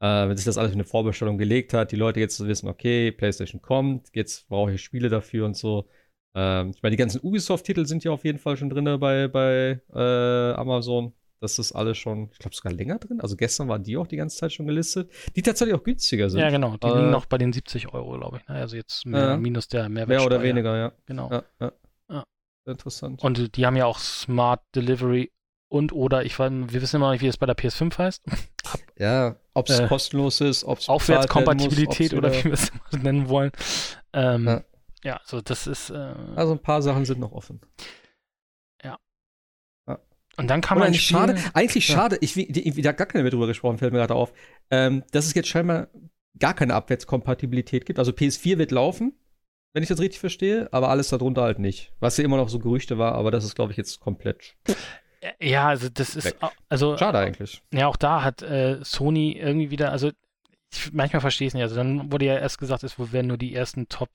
[0.00, 3.12] äh, wenn sich das alles in eine Vorbestellung gelegt hat, die Leute jetzt wissen, okay,
[3.12, 5.88] PlayStation kommt, jetzt brauche ich Spiele dafür und so.
[6.34, 9.80] Ähm, ich meine, die ganzen Ubisoft-Titel sind ja auf jeden Fall schon drin bei, bei
[9.92, 11.12] äh, Amazon.
[11.40, 13.20] Das ist alles schon, ich glaube, sogar länger drin.
[13.20, 16.40] Also gestern waren die auch die ganze Zeit schon gelistet, die tatsächlich auch günstiger sind.
[16.40, 16.76] Ja, genau.
[16.76, 18.48] Die äh, liegen noch bei den 70 Euro, glaube ich.
[18.48, 18.56] Ne?
[18.56, 20.18] Also jetzt mehr, äh, minus der Mehrwertsteuer.
[20.18, 20.92] Mehr oder weniger, ja.
[21.06, 21.30] Genau.
[21.30, 21.72] Ja, ja.
[22.10, 22.24] ja.
[22.66, 23.22] Interessant.
[23.22, 25.30] Und die haben ja auch Smart Delivery
[25.68, 28.22] und oder ich weiß, wir wissen immer noch nicht, wie es bei der PS5 heißt.
[28.98, 33.28] ja, ob es äh, kostenlos ist, ob es Aufwärtskompatibilität muss, oder wie wir es nennen
[33.28, 33.52] wollen.
[34.12, 34.62] Ähm, ja.
[35.04, 35.90] ja, so das ist.
[35.90, 37.60] Äh, also ein paar Sachen sind noch offen.
[40.38, 40.94] Und dann kann man.
[40.94, 41.96] Schade, eigentlich ja.
[41.96, 44.32] schade, ich, ich, da gar keine mehr drüber gesprochen, fällt mir gerade auf,
[44.70, 45.88] ähm, dass es jetzt scheinbar
[46.38, 47.98] gar keine Abwärtskompatibilität gibt.
[47.98, 49.14] Also PS4 wird laufen,
[49.72, 51.92] wenn ich das richtig verstehe, aber alles darunter halt nicht.
[51.98, 54.56] Was ja immer noch so Gerüchte war, aber das ist, glaube ich, jetzt komplett.
[55.40, 56.36] Ja, also das ist.
[56.68, 57.60] Also, Schade eigentlich.
[57.72, 60.12] Ja, auch da hat äh, Sony irgendwie wieder, also
[60.72, 61.64] ich, manchmal verstehe ich es nicht.
[61.64, 64.10] Also dann wurde ja erst gesagt, es werden nur die ersten Top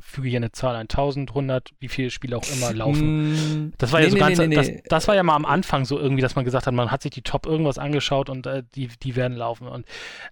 [0.00, 3.32] füge hier eine Zahl ein, 1000, 100, wie viele Spiele auch immer laufen.
[3.66, 5.44] Mm, das war nee, ja so nee, ganz, nee, das, das, war ja mal am
[5.44, 8.46] Anfang so irgendwie, dass man gesagt hat, man hat sich die Top irgendwas angeschaut und
[8.46, 9.68] äh, die, die werden laufen.
[9.68, 9.86] Und,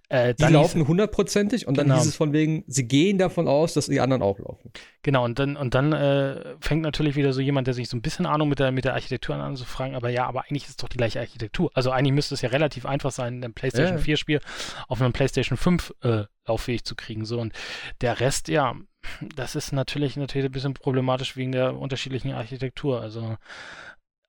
[0.09, 1.97] äh, die laufen hundertprozentig und dann genau.
[1.97, 4.71] hieß es von wegen, sie gehen davon aus, dass die anderen auch laufen.
[5.01, 8.01] Genau, und dann, und dann äh, fängt natürlich wieder so jemand, der sich so ein
[8.01, 10.71] bisschen Ahnung mit der, mit der Architektur an zu fragen, aber ja, aber eigentlich ist
[10.71, 11.71] es doch die gleiche Architektur.
[11.73, 14.03] Also eigentlich müsste es ja relativ einfach sein, ein PlayStation ja.
[14.03, 14.41] 4 Spiel
[14.87, 17.25] auf einem PlayStation 5 äh, lauffähig zu kriegen.
[17.25, 17.53] So und
[18.01, 18.75] der Rest, ja,
[19.35, 23.01] das ist natürlich, natürlich ein bisschen problematisch wegen der unterschiedlichen Architektur.
[23.01, 23.37] Also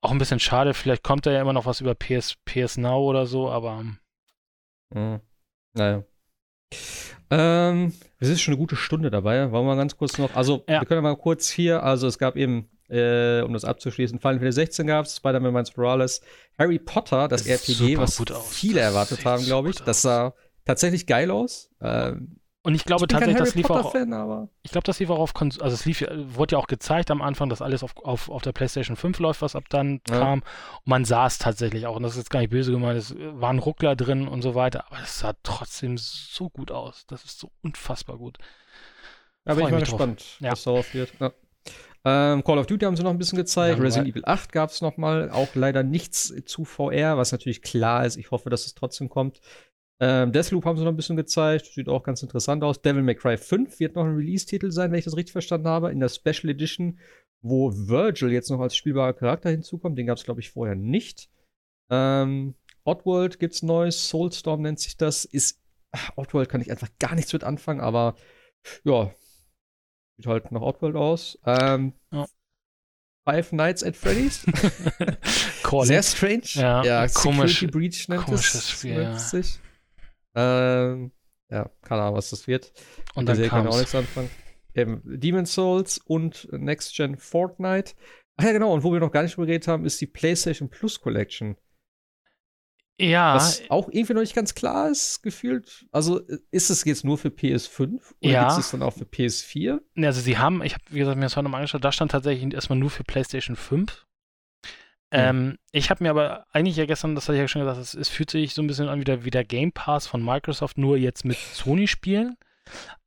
[0.01, 3.03] auch ein bisschen schade, vielleicht kommt da ja immer noch was über PS, PS Now
[3.03, 3.85] oder so, aber.
[4.95, 5.21] Mhm.
[5.75, 6.03] Naja.
[7.31, 9.51] Ähm, wir sind schon eine gute Stunde dabei.
[9.53, 10.35] Wollen wir mal ganz kurz noch.
[10.35, 10.81] Also, ja.
[10.81, 11.83] wir können mal kurz hier.
[11.83, 15.77] Also, es gab eben, äh, um das abzuschließen, Final Fantasy 16 gab es, Spider-Man Miles
[15.77, 16.23] Morales,
[16.59, 19.77] Harry Potter, das, das RPG, was viele erwartet haben, glaube ich.
[19.77, 21.71] Das sah tatsächlich geil aus.
[21.81, 23.93] Ähm, Und ich glaube ich bin tatsächlich, kein das lief auch.
[23.93, 26.67] Fan, aber Ich glaube, das lief auch auf Kons also es lief, wurde ja auch
[26.67, 30.03] gezeigt am Anfang, dass alles auf, auf, auf der PlayStation 5 läuft, was ab dann
[30.11, 30.19] Ja.
[30.19, 30.39] kam.
[30.41, 31.97] Und man sah es tatsächlich auch.
[31.97, 34.85] Und das ist jetzt gar nicht böse gemeint, es waren Ruckler drin und so weiter,
[34.89, 37.07] aber es sah trotzdem so gut aus.
[37.07, 38.37] Das ist so unfassbar gut.
[39.45, 40.53] da bin Freu ich mal gespannt, Ja.
[40.53, 41.13] was darauf wird.
[41.19, 41.33] Ja.
[42.05, 43.73] Ähm, Call of Duty haben sie noch ein bisschen gezeigt.
[43.75, 45.31] Langweil- Resident Evil 8 gab es noch mal.
[45.31, 48.17] Auch leider nichts zu VR, was natürlich klar ist.
[48.17, 49.41] Ich hoffe, dass es trotzdem kommt.
[50.03, 51.67] Ähm, Deathloop haben sie noch ein bisschen gezeigt.
[51.67, 52.81] Sieht auch ganz interessant aus.
[52.81, 55.91] Devil May Cry 5 wird noch ein Release-Titel sein, wenn ich das richtig verstanden habe.
[55.93, 56.99] In der Special Edition,
[57.43, 59.99] wo Virgil jetzt noch als spielbarer Charakter hinzukommt.
[59.99, 61.29] Den gab es, glaube ich, vorher nicht.
[61.91, 64.09] Ähm, Oddworld gibt's neues.
[64.09, 65.27] Soulstorm nennt sich das.
[65.27, 65.61] Ist.
[65.93, 68.17] ach, Oddworld kann ich einfach gar nichts mit anfangen, aber
[68.85, 69.13] ja.
[70.17, 71.39] Sieht halt nach Oddworld aus.
[71.45, 72.27] Ähm, Ja.
[73.29, 74.47] Five Nights at Freddy's.
[75.83, 76.43] Sehr strange.
[76.55, 78.71] Ja, komisch- Security Breach nennt komisches es.
[78.71, 79.13] Spiel, ja.
[79.15, 79.61] es sich.
[80.35, 81.13] Ähm,
[81.51, 82.73] ja, keine Ahnung, was das wird.
[83.15, 84.31] Und dann kann ich auch nichts anfangen.
[84.75, 87.95] Eben, Demon's Souls und Next Gen Fortnite.
[88.37, 88.73] Ach ja, genau.
[88.73, 91.57] Und wo wir noch gar nicht drüber geredet haben, ist die PlayStation Plus Collection.
[93.01, 95.87] Ja, Was auch irgendwie noch nicht ganz klar ist, gefühlt.
[95.91, 96.21] Also
[96.51, 98.49] ist es jetzt nur für PS5 oder Ja.
[98.49, 99.81] gibt es dann auch für PS4?
[99.95, 102.11] Ne, Also sie haben, ich habe, wie gesagt, mir das heute mal angeschaut, da stand
[102.13, 104.07] tatsächlich erstmal nur für PlayStation 5.
[105.13, 107.95] Ähm, ich habe mir aber eigentlich ja gestern, das hatte ich ja schon gesagt, es,
[107.95, 110.79] es fühlt sich so ein bisschen an wie der, wie der Game Pass von Microsoft,
[110.79, 112.37] nur jetzt mit Sony-Spielen.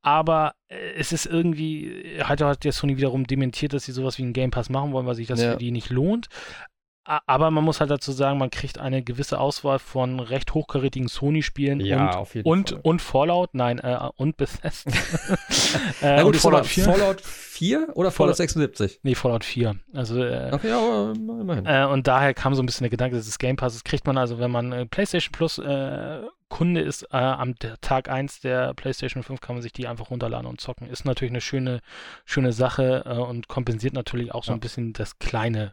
[0.02, 4.22] Aber äh, es ist irgendwie, hat, hat der Sony wiederum dementiert, dass sie sowas wie
[4.22, 5.52] einen Game Pass machen wollen, weil sich das Ja.
[5.52, 6.28] für die nicht lohnt.
[7.04, 11.82] Aber man muss halt dazu sagen, man kriegt eine gewisse Auswahl von recht hochkarätigen Sony-Spielen
[11.82, 12.80] und auf jeden und, Fall.
[12.82, 14.90] und Fallout, nein, äh, und Bethesda.
[16.00, 16.84] Na äh, gut, und Fallout Fallout 4?
[16.84, 16.92] 4?
[16.94, 19.00] Fallout 4 oder Fallout Fallout- 76?
[19.02, 19.76] Nee, Fallout 4.
[19.92, 21.66] Also, äh, Okay, ja, aber immerhin.
[21.66, 24.06] äh, und daher kam so ein bisschen der Gedanke, dass das Game Pass, das kriegt
[24.06, 28.74] man also, wenn man äh, PlayStation Plus äh, Kunde ist, äh, am Tag 1 der
[28.74, 30.88] PlayStation 5 kann man sich die einfach runterladen und zocken.
[30.88, 31.80] Ist natürlich eine schöne,
[32.24, 34.56] schöne Sache und kompensiert natürlich auch so Ja.
[34.56, 35.72] ein bisschen das kleine,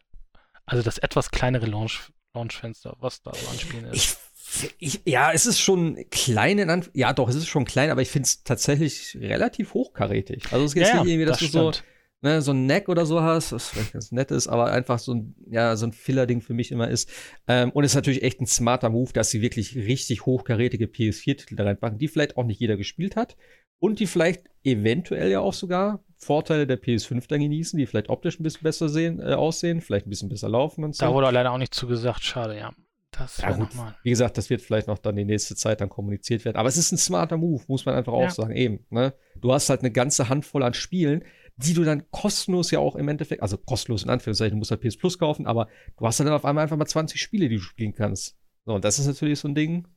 [0.71, 4.17] also das etwas kleinere Launch, Launchfenster, was da so an Spielen ist.
[4.61, 7.89] Ich, ich, ja, es ist schon klein in Anf Ja, doch, es ist schon klein,
[7.89, 10.51] aber ich finde es tatsächlich relativ hochkarätig.
[10.51, 11.87] Also es geht jetzt nicht irgendwie, dass das du so, stimmt.
[12.21, 15.13] ne, so ein Neck oder so hast, was vielleicht ganz nett ist, aber einfach so
[15.13, 17.09] ein, ja, so ein Filler-Ding für mich immer ist.
[17.47, 21.55] Ähm, und es ist natürlich echt ein smarter Move, dass sie wirklich richtig hochkarätige PS4-Titel
[21.57, 23.35] da reinpacken, die vielleicht auch nicht jeder gespielt hat
[23.79, 28.39] und die vielleicht eventuell ja auch sogar Vorteile der PS5 dann genießen, die vielleicht optisch
[28.39, 31.03] ein bisschen besser sehen, äh, aussehen, vielleicht ein bisschen besser laufen und so.
[31.05, 32.73] Da wurde leider auch nicht zugesagt, schade, ja.
[33.11, 33.69] Das Ja, gut.
[34.03, 36.57] Wie gesagt, das wird vielleicht noch dann die nächste Zeit dann kommuniziert werden.
[36.57, 38.29] Aber es ist ein smarter Move, muss man einfach auch Ja.
[38.29, 38.55] sagen.
[38.55, 39.13] Eben, ne?
[39.35, 41.25] Du hast halt eine ganze Handvoll an Spielen,
[41.57, 44.81] die du dann kostenlos ja auch im Endeffekt, also kostenlos in Anführungszeichen, du musst halt
[44.81, 45.67] PS Plus kaufen, aber
[45.97, 48.37] du hast dann auf einmal einfach mal 20 Spiele, die du spielen kannst.
[48.65, 49.87] So, und das ist natürlich so ein Ding.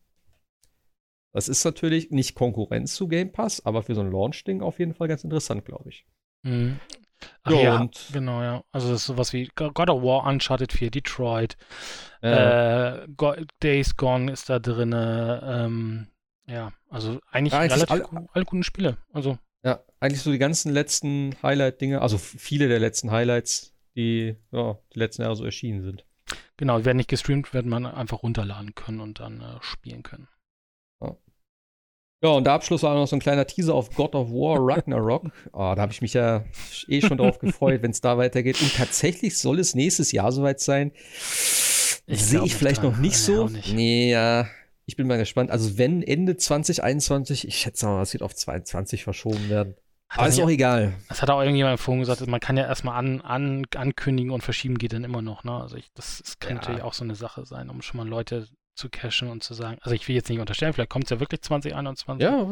[1.34, 4.94] Das ist natürlich nicht Konkurrenz zu Game Pass, aber für so ein Launch-Ding auf jeden
[4.94, 6.06] Fall ganz interessant, glaube ich.
[6.42, 6.78] Mhm.
[7.42, 8.62] Ach Ja, ja, und- genau, ja.
[8.72, 11.56] Also das ist sowas wie God of War, Uncharted 4, Detroit,
[12.22, 13.06] Äh, äh,
[13.62, 14.94] Days Gone ist da drin.
[14.94, 16.06] Ähm,
[16.46, 18.96] ja, also eigentlich Ja, relativ alle- alle guten Spiele.
[19.12, 24.78] Also ja, eigentlich so die ganzen letzten Highlight-Dinge, also viele der letzten Highlights, die ja,
[24.94, 26.06] die letzten Jahre so erschienen sind.
[26.56, 30.28] genau, die werden nicht gestreamt, wird man einfach runterladen können und dann äh, spielen können.
[32.24, 35.26] Ja, und der Abschluss war noch so ein kleiner Teaser auf God of War Ragnarok.
[35.52, 36.42] Oh, da habe ich mich ja
[36.88, 38.62] eh schon drauf gefreut, wenn es da weitergeht.
[38.62, 40.92] Und tatsächlich soll es nächstes Jahr soweit sein.
[42.06, 42.92] Sehe ich vielleicht dran.
[42.92, 43.48] noch nicht so.
[43.48, 43.74] nicht.
[43.74, 44.46] Nee, ja.
[44.86, 45.50] Ich bin mal gespannt.
[45.50, 49.74] Also, wenn Ende 2021, ich schätze mal, es wird auf 22 verschoben werden.
[50.08, 50.92] Hat Aber das ist nicht- auch egal.
[51.08, 54.78] Das hat auch irgendjemand vorhin gesagt, man kann ja erstmal an, an, ankündigen und verschieben
[54.78, 55.44] geht dann immer noch.
[55.44, 55.52] Ne?
[55.52, 56.54] Also ich, das, das kann Ja.
[56.56, 59.78] natürlich auch so eine Sache sein, um schon mal Leute zu cashen und zu sagen,
[59.82, 62.22] also ich will jetzt nicht unterstellen, vielleicht kommt es ja wirklich 2021.
[62.24, 62.48] Ja,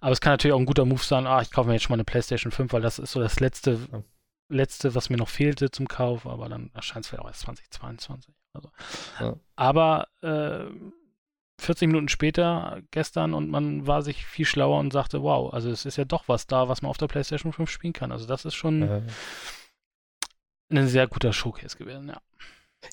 [0.00, 1.92] Aber es kann natürlich auch ein guter Move sein, ah, ich kaufe mir jetzt schon
[1.92, 4.02] mal eine PlayStation 5, weil das ist so das letzte, Ja.
[4.48, 8.34] letzte, was mir noch fehlte zum Kauf, aber dann erscheint es vielleicht auch erst 2022.
[8.52, 8.70] Also.
[9.20, 9.36] Ja.
[9.54, 10.64] Aber äh,
[11.60, 15.84] 40 Minuten später, gestern, und man war sich viel schlauer und sagte, wow, also es
[15.84, 18.10] ist ja doch was da, was man auf der PlayStation 5 spielen kann.
[18.12, 19.02] Also das ist schon äh,
[20.72, 22.20] ein sehr guter Showcase gewesen, ja.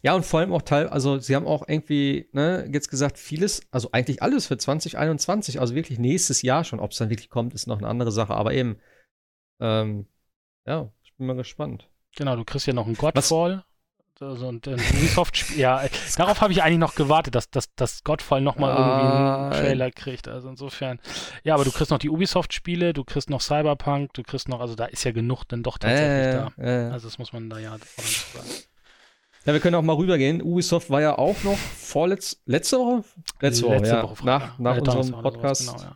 [0.03, 3.61] Ja, und vor allem auch Teil, also sie haben auch irgendwie, ne, jetzt gesagt, vieles,
[3.71, 6.79] also eigentlich alles für 2021, also wirklich nächstes Jahr schon.
[6.79, 8.77] Ob es dann wirklich kommt, ist noch eine andere Sache, aber eben,
[9.59, 10.07] ähm,
[10.65, 11.89] ja, ich bin mal gespannt.
[12.15, 13.63] Genau, du kriegst ja noch ein Godfall.
[14.19, 15.59] Also, und ein Ubisoft-Spiel.
[15.59, 19.49] Ja, äh, darauf habe ich eigentlich noch gewartet, dass, dass, dass Godfall nochmal irgendwie Ah,
[19.49, 20.27] einen Trailer kriegt.
[20.27, 20.99] Also insofern.
[21.43, 24.73] Ja, aber du kriegst noch die Ubisoft-Spiele, du kriegst noch Cyberpunk, du kriegst noch, also
[24.73, 26.51] da ist ja genug dann doch tatsächlich da.
[26.57, 26.91] Äh, äh.
[26.91, 28.47] Also das muss man da ja auch sagen.
[29.47, 30.41] Ja, wir können auch mal rübergehen.
[30.41, 33.05] Ubisoft war ja auch noch vorletz, letzte Woche?
[33.39, 34.05] Letzte Woche, ja.
[34.05, 34.25] Freitag.
[34.25, 35.67] nach nach Äh, unserem sowas, Podcast.
[35.73, 35.95] Genau,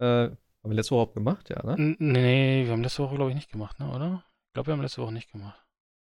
[0.00, 0.24] ja.
[0.24, 1.74] Äh, Haben wir letzte Woche überhaupt gemacht, ja, ne?
[1.78, 4.24] N nee, wir haben letzte Woche, glaube ich, nicht gemacht, ne, oder?
[4.48, 5.64] Ich glaube, wir haben letzte Woche nicht gemacht.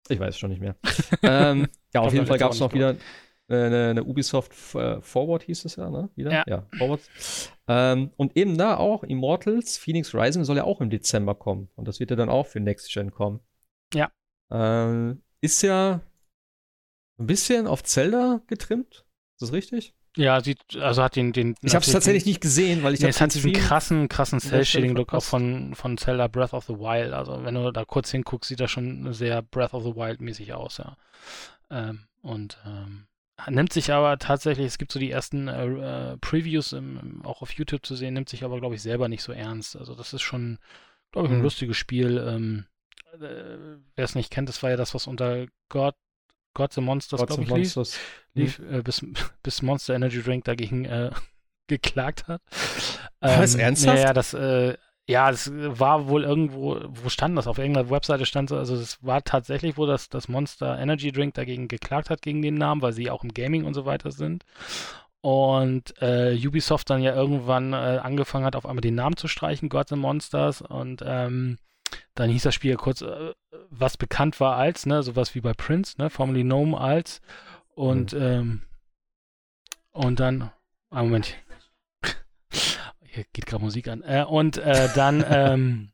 [0.09, 0.75] Ich weiß schon nicht mehr.
[1.23, 2.97] ähm, ja, auf jeden Fall gab es noch wieder
[3.47, 6.09] eine, eine, Ubisoft äh, Forward hieß es ja, ne?
[6.15, 6.31] Wieder?
[6.31, 6.43] Ja.
[6.45, 6.99] ja Forward.
[7.69, 11.69] Ähm, und eben da auch Immortals, Phoenix Rising soll ja auch im Dezember kommen.
[11.75, 13.39] Und das wird ja dann auch für Next Gen kommen.
[13.93, 14.11] Ja.
[14.51, 16.01] Ähm, ist ja
[17.19, 19.05] ein bisschen auf Zelda getrimmt.
[19.35, 19.93] Ist das richtig?
[20.17, 23.07] Ja, sieht, also hat den, den Ich habe es tatsächlich nicht gesehen, weil ich nee,
[23.07, 27.13] es hat diesen krassen, krassen Cell-Shading-Look auch von, von Zelda Breath of the Wild.
[27.13, 30.53] Also wenn du da kurz hinguckst, sieht das schon sehr Breath of the Wild mäßig
[30.53, 30.97] aus, ja.
[31.69, 33.05] Ähm, und ähm,
[33.47, 37.51] nimmt sich aber tatsächlich, es gibt so die ersten äh, äh, Previews im, auch auf
[37.51, 39.75] YouTube zu sehen, nimmt sich aber, glaube ich, selber nicht so ernst.
[39.75, 40.57] Also das ist schon,
[41.11, 41.43] glaube ich, ein mhm.
[41.43, 42.17] lustiges Spiel.
[42.17, 42.65] Ähm,
[43.13, 45.93] äh, Wer es nicht kennt, das war ja das, was unter God
[46.57, 47.99] Gods and Monsters, glaube ich, Monsters.
[48.33, 48.79] lief, lief mhm.
[48.79, 49.05] äh, bis,
[49.43, 51.11] bis Monster Energy Drink dagegen äh,
[51.67, 52.41] geklagt hat.
[53.21, 53.99] Was, ähm, ernsthaft?
[53.99, 54.75] Ja, das, äh,
[55.07, 57.45] ja, das war wohl irgendwo, wo stand das?
[57.45, 61.35] Auf irgendeiner Webseite stand so, also es war tatsächlich, wo das, das Monster Energy Drink
[61.35, 64.43] dagegen geklagt hat, gegen den Namen, weil sie auch im Gaming und so weiter sind.
[65.21, 69.69] Und äh, Ubisoft dann ja irgendwann äh, angefangen hat, auf einmal den Namen zu streichen,
[69.69, 70.61] Gods and Monsters.
[70.61, 71.57] Und ähm,
[72.15, 73.33] dann hieß das Spiel ja kurz, äh,
[73.69, 77.21] was bekannt war als, ne, sowas wie bei Prince, ne, formerly Gnome als.
[77.75, 78.21] Und, mhm.
[78.21, 78.61] ähm,
[79.91, 80.51] und dann,
[80.89, 81.35] ah, Moment.
[83.01, 84.01] Hier geht gerade Musik an.
[84.03, 85.91] Äh, und äh, dann, ähm,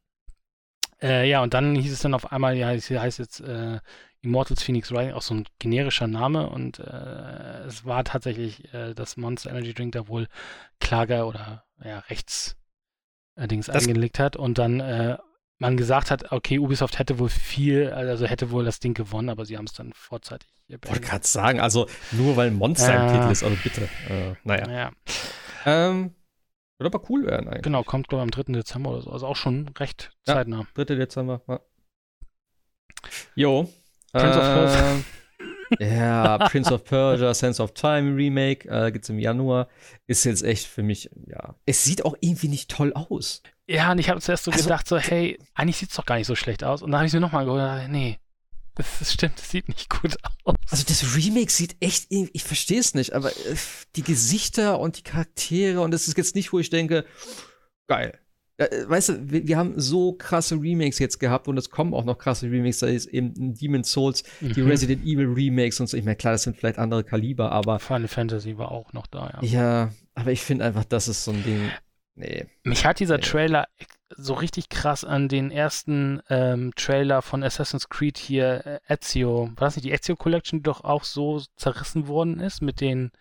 [1.01, 3.79] äh, ja, und dann hieß es dann auf einmal, ja, es heißt jetzt äh,
[4.21, 9.17] Immortals Phoenix Rising, auch so ein generischer Name und äh, es war tatsächlich äh, das
[9.17, 10.27] Monster Energy Drink da wohl
[10.79, 12.55] Klage oder ja, Rechts
[13.35, 15.17] äh, Dings das eingelegt hat und dann äh,
[15.63, 19.45] man gesagt hat, okay, Ubisoft hätte wohl viel, also hätte wohl das Ding gewonnen, aber
[19.45, 20.49] sie haben es dann vorzeitig.
[20.67, 23.81] Ich wollte gerade sagen, also nur weil Monster äh, im Titel ist, also bitte.
[24.09, 24.69] Äh, naja.
[24.69, 24.91] Ja.
[25.65, 26.13] Ähm,
[26.77, 27.63] würde aber cool werden eigentlich.
[27.63, 28.53] Genau, kommt glaube ich am 3.
[28.53, 30.67] Dezember oder so, also auch schon recht ja, zeitnah.
[30.73, 30.83] 3.
[30.83, 31.59] Dezember, ja.
[33.35, 33.69] Jo.
[34.11, 35.03] Prince äh, of Persia.
[35.79, 39.67] Ja, Prince of Persia, Sense of Time Remake, äh, gibt's im Januar.
[40.07, 41.55] Ist jetzt echt für mich, ja.
[41.65, 43.41] Es sieht auch irgendwie nicht toll aus.
[43.67, 46.27] Ja, und ich habe zuerst so also, gedacht, so, hey, eigentlich sieht's doch gar nicht
[46.27, 46.81] so schlecht aus.
[46.81, 48.19] Und dann habe ich mir nochmal gedacht, nee,
[48.75, 50.55] das, das, stimmt, das sieht nicht gut aus.
[50.69, 53.55] Also das Remake sieht echt, ich verstehe es nicht, aber äh,
[53.95, 57.05] die Gesichter und die Charaktere und das ist jetzt nicht, wo ich denke,
[57.87, 58.19] geil.
[58.57, 62.05] Äh, weißt du, wir, wir, haben so krasse Remakes jetzt gehabt und es kommen auch
[62.05, 64.53] noch krasse Remakes, da ist eben Demon's Souls, mhm.
[64.53, 65.97] die Resident Evil Remakes und so.
[65.97, 67.79] Ich meine, klar, das sind vielleicht andere Kaliber, aber.
[67.79, 69.47] Final Fantasy war auch noch da, ja.
[69.47, 71.71] Ja, aber ich finde einfach, das ist so ein Ding.
[72.15, 72.45] Nee.
[72.63, 73.23] Mich hat dieser nee.
[73.23, 73.67] Trailer
[74.15, 79.67] so richtig krass an den ersten ähm, Trailer von Assassin's Creed hier, äh, Ezio, war
[79.67, 83.11] das nicht die Ezio Collection, die doch auch so zerrissen worden ist mit den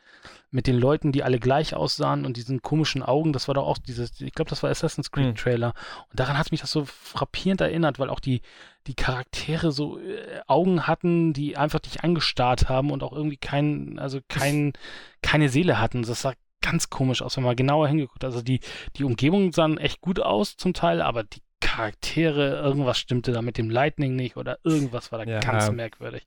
[0.53, 3.33] mit den Leuten, die alle gleich aussahen und diesen komischen Augen.
[3.33, 5.35] Das war doch auch dieses, ich glaube, das war Assassin's Creed hm.
[5.35, 5.69] Trailer.
[5.69, 6.03] Mhm.
[6.11, 8.43] Und daran hat mich das so frappierend erinnert, weil auch die,
[8.87, 13.99] die Charaktere so äh, Augen hatten, die einfach dich angestarrt haben und auch irgendwie kein,
[13.99, 14.75] also kein,
[15.23, 16.03] keine Seele hatten.
[16.03, 18.25] Das sah ganz komisch aus, wenn man genauer hingeguckt.
[18.25, 18.61] Also die,
[18.97, 23.57] die Umgebungen sahen echt gut aus zum Teil, aber die Charaktere, irgendwas stimmte da mit
[23.57, 25.41] dem Lightning nicht oder irgendwas war da ja.
[25.41, 26.27] ganz merkwürdig.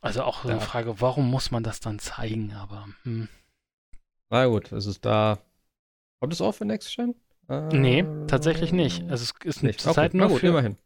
[0.00, 0.52] Also auch ja.
[0.52, 2.52] eine Frage, warum muss man das dann zeigen?
[2.54, 3.28] Aber hm.
[4.30, 5.38] Na gut, es ist da.
[6.20, 7.14] Kommt es auch für Next Gen?
[7.48, 9.02] Äh, nee, tatsächlich nicht.
[9.10, 9.80] Also es ist nicht.
[9.80, 10.76] zur Zeit nur gut, für, immerhin.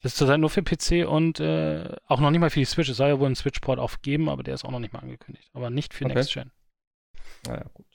[0.00, 2.88] Es ist zurzeit nur für PC und äh, auch noch nicht mal für die Switch.
[2.88, 5.50] Es soll ja wohl einen Switch-Port aufgeben, aber der ist auch noch nicht mal angekündigt.
[5.52, 6.14] Aber nicht für okay.
[6.14, 6.50] Next Gen.
[7.46, 7.86] Naja, gut.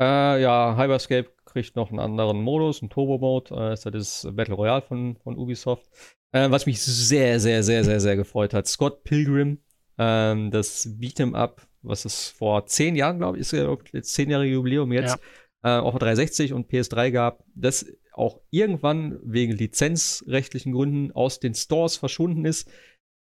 [0.00, 3.54] Äh, ja, Hyperscape kriegt noch einen anderen Modus, einen Turbo-Mode.
[3.54, 5.88] Äh, ist ja das Battle Royale von, von Ubisoft.
[6.32, 8.68] Äh, was mich sehr, sehr, sehr, sehr, sehr gefreut hat.
[8.68, 9.58] Scott Pilgrim
[10.00, 14.54] ähm, das Beat'em Up, was es vor zehn Jahren, glaube ich, ist ja jetzt zehnjährige
[14.54, 15.18] Jubiläum jetzt,
[15.62, 15.78] ja.
[15.78, 21.98] äh, auch 360 und PS3 gab, das auch irgendwann wegen lizenzrechtlichen Gründen aus den Stores
[21.98, 22.70] verschwunden ist,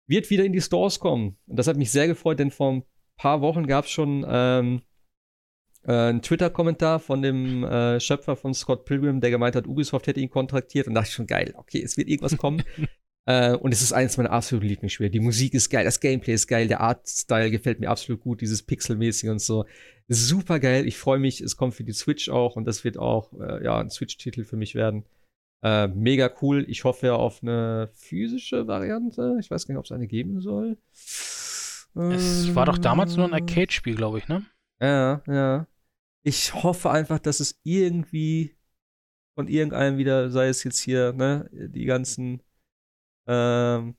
[0.07, 1.39] wird wieder in die Stores kommen.
[1.47, 2.85] Und das hat mich sehr gefreut, denn vor ein
[3.17, 4.83] paar Wochen gab es schon ähm,
[5.85, 10.21] äh, einen Twitter-Kommentar von dem äh, Schöpfer von Scott Pilgrim, der gemeint hat, Ubisoft hätte
[10.21, 12.63] ihn kontraktiert und dachte ich schon, geil, okay, es wird irgendwas kommen.
[13.27, 15.11] Äh, und es ist eines meiner absoluten Lieblingsspiele.
[15.11, 18.63] Die Musik ist geil, das Gameplay ist geil, der Artstyle gefällt mir absolut gut, dieses
[18.63, 19.67] Pixelmäßige und so.
[20.09, 20.87] Super geil.
[20.87, 23.79] Ich freue mich, es kommt für die Switch auch und das wird auch äh, ja,
[23.79, 25.05] ein Switch-Titel für mich werden.
[25.63, 26.65] Äh, mega cool.
[26.69, 29.37] Ich hoffe auf eine physische Variante.
[29.41, 30.79] Ich weiß gar nicht, ob es eine geben soll.
[31.95, 34.47] Es war doch damals nur ein Arcade-Spiel, glaube ich, ne?
[34.81, 35.67] Ja, ja.
[36.23, 38.57] Ich hoffe einfach, dass es irgendwie
[39.35, 42.43] von irgendeinem wieder, sei es jetzt hier, ne, die ganzen
[43.29, 43.95] ähm,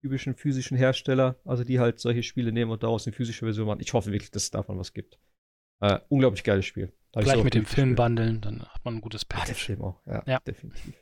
[0.00, 3.80] typischen physischen Hersteller, also die halt solche Spiele nehmen und daraus eine physische Version machen.
[3.80, 5.18] Ich hoffe wirklich, dass es davon was gibt.
[5.80, 6.92] Äh, unglaublich geiles Spiel.
[7.12, 9.42] Gleich mit dem Film bundeln, dann hat man ein gutes Package.
[9.42, 10.40] Ah, der Film auch, ja, ja.
[10.40, 10.94] definitiv.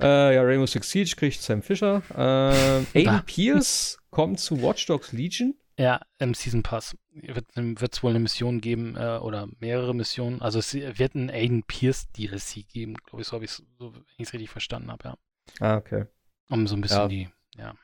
[0.00, 2.02] Äh, ja, Rainbow Six Siege kriegt Sam Fisher.
[2.14, 5.54] Äh, Aiden Pierce kommt zu Watch Dogs Legion.
[5.78, 10.40] Ja, im Season Pass wird es wohl eine Mission geben äh, oder mehrere Missionen.
[10.40, 13.92] Also es wird ein Aiden Pierce DLC geben, glaube ich, so habe ich es, so,
[14.18, 15.18] richtig verstanden habe, ja.
[15.60, 16.06] Ah, okay.
[16.52, 17.08] Um so ein bisschen ja.
[17.08, 17.74] die, ja.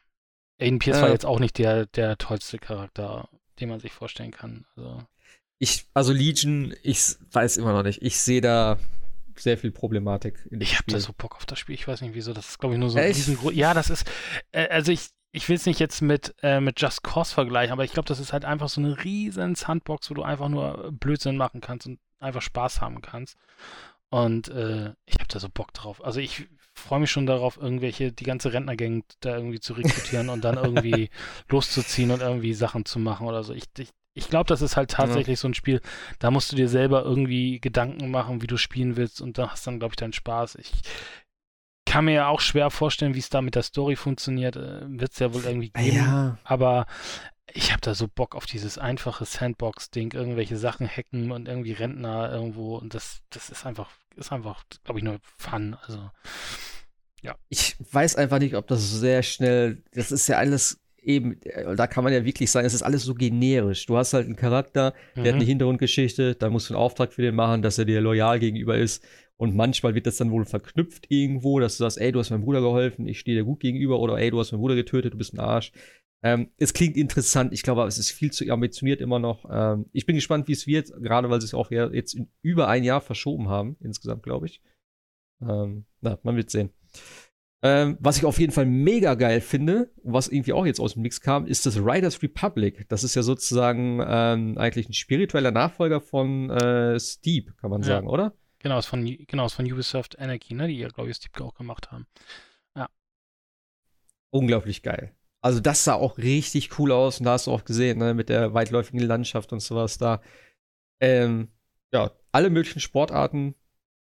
[0.61, 3.31] Aiden Pierce äh, war jetzt auch nicht der, der tollste Charakter,
[3.61, 4.67] den man sich vorstellen kann.
[4.77, 5.03] Also.
[5.59, 8.03] Ich, also Legion, ich weiß immer noch nicht.
[8.03, 8.79] Ich sehe da
[9.37, 11.77] sehr viel Problematik in dem Ich habe da so Bock auf das Spiel.
[11.77, 12.35] Ich weiß nicht wieso.
[12.35, 13.55] Das ist, glaube ich, nur so ein riesengroß.
[13.55, 14.05] Ja, das ist,
[14.53, 17.85] äh, also ich, ich will es nicht jetzt mit, äh, mit Just Cause vergleichen, aber
[17.85, 21.39] ich glaube, das ist halt einfach so eine riesen Sandbox, wo du einfach nur Blödsinn
[21.39, 23.39] machen kannst und einfach Spaß haben kannst.
[24.11, 26.05] Und äh, ich habe da so Bock drauf.
[26.05, 26.49] Also ich
[26.79, 31.11] freue mich schon darauf, irgendwelche, die ganze Rentnergang da irgendwie zu rekrutieren und dann irgendwie
[31.49, 33.53] loszuziehen und irgendwie Sachen zu machen oder so.
[33.53, 35.43] Ich, ich, ich glaube, das ist halt tatsächlich ja.
[35.43, 35.81] so ein Spiel,
[36.19, 39.67] da musst du dir selber irgendwie Gedanken machen, wie du spielen willst und da hast
[39.67, 40.57] dann, glaube ich, deinen Spaß.
[40.57, 40.73] Ich,
[41.89, 44.57] kann mir ja auch schwer vorstellen, wie es da mit der Story funktioniert.
[44.57, 45.97] Äh, Wird es ja wohl irgendwie geben.
[45.97, 46.39] Ja.
[46.45, 46.87] Aber
[47.53, 52.33] ich habe da so Bock auf dieses einfache Sandbox-Ding, irgendwelche Sachen hacken und irgendwie Rentner
[52.33, 52.77] irgendwo.
[52.77, 55.77] Und das, das ist einfach, ist einfach, glaube ich, nur Fun.
[55.87, 56.11] Also,
[57.23, 57.37] ja.
[57.49, 61.41] Ich weiß einfach nicht, ob das sehr schnell, das ist ja alles eben,
[61.77, 63.87] da kann man ja wirklich sagen, es ist alles so generisch.
[63.87, 65.29] Du hast halt einen Charakter, der mhm.
[65.29, 68.39] hat eine Hintergrundgeschichte, da musst du einen Auftrag für den machen, dass er dir loyal
[68.39, 69.03] gegenüber ist.
[69.39, 72.43] Und manchmal wird das dann wohl verknüpft irgendwo, dass du sagst, ey, du hast meinem
[72.43, 75.19] Bruder geholfen, ich stehe dir gut gegenüber, oder ey, du hast meinen Bruder getötet, du
[75.19, 75.71] bist ein Arsch.
[76.23, 79.47] Ähm, es klingt interessant, ich glaube, es ist viel zu ambitioniert immer noch.
[79.51, 82.69] Ähm, ich bin gespannt, wie es wird, gerade weil sie es auch jetzt in über
[82.69, 84.61] ein Jahr verschoben haben, insgesamt, glaube ich.
[85.41, 86.71] Ähm, na, man wird sehen.
[87.61, 91.03] Ähm, was ich auf jeden Fall mega geil finde, was irgendwie auch jetzt aus dem
[91.03, 92.89] Mix kam, ist das Riders Republic.
[92.89, 97.89] Das ist ja sozusagen ähm, eigentlich ein spiritueller Nachfolger von äh, Steep, kann man ja.
[97.89, 98.33] sagen, oder?
[98.61, 101.55] Genau, ist von, genau, ist von Ubisoft Anarchy, ne, die ja, glaube ich, Steep auch
[101.55, 102.07] gemacht haben.
[102.77, 102.89] Ja.
[104.31, 105.15] Unglaublich geil.
[105.41, 108.29] Also das sah auch richtig cool aus und da hast du auch gesehen, ne, mit
[108.29, 110.21] der weitläufigen Landschaft und sowas da.
[111.01, 111.49] Ähm,
[111.93, 113.55] ja, alle möglichen Sportarten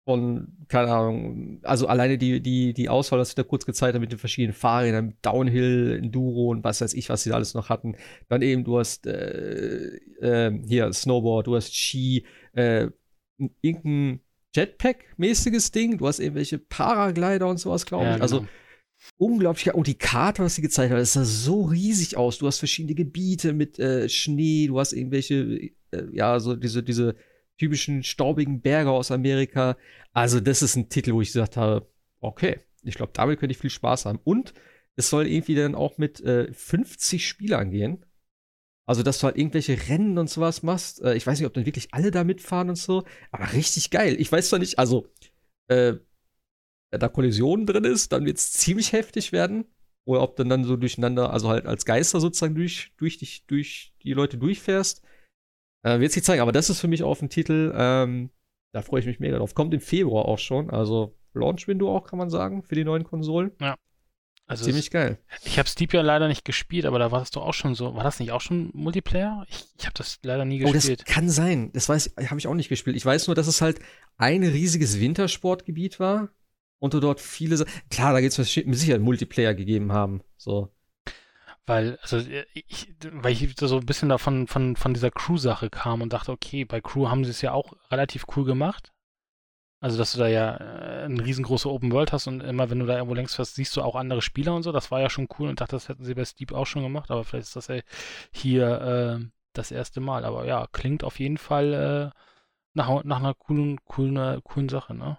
[0.04, 4.00] von, keine Ahnung, also alleine die, die, die Auswahl, das ich da kurz gezeigt habe
[4.00, 7.68] mit den verschiedenen Fahrrädern, Downhill, Enduro und was weiß ich, was sie da alles noch
[7.68, 7.96] hatten.
[8.28, 12.88] Dann eben, du hast äh, äh, hier Snowboard, du hast Ski, äh,
[13.60, 14.20] irgendein
[14.54, 15.98] Jetpack-mäßiges Ding.
[15.98, 18.16] Du hast irgendwelche Paraglider und sowas, glaube ich.
[18.16, 18.48] Ja, also, genau.
[18.48, 18.67] Also
[19.16, 19.72] unglaublich.
[19.74, 22.38] Und die Karte, was sie gezeigt hat, das sah so riesig aus.
[22.38, 27.16] Du hast verschiedene Gebiete mit äh, Schnee, du hast irgendwelche, äh, ja, so diese, diese
[27.58, 29.76] typischen staubigen Berge aus Amerika.
[30.12, 31.88] Also, das ist ein Titel, wo ich gesagt habe,
[32.20, 34.20] okay, ich glaube, damit könnte ich viel Spaß haben.
[34.24, 34.54] Und
[34.96, 38.04] es soll irgendwie dann auch mit äh, 50 Spielern gehen.
[38.86, 41.02] Also, dass du halt irgendwelche Rennen und sowas machst.
[41.02, 43.04] Äh, ich weiß nicht, ob dann wirklich alle da mitfahren und so.
[43.30, 44.16] Aber richtig geil.
[44.18, 45.06] Ich weiß zwar nicht, also,
[45.68, 45.94] äh,
[46.90, 49.66] da Kollisionen drin ist, dann wird es ziemlich heftig werden.
[50.04, 53.94] Oder ob dann dann so durcheinander, also halt als Geister sozusagen durch, durch, dich, durch
[54.02, 55.02] die Leute durchfährst.
[55.82, 56.40] Äh, wird sich zeigen.
[56.40, 58.30] Aber das ist für mich auch ein Titel, ähm,
[58.72, 59.54] da freue ich mich mega drauf.
[59.54, 60.70] Kommt im Februar auch schon.
[60.70, 63.52] Also Launch-Window auch, kann man sagen, für die neuen Konsolen.
[63.60, 63.76] Ja.
[64.46, 65.18] Also Ziemlich es, geil.
[65.44, 67.94] Ich habe Steep ja leider nicht gespielt, aber da war das doch auch schon so.
[67.94, 69.44] War das nicht auch schon Multiplayer?
[69.50, 71.00] Ich, ich habe das leider nie gespielt.
[71.00, 71.70] Oh, das kann sein.
[71.74, 72.96] Das weiß habe ich auch nicht gespielt.
[72.96, 73.78] Ich weiß nur, dass es halt
[74.16, 76.30] ein riesiges Wintersportgebiet war
[76.78, 77.64] und du dort viele.
[77.90, 80.22] Klar, da geht es mit Sicherheit Multiplayer gegeben haben.
[80.36, 80.72] So.
[81.66, 82.18] Weil, also
[82.54, 86.64] ich, weil ich so ein bisschen davon von, von dieser Crew-Sache kam und dachte, okay,
[86.64, 88.92] bei Crew haben sie es ja auch relativ cool gemacht.
[89.80, 92.86] Also, dass du da ja äh, eine riesengroße Open World hast und immer, wenn du
[92.86, 94.72] da irgendwo längst fährst, siehst du auch andere Spieler und so.
[94.72, 97.10] Das war ja schon cool und dachte, das hätten sie bei Steep auch schon gemacht,
[97.10, 97.80] aber vielleicht ist das ja
[98.32, 100.24] hier äh, das erste Mal.
[100.24, 102.18] Aber ja, klingt auf jeden Fall äh,
[102.74, 105.18] nach, nach einer coolen, coolen, coolen Sache, ne?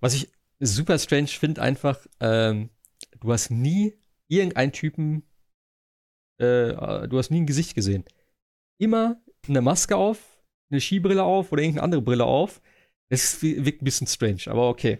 [0.00, 2.70] Was ich super strange finde, einfach, ähm,
[3.20, 3.94] du hast nie
[4.28, 5.22] irgendeinen Typen,
[6.38, 8.04] äh, du hast nie ein Gesicht gesehen.
[8.78, 12.60] Immer eine Maske auf, eine Skibrille auf oder irgendeine andere Brille auf
[13.08, 14.98] es wirkt ein bisschen strange, aber okay.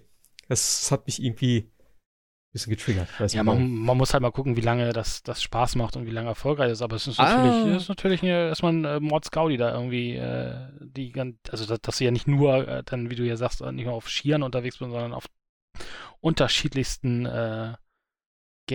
[0.49, 3.09] Das hat mich irgendwie ein bisschen getriggert.
[3.33, 6.11] ja, man, man, muss halt mal gucken, wie lange das, das Spaß macht und wie
[6.11, 6.81] lange erfolgreich ist.
[6.81, 7.77] Aber es ist natürlich, ah.
[7.77, 11.13] ist natürlich erstmal ein äh, Mod Scout, da irgendwie äh, die
[11.51, 13.95] also dass, dass du ja nicht nur äh, dann, wie du ja sagst, nicht nur
[13.95, 15.27] auf Skiern unterwegs bist, sondern auf
[16.21, 17.75] unterschiedlichsten äh,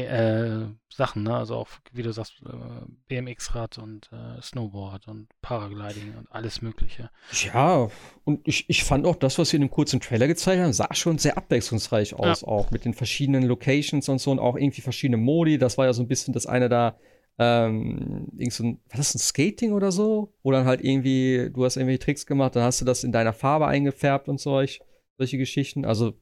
[0.01, 1.35] äh, Sachen, ne?
[1.35, 7.09] Also auch, wie du sagst, äh, BMX-Rad und äh, Snowboard und Paragliding und alles Mögliche.
[7.31, 7.89] Ja,
[8.23, 10.93] und ich, ich fand auch das, was sie in dem kurzen Trailer gezeigt haben, sah
[10.93, 12.47] schon sehr abwechslungsreich aus, ja.
[12.47, 15.57] auch mit den verschiedenen Locations und so und auch irgendwie verschiedene Modi.
[15.57, 16.97] Das war ja so ein bisschen das eine da,
[17.39, 20.33] ähm, irgend so ein, was ist das, ein Skating oder so?
[20.43, 23.33] Wo dann halt irgendwie, du hast irgendwelche Tricks gemacht, dann hast du das in deiner
[23.33, 24.81] Farbe eingefärbt und solch,
[25.17, 25.85] solche Geschichten.
[25.85, 26.13] Also,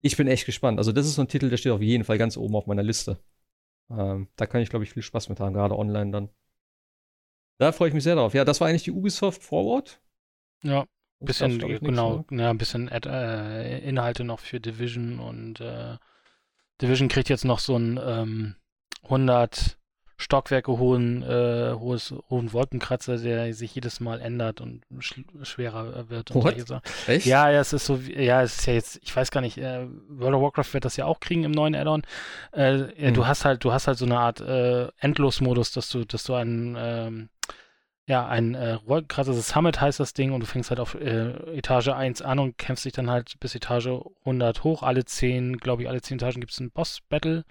[0.00, 0.78] ich bin echt gespannt.
[0.78, 2.82] Also, das ist so ein Titel, der steht auf jeden Fall ganz oben auf meiner
[2.82, 3.18] Liste.
[3.90, 6.28] Ähm, da kann ich, glaube ich, viel Spaß mit haben, gerade online dann.
[7.58, 8.34] Da freue ich mich sehr drauf.
[8.34, 10.00] Ja, das war eigentlich die Ubisoft Forward.
[10.62, 10.84] Ja,
[11.20, 12.36] bisschen, ich, genau, so.
[12.36, 15.96] ja, ein bisschen Ad, äh, Inhalte noch für Division und äh,
[16.82, 18.56] Division kriegt jetzt noch so ein ähm,
[19.04, 19.75] 100
[20.18, 26.30] Stockwerke hohen, äh, hohes, hohen Wolkenkratzer, der sich jedes Mal ändert und sch schwerer wird.
[26.30, 26.40] Und?
[27.06, 27.26] Echt?
[27.26, 29.86] Ja, ja, es ist so, ja, es ist ja jetzt, ich weiß gar nicht, äh,
[30.08, 32.02] World of Warcraft wird das ja auch kriegen im neuen Addon.
[32.52, 33.14] Äh, hm.
[33.14, 36.34] Du hast halt, du hast halt so eine Art äh, Endlosmodus, dass du, dass du
[36.34, 37.28] einen ähm,
[38.08, 41.88] ja, ein äh, das Summit heißt das Ding und du fängst halt auf äh, Etage
[41.88, 43.88] 1 an und kämpfst dich dann halt bis Etage
[44.20, 44.84] 100 hoch.
[44.84, 47.44] Alle 10, glaube ich, alle 10 Etagen gibt es einen Boss-Battle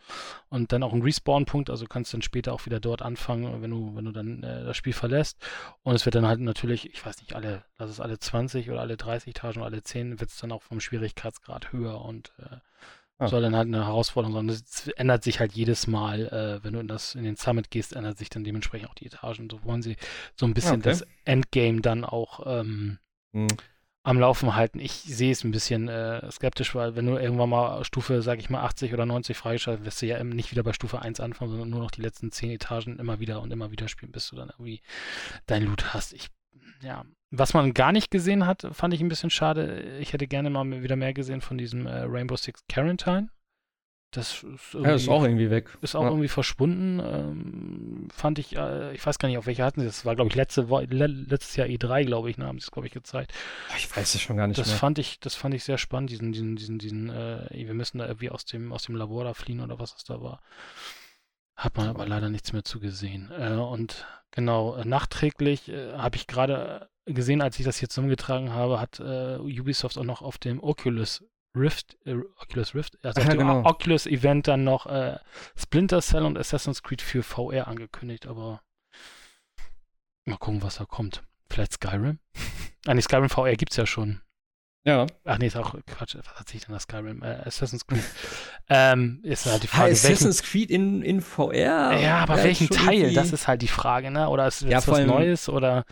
[0.47, 3.95] und dann auch einen Respawn-Punkt, also kannst dann später auch wieder dort anfangen, wenn du,
[3.95, 5.37] wenn du dann äh, das Spiel verlässt.
[5.83, 8.79] Und es wird dann halt natürlich, ich weiß nicht, alle, lass es alle 20 oder
[8.79, 12.57] alle 30 Etagen oder alle 10, wird es dann auch vom Schwierigkeitsgrad höher und äh,
[13.17, 13.27] Ah.
[13.27, 14.49] Soll dann halt eine Herausforderung sein.
[14.49, 17.93] Es ändert sich halt jedes Mal, äh, wenn du in, das, in den Summit gehst,
[17.93, 19.49] ändert sich dann dementsprechend auch die Etagen.
[19.49, 19.95] So wollen sie
[20.35, 20.89] so ein bisschen okay.
[20.89, 22.99] das Endgame dann auch ähm,
[23.31, 23.47] hm.
[24.03, 24.79] am Laufen halten.
[24.79, 28.49] Ich sehe es ein bisschen äh, skeptisch, weil wenn du irgendwann mal Stufe, sag ich
[28.49, 31.69] mal, 80 oder 90 freigeschaltet, wirst du ja nicht wieder bei Stufe 1 anfangen, sondern
[31.69, 34.49] nur noch die letzten 10 Etagen immer wieder und immer wieder spielen, bis du dann
[34.49, 34.81] irgendwie
[35.45, 36.11] dein Loot hast.
[36.11, 36.27] Ich,
[36.81, 39.97] ja, was man gar nicht gesehen hat, fand ich ein bisschen schade.
[39.99, 43.29] Ich hätte gerne mal wieder mehr gesehen von diesem äh, Rainbow Six Quarantine.
[44.11, 45.77] Das ist, ja, ist auch irgendwie weg.
[45.81, 46.09] Ist auch ja.
[46.09, 47.01] irgendwie verschwunden.
[47.03, 50.05] Ähm, fand ich, äh, ich weiß gar nicht, auf welche hatten sie das.
[50.05, 52.87] war, glaube ich, letzte, le letztes Jahr E3, glaube ich, ne, haben sie es, glaube
[52.87, 53.33] ich, gezeigt.
[53.77, 54.77] Ich weiß es schon gar nicht das mehr.
[54.77, 58.05] Fand ich, das fand ich sehr spannend, diesen, diesen, diesen, diesen, äh, wir müssen da
[58.05, 60.41] irgendwie aus dem, aus dem Labor da fliehen oder was es da war.
[61.55, 63.31] Hat man aber leider nichts mehr zugesehen.
[63.31, 68.51] Äh, und genau, äh, nachträglich äh, habe ich gerade gesehen, als ich das hier zusammengetragen
[68.51, 71.23] habe, hat äh, Ubisoft auch noch auf dem Oculus
[71.55, 73.63] Rift, äh, Oculus Rift, also auf dem genau.
[73.63, 75.17] Oculus Event dann noch äh,
[75.55, 78.61] Splinter Cell und Assassin's Creed für VR angekündigt, aber
[80.25, 81.23] mal gucken, was da kommt.
[81.49, 82.19] Vielleicht Skyrim?
[82.85, 84.21] ah, nee, Skyrim VR gibt's ja schon.
[84.85, 85.07] Ja.
[85.23, 86.15] Ach nee, ist auch Quatsch.
[86.15, 87.23] Was hat sich denn das Skyrim?
[87.23, 88.03] Äh, Assassin's Creed.
[88.69, 89.91] ähm, ist halt die Frage.
[89.91, 91.99] Assassin's welchen, Creed in, in VR?
[91.99, 93.13] Ja, aber welchen Teil?
[93.13, 94.29] Das ist halt die Frage, ne?
[94.29, 95.85] Oder ist es ja, was Neues oder.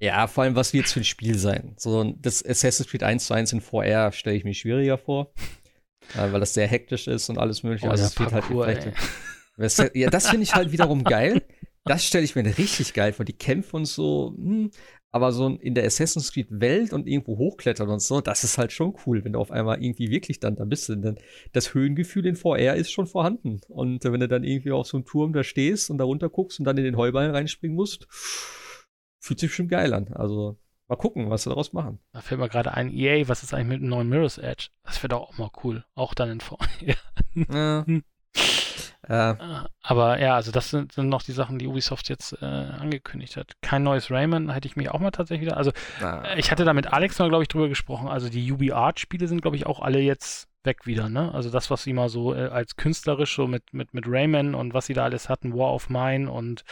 [0.00, 1.74] Ja, vor allem, was wird es für ein Spiel sein?
[1.78, 5.32] So, das Assassin's Creed 1 zu 1 in VR stelle ich mir schwieriger vor.
[6.14, 7.86] Äh, weil das sehr hektisch ist und alles mögliche.
[7.86, 8.92] Oh, also es wird halt vielleicht.
[9.94, 11.42] ja, das finde ich halt wiederum geil.
[11.84, 13.24] Das stelle ich mir richtig geil vor.
[13.24, 14.34] Die Kämpfe und so.
[14.36, 14.70] Hm,
[15.12, 18.72] aber so in der Assassin's Creed Welt und irgendwo hochklettern und so, das ist halt
[18.72, 20.88] schon cool, wenn du auf einmal irgendwie wirklich dann da bist.
[20.88, 21.18] Denn
[21.52, 23.60] das Höhengefühl in VR ist schon vorhanden.
[23.68, 26.58] Und wenn du dann irgendwie auf so einem Turm da stehst und da runter guckst
[26.58, 28.06] und dann in den Heuballen reinspringen musst,
[29.20, 30.08] fühlt sich schon geil an.
[30.14, 30.58] Also
[30.88, 31.98] mal gucken, was sie daraus machen.
[32.12, 34.68] Da fällt mir gerade ein, EA, was ist eigentlich mit dem neuen Mirror's Edge?
[34.82, 35.84] Das wäre doch auch mal cool.
[35.94, 36.66] Auch dann in VR.
[37.34, 37.84] ja.
[39.08, 39.34] Äh.
[39.82, 43.54] Aber ja, also das sind, sind, noch die Sachen, die Ubisoft jetzt äh, angekündigt hat.
[43.60, 45.56] Kein neues Rayman hätte ich mich auch mal tatsächlich wieder.
[45.56, 46.34] Also ah.
[46.36, 48.08] ich hatte da mit Alex mal, glaube ich, drüber gesprochen.
[48.08, 51.08] Also die Ubi Art Spiele sind, glaube ich, auch alle jetzt weg wieder.
[51.08, 51.34] Ne?
[51.34, 54.74] Also das, was sie mal so äh, als künstlerisch so mit mit mit Rayman und
[54.74, 56.64] was sie da alles hatten, War of Mine und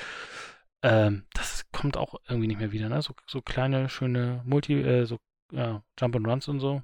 [0.83, 3.03] ähm, das kommt auch irgendwie nicht mehr wieder, ne?
[3.03, 5.19] So, so kleine, schöne Multi, äh, so
[5.53, 6.83] ja, Jump and Runs und so.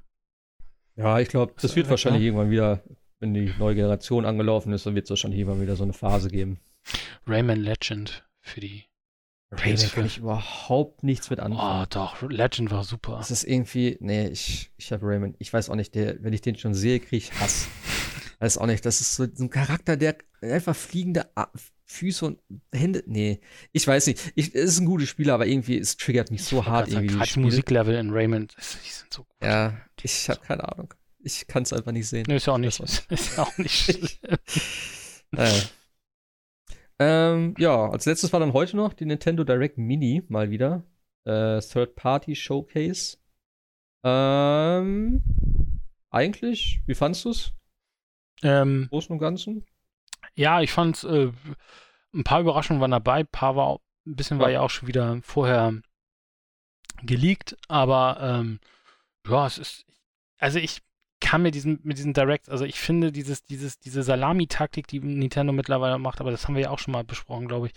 [0.96, 2.26] Ja, ich glaube, das wird wahrscheinlich ne?
[2.28, 2.82] irgendwann wieder,
[3.20, 6.28] wenn die neue Generation angelaufen ist, dann wird es wahrscheinlich irgendwann wieder so eine Phase
[6.28, 6.60] geben.
[7.26, 8.84] Rayman Legend für die
[9.50, 11.82] Rayman kann ich überhaupt nichts mit anfangen.
[11.82, 13.16] Oh, doch, Legend war super.
[13.18, 16.40] Das ist irgendwie, nee, ich, ich habe Rayman, ich weiß auch nicht, der, wenn ich
[16.40, 17.68] den schon sehe, kriege ich Hass.
[18.40, 21.26] weiß auch nicht, das ist so ein Charakter, der einfach fliegende
[21.84, 22.40] Füße und
[22.72, 23.04] Hände.
[23.06, 23.40] Nee,
[23.72, 24.32] ich weiß nicht.
[24.34, 27.14] Ich, es ist ein gutes Spiel, aber irgendwie, es triggert mich so hart irgendwie.
[27.14, 29.36] Gerade die Musiklevel in Raymond, die sind so gut.
[29.42, 30.92] Ja, ich habe keine Ahnung.
[31.26, 32.24] Ich kann es einfach nicht sehen.
[32.28, 32.78] Nee, ist ja auch nicht.
[33.10, 34.20] Ist ja auch nicht
[35.32, 35.62] naja.
[37.00, 40.84] ähm, ja, als letztes war dann heute noch die Nintendo Direct Mini mal wieder.
[41.24, 43.16] Äh, Third-Party Showcase.
[44.04, 45.20] Ähm,
[46.10, 47.52] eigentlich, wie fandest du es?
[48.44, 49.66] Ähm, Großen und Ganzen?
[50.36, 51.32] Ja, ich fand äh,
[52.14, 55.18] ein paar Überraschungen waren dabei, ein paar war ein bisschen war ja auch schon wieder
[55.22, 55.74] vorher
[57.02, 58.60] geleakt, aber ähm,
[59.26, 59.86] ja, es ist
[60.38, 60.85] also ich
[61.20, 65.52] kann mir diesen, mit diesen Directs, also ich finde dieses, dieses, diese Salami-Taktik, die Nintendo
[65.52, 67.72] mittlerweile macht, aber das haben wir ja auch schon mal besprochen, glaube ich.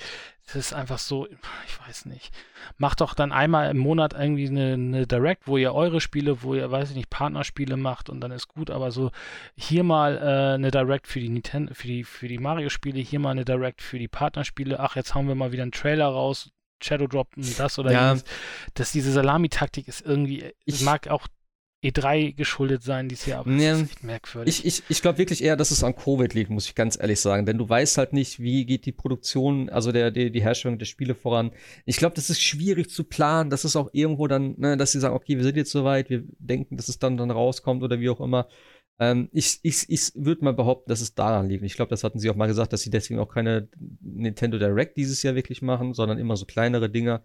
[0.46, 2.32] Das ist einfach so, ich weiß nicht.
[2.78, 6.54] Macht doch dann einmal im Monat irgendwie eine, eine Direct, wo ihr eure Spiele, wo
[6.54, 9.12] ihr, weiß ich nicht, Partnerspiele macht und dann ist gut, aber so
[9.56, 13.32] hier mal äh, eine Direct für die Nintendo, für die, für die Mario-Spiele, hier mal
[13.32, 16.52] eine Direct für die Partnerspiele, ach, jetzt hauen wir mal wieder einen Trailer raus,
[16.82, 18.10] Shadow Drop das oder ja.
[18.10, 18.26] jenes.
[18.74, 21.28] Dass diese Salami-Taktik ist irgendwie, ich mag auch
[21.82, 24.60] E3 geschuldet sein dieses Jahr, aber ja, das ist echt merkwürdig.
[24.60, 27.22] Ich, ich, ich glaube wirklich eher, dass es an Covid liegt, muss ich ganz ehrlich
[27.22, 27.46] sagen.
[27.46, 30.86] Denn du weißt halt nicht, wie geht die Produktion, also der, der die Herstellung der
[30.86, 31.52] Spiele voran.
[31.86, 33.50] Ich glaube, das ist schwierig zu planen.
[33.50, 36.24] Das ist auch irgendwo dann, ne, dass sie sagen, okay, wir sind jetzt soweit, wir
[36.40, 38.50] denken, dass es dann, dann rauskommt oder wie auch immer.
[39.00, 41.64] Ähm, ich ich, ich würde mal behaupten, dass es daran liegt.
[41.64, 43.70] Ich glaube, das hatten sie auch mal gesagt, dass sie deswegen auch keine
[44.02, 47.24] Nintendo Direct dieses Jahr wirklich machen, sondern immer so kleinere Dinger.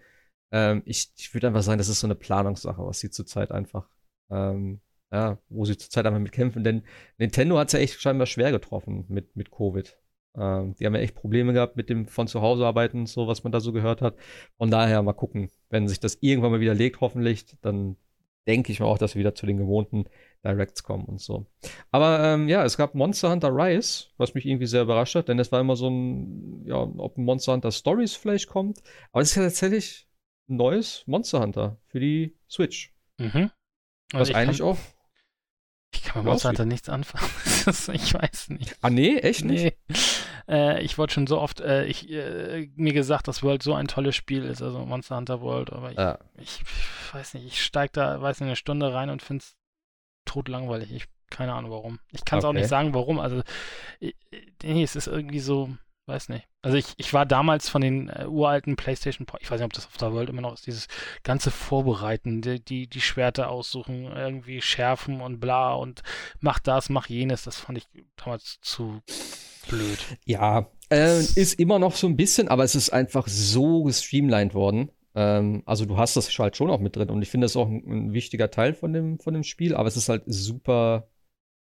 [0.52, 3.88] Ähm, ich ich würde einfach sagen, das ist so eine Planungssache, was sie zurzeit einfach
[4.30, 4.80] ähm,
[5.12, 6.82] ja, wo sie zurzeit einfach mit kämpfen, denn
[7.18, 9.96] Nintendo hat es ja echt scheinbar schwer getroffen mit, mit Covid.
[10.36, 13.28] Ähm, die haben ja echt Probleme gehabt mit dem von zu Hause arbeiten und so,
[13.28, 14.16] was man da so gehört hat.
[14.58, 17.96] Von daher mal gucken, wenn sich das irgendwann mal wieder legt, hoffentlich, dann
[18.46, 20.04] denke ich mal auch, dass wir wieder zu den gewohnten
[20.44, 21.46] Directs kommen und so.
[21.90, 25.38] Aber ähm, ja, es gab Monster Hunter Rise, was mich irgendwie sehr überrascht hat, denn
[25.38, 28.82] es war immer so ein, ja, ob Monster Hunter Stories vielleicht kommt.
[29.12, 30.08] Aber es ist ja tatsächlich
[30.48, 32.92] ein neues Monster Hunter für die Switch.
[33.18, 33.50] Mhm.
[34.20, 34.78] Was eigentlich kann, auch.
[35.92, 37.30] Ich kann mit Monster Hunter nichts anfangen.
[37.92, 38.76] ich weiß nicht.
[38.80, 39.76] Ah, nee, echt nicht?
[39.88, 39.96] Nee.
[40.48, 43.88] Äh, ich wollte schon so oft, äh, ich, äh, mir gesagt, dass World so ein
[43.88, 46.18] tolles Spiel ist, also Monster Hunter World, aber ich, ja.
[46.36, 49.56] ich, ich weiß nicht, ich steige da, weiß nicht, eine Stunde rein und finde es
[50.26, 50.92] totlangweilig.
[50.92, 52.00] Ich, keine Ahnung warum.
[52.12, 52.50] Ich kann es okay.
[52.50, 53.20] auch nicht sagen, warum.
[53.20, 53.42] Also,
[54.00, 55.74] nee, es ist irgendwie so,
[56.06, 56.46] Weiß nicht.
[56.60, 59.86] Also ich, ich war damals von den äh, uralten PlayStation, ich weiß nicht, ob das
[59.86, 60.86] auf der World immer noch ist, dieses
[61.22, 66.02] ganze Vorbereiten, die, die, die Schwerter aussuchen, irgendwie schärfen und bla und
[66.40, 67.86] mach das, mach jenes, das fand ich
[68.16, 69.00] damals zu
[69.66, 69.98] blöd.
[70.26, 74.90] Ja, äh, ist immer noch so ein bisschen, aber es ist einfach so gestreamlined worden.
[75.14, 77.68] Ähm, also du hast das halt schon auch mit drin und ich finde das auch
[77.68, 81.08] ein, ein, wichtiger Teil von dem, von dem Spiel, aber es ist halt super,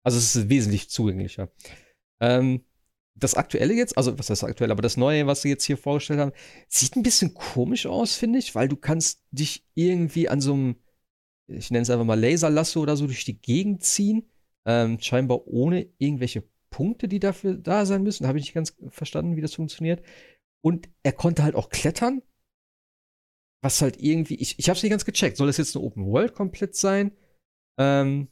[0.03, 1.49] also es ist wesentlich zugänglicher.
[2.19, 2.65] Ähm,
[3.15, 6.19] das aktuelle jetzt, also was heißt aktuell, aber das neue, was sie jetzt hier vorgestellt
[6.19, 6.33] haben,
[6.67, 10.75] sieht ein bisschen komisch aus, finde ich, weil du kannst dich irgendwie an so einem,
[11.47, 14.29] ich nenne es einfach mal Laserlasso oder so durch die Gegend ziehen,
[14.65, 18.27] ähm, scheinbar ohne irgendwelche Punkte, die dafür da sein müssen.
[18.27, 20.03] Habe ich nicht ganz verstanden, wie das funktioniert.
[20.61, 22.21] Und er konnte halt auch klettern,
[23.61, 25.37] was halt irgendwie, ich, ich habe es nicht ganz gecheckt.
[25.37, 27.15] Soll das jetzt eine Open World komplett sein?
[27.77, 28.27] Ähm,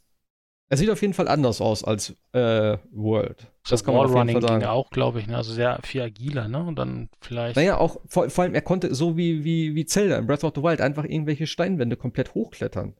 [0.70, 3.52] er sieht auf jeden Fall anders aus als äh, World.
[3.68, 4.60] Das so kann man auf jeden Fall sagen.
[4.60, 5.36] ging auch, glaube ich, ne?
[5.36, 6.64] also sehr viel agiler, ne?
[6.64, 7.56] Und dann vielleicht.
[7.56, 10.52] Naja, auch vor, vor, allem, er konnte so wie, wie, wie Zelda in Breath of
[10.54, 12.94] the Wild einfach irgendwelche Steinwände komplett hochklettern.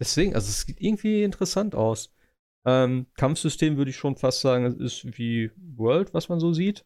[0.00, 2.12] Deswegen, also es sieht irgendwie interessant aus.
[2.66, 6.84] Ähm, Kampfsystem würde ich schon fast sagen, es ist wie World, was man so sieht.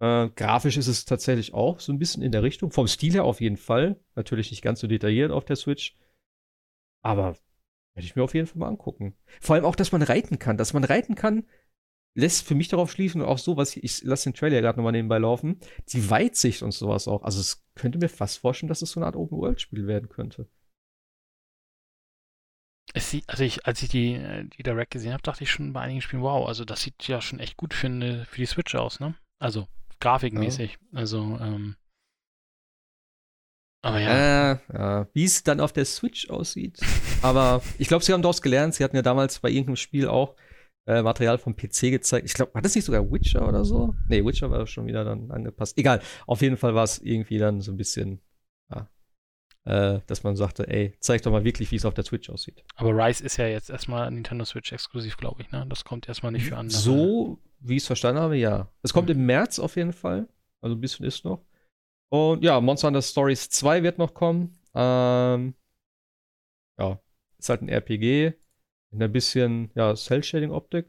[0.00, 2.70] Äh, grafisch ist es tatsächlich auch so ein bisschen in der Richtung.
[2.70, 3.98] Vom Stil her auf jeden Fall.
[4.14, 5.96] Natürlich nicht ganz so detailliert auf der Switch.
[7.02, 7.36] Aber
[7.98, 9.16] werde ich mir auf jeden Fall mal angucken.
[9.40, 10.56] Vor allem auch, dass man reiten kann.
[10.56, 11.44] Dass man reiten kann,
[12.14, 15.18] lässt für mich darauf schließen, auch so, was ich, lasse den Trailer gerade nochmal nebenbei
[15.18, 15.58] laufen,
[15.88, 17.24] die Weitsicht und sowas auch.
[17.24, 20.48] Also es könnte mir fast vorstellen, dass es so eine Art Open-World-Spiel werden könnte.
[22.94, 24.18] Es sieht, also ich, als ich die,
[24.56, 27.20] die Direct gesehen habe, dachte ich schon bei einigen Spielen, wow, also das sieht ja
[27.20, 29.14] schon echt gut für, eine, für die Switch aus, ne?
[29.38, 29.66] Also
[30.00, 30.78] grafikmäßig.
[30.92, 30.98] Ja.
[30.98, 31.76] Also, ähm,
[33.82, 34.10] aber ja.
[34.10, 34.37] Äh,
[34.72, 35.08] ja.
[35.12, 36.80] Wie es dann auf der Switch aussieht.
[37.22, 38.74] Aber ich glaube, sie haben daraus gelernt.
[38.74, 40.34] Sie hatten ja damals bei irgendeinem Spiel auch
[40.86, 42.26] äh, Material vom PC gezeigt.
[42.26, 43.94] Ich glaube, war das nicht sogar Witcher oder so?
[44.08, 45.76] Nee, Witcher war schon wieder dann angepasst.
[45.76, 46.00] Egal.
[46.26, 48.20] Auf jeden Fall war es irgendwie dann so ein bisschen,
[48.70, 48.88] ja,
[49.64, 52.64] äh, dass man sagte, ey, zeig doch mal wirklich, wie es auf der Switch aussieht.
[52.74, 55.66] Aber Rise ist ja jetzt erstmal Nintendo Switch exklusiv, glaube ich, ne?
[55.68, 56.78] Das kommt erstmal nicht für andere.
[56.78, 58.72] So, wie ich es verstanden habe, ja.
[58.82, 59.16] Es kommt mhm.
[59.16, 60.26] im März auf jeden Fall.
[60.62, 61.44] Also ein bisschen ist noch.
[62.10, 64.58] Und ja, Monster Hunter Stories 2 wird noch kommen.
[64.74, 65.54] Ähm,
[66.78, 67.00] ja,
[67.38, 68.34] ist halt ein RPG
[68.90, 70.86] in ein bisschen ja, Cell-Shading-Optik.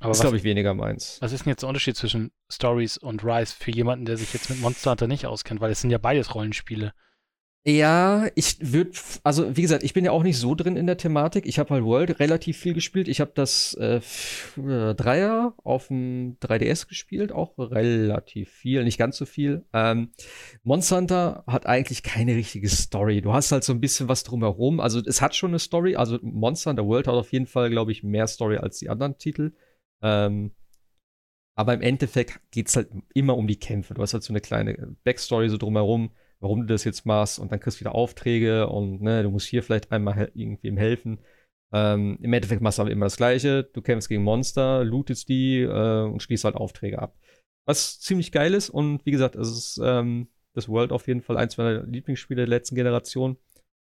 [0.00, 1.18] Aber ist, glaube ich, weniger meins.
[1.20, 4.50] Was ist denn jetzt der Unterschied zwischen Stories und Rise für jemanden, der sich jetzt
[4.50, 5.60] mit Monster Hunter nicht auskennt?
[5.60, 6.92] Weil es sind ja beides Rollenspiele.
[7.68, 8.92] Ja, ich würde,
[9.24, 11.46] also wie gesagt, ich bin ja auch nicht so drin in der Thematik.
[11.46, 13.08] Ich habe halt World relativ viel gespielt.
[13.08, 14.00] Ich habe das äh,
[14.56, 19.64] äh Dreier auf dem 3DS gespielt, auch relativ viel, nicht ganz so viel.
[19.72, 20.12] Ähm,
[20.62, 23.20] Monster Hunter hat eigentlich keine richtige Story.
[23.20, 24.78] Du hast halt so ein bisschen was drumherum.
[24.78, 25.96] Also es hat schon eine Story.
[25.96, 29.18] Also Monster Hunter World hat auf jeden Fall, glaube ich, mehr Story als die anderen
[29.18, 29.54] Titel.
[30.02, 30.52] Ähm,
[31.56, 33.94] aber im Endeffekt geht's halt immer um die Kämpfe.
[33.94, 37.52] Du hast halt so eine kleine Backstory so drumherum warum du das jetzt machst und
[37.52, 41.18] dann kriegst du wieder Aufträge und ne, du musst hier vielleicht einmal irgendwie ihm helfen.
[41.72, 43.64] Ähm, Im Endeffekt machst du aber immer das Gleiche.
[43.64, 47.16] Du kämpfst gegen Monster, lootest die äh, und schließt halt Aufträge ab.
[47.66, 51.36] Was ziemlich geil ist und wie gesagt, es ist ähm, das World auf jeden Fall
[51.36, 53.36] eins meiner Lieblingsspiele der letzten Generation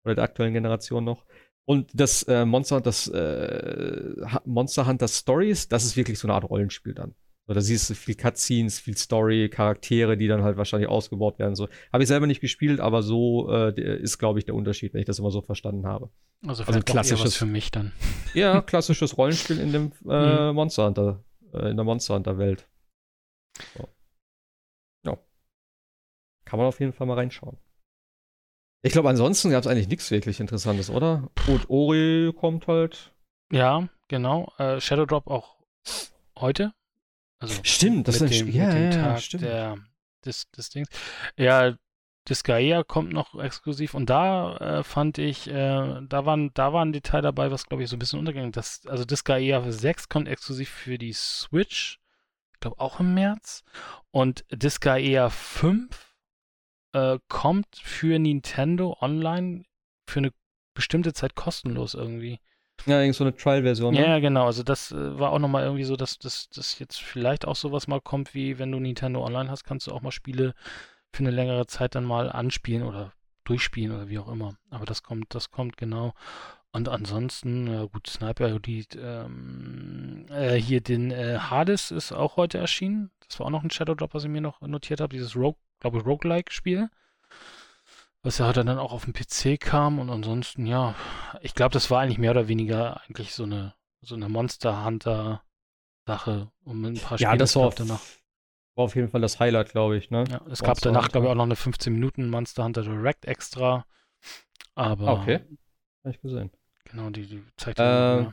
[0.05, 1.25] oder der aktuellen Generation noch.
[1.65, 4.15] Und das äh, Monster, das äh,
[4.45, 7.15] Monster Hunter Stories, das ist wirklich so eine Art Rollenspiel dann.
[7.55, 11.55] Da siehst du viel Cutscenes, viel Story, Charaktere, die dann halt wahrscheinlich ausgebaut werden.
[11.55, 15.01] So habe ich selber nicht gespielt, aber so äh, ist, glaube ich, der Unterschied, wenn
[15.01, 16.11] ich das immer so verstanden habe.
[16.47, 17.93] Also, also klassisches für mich dann.
[18.35, 20.55] Ja, klassisches Rollenspiel in dem äh, mhm.
[20.55, 22.69] Monster Hunter, äh, in der Monster Hunter Welt.
[23.75, 23.89] So.
[25.07, 25.17] Ja.
[26.45, 27.57] Kann man auf jeden Fall mal reinschauen.
[28.83, 31.31] Ich glaube, ansonsten gab es eigentlich nichts wirklich Interessantes, oder?
[31.49, 33.13] Und Ori kommt halt.
[33.51, 34.53] Ja, genau.
[34.59, 35.57] Äh, Shadow Drop auch
[36.39, 36.75] heute.
[37.39, 39.45] Also stimmt, das ist dem, ja, ja, Tag stimmt.
[39.45, 39.79] Der,
[40.25, 40.89] des, des Dings.
[41.37, 41.77] Ja,
[42.29, 46.93] Disgaea kommt noch exklusiv und da äh, fand ich, äh, da, waren, da war ein
[46.93, 48.89] Detail dabei, was glaube ich so ein bisschen untergegangen ist.
[48.89, 52.01] Also Disgaea 6 kommt exklusiv für die Switch,
[52.53, 53.65] ich glaube auch im März.
[54.11, 56.15] Und Disgaea 5
[56.93, 59.65] äh, kommt für Nintendo online
[60.07, 60.33] für eine
[60.75, 62.41] bestimmte Zeit kostenlos irgendwie.
[62.87, 63.95] Ja, irgend so eine Trial-Version.
[63.95, 64.07] Ne?
[64.07, 64.47] Ja, genau.
[64.47, 68.01] Also das äh, war auch nochmal irgendwie so, dass das jetzt vielleicht auch sowas mal
[68.01, 70.55] kommt, wie wenn du Nintendo Online hast, kannst du auch mal Spiele
[71.13, 73.13] für eine längere Zeit dann mal anspielen oder
[73.45, 74.55] durchspielen oder wie auch immer.
[74.71, 76.13] Aber das kommt, das kommt genau.
[76.71, 82.59] Und ansonsten, ja gut, Sniper Elite, ähm, äh, hier den äh, Hades ist auch heute
[82.59, 83.11] erschienen.
[83.27, 85.15] Das war auch noch ein Shadow Drop, was ich mir noch notiert habe.
[85.15, 86.91] Dieses Rogue glaube ich, Roguelike-Spiel.
[88.23, 90.95] Was ja heute dann auch auf dem PC kam und ansonsten, ja,
[91.41, 95.43] ich glaube, das war eigentlich mehr oder weniger eigentlich so eine, so eine Monster Hunter
[96.07, 97.33] Sache um ein paar Spiele.
[97.33, 98.01] Ja, das war danach.
[98.75, 100.25] war auf jeden Fall das Highlight, glaube ich, ne?
[100.29, 103.87] Ja, es gab danach, glaube ich, auch noch eine 15 Minuten Monster Hunter Direct extra.
[104.75, 105.21] Aber.
[105.21, 105.41] Okay.
[106.05, 106.51] Habe ich gesehen.
[106.85, 108.27] Genau, die, die zeigt äh,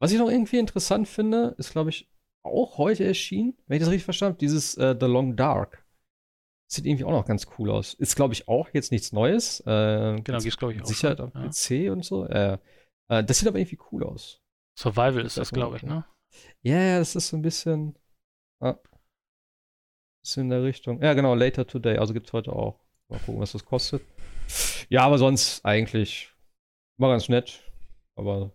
[0.00, 2.08] Was ich noch irgendwie interessant finde, ist, glaube ich,
[2.42, 5.83] auch heute erschienen, wenn ich das richtig verstanden habe, dieses äh, The Long Dark.
[6.70, 7.94] Sieht irgendwie auch noch ganz cool aus.
[7.94, 9.60] Ist, glaube ich, auch jetzt nichts Neues.
[9.60, 10.86] Äh, genau, gibt glaube ich, auch.
[10.86, 11.48] Sicherheit auf ja.
[11.48, 12.26] PC und so.
[12.26, 12.58] Äh,
[13.08, 14.40] äh, das sieht aber irgendwie cool aus.
[14.78, 16.04] Survival ist das, glaube ich, ne?
[16.62, 17.96] Ja, ja, das ist so ein bisschen.
[18.60, 18.76] Ah,
[20.24, 21.02] ist in der Richtung.
[21.02, 21.98] Ja, genau, Later Today.
[21.98, 22.80] Also gibt es heute auch.
[23.08, 24.02] Mal gucken, was das kostet.
[24.88, 26.32] Ja, aber sonst eigentlich
[26.98, 27.62] war ganz nett.
[28.16, 28.52] Aber.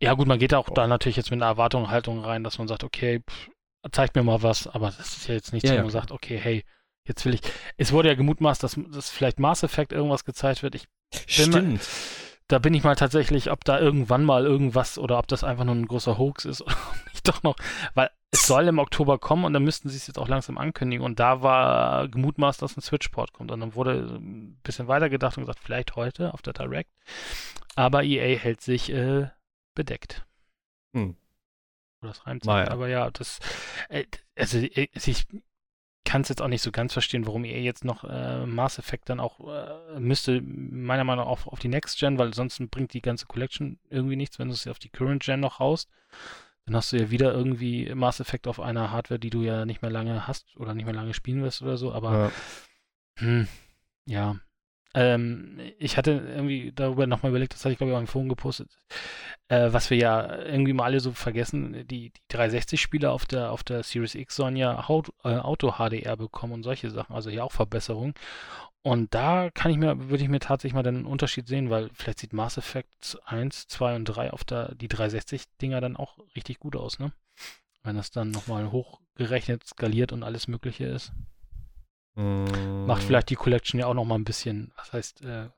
[0.00, 0.74] Ja, gut, man geht auch oh.
[0.74, 3.50] da natürlich jetzt mit einer Erwartung, Haltung rein, dass man sagt, okay, pff,
[3.92, 5.92] zeigt mir mal was, aber das ist ja jetzt nichts, ja, wo man ja.
[5.92, 6.64] sagt, okay, hey,
[7.06, 7.40] Jetzt will ich.
[7.76, 10.74] Es wurde ja gemutmaßt, dass, dass vielleicht Mass Effect irgendwas gezeigt wird.
[10.74, 10.86] Ich
[11.26, 11.54] Stimmt.
[11.54, 11.80] Mal,
[12.48, 15.74] da bin ich mal tatsächlich, ob da irgendwann mal irgendwas oder ob das einfach nur
[15.74, 16.76] ein großer Hoax ist oder
[17.12, 17.56] nicht doch noch,
[17.94, 21.04] weil es soll im Oktober kommen und dann müssten sie es jetzt auch langsam ankündigen
[21.04, 25.36] und da war gemutmaßt, dass ein Switchport kommt und dann wurde ein bisschen weiter gedacht
[25.36, 26.90] und gesagt, vielleicht heute auf der Direct,
[27.74, 29.28] aber EA hält sich äh,
[29.74, 30.26] bedeckt.
[30.94, 31.16] Hm.
[32.02, 32.48] Das reimt sich.
[32.48, 32.70] Naja.
[32.70, 33.38] Aber ja, das,
[33.88, 34.04] äh,
[34.36, 35.26] also äh, ich,
[36.04, 39.08] kann es jetzt auch nicht so ganz verstehen, warum ihr jetzt noch äh, Mass Effect
[39.08, 42.92] dann auch äh, müsste, meiner Meinung nach, auf, auf die Next Gen, weil sonst bringt
[42.92, 45.90] die ganze Collection irgendwie nichts, wenn du es auf die Current Gen noch haust.
[46.66, 49.82] Dann hast du ja wieder irgendwie Mass Effect auf einer Hardware, die du ja nicht
[49.82, 52.32] mehr lange hast oder nicht mehr lange spielen wirst oder so, aber ja,
[53.18, 53.48] hm,
[54.06, 54.36] ja.
[54.94, 58.28] Ähm, ich hatte irgendwie darüber nochmal überlegt, das hatte ich glaube ich auch im Forum
[58.28, 58.68] gepostet,
[59.48, 63.62] äh, was wir ja irgendwie mal alle so vergessen, die, die 360-Spiele auf der, auf
[63.62, 68.14] der Series X sollen ja äh, Auto-HDR bekommen und solche Sachen, also ja auch Verbesserungen.
[68.82, 72.18] Und da kann ich mir, würde ich mir tatsächlich mal den Unterschied sehen, weil vielleicht
[72.18, 76.74] sieht Mass Effect 1, 2 und 3 auf der, die 360-Dinger dann auch richtig gut
[76.74, 77.12] aus, ne?
[77.84, 81.12] Wenn das dann nochmal hochgerechnet, skaliert und alles Mögliche ist.
[82.14, 82.86] Mm.
[82.86, 85.48] Macht vielleicht die Collection ja auch noch mal ein bisschen, was heißt, äh,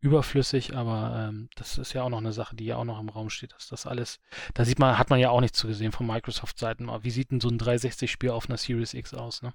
[0.00, 3.08] überflüssig, aber ähm, das ist ja auch noch eine Sache, die ja auch noch im
[3.08, 4.20] Raum steht, dass das alles,
[4.54, 6.88] da sieht man, hat man ja auch nichts zu gesehen von Microsoft-Seiten.
[7.02, 9.54] Wie sieht denn so ein 360-Spiel auf einer Series X aus, ne?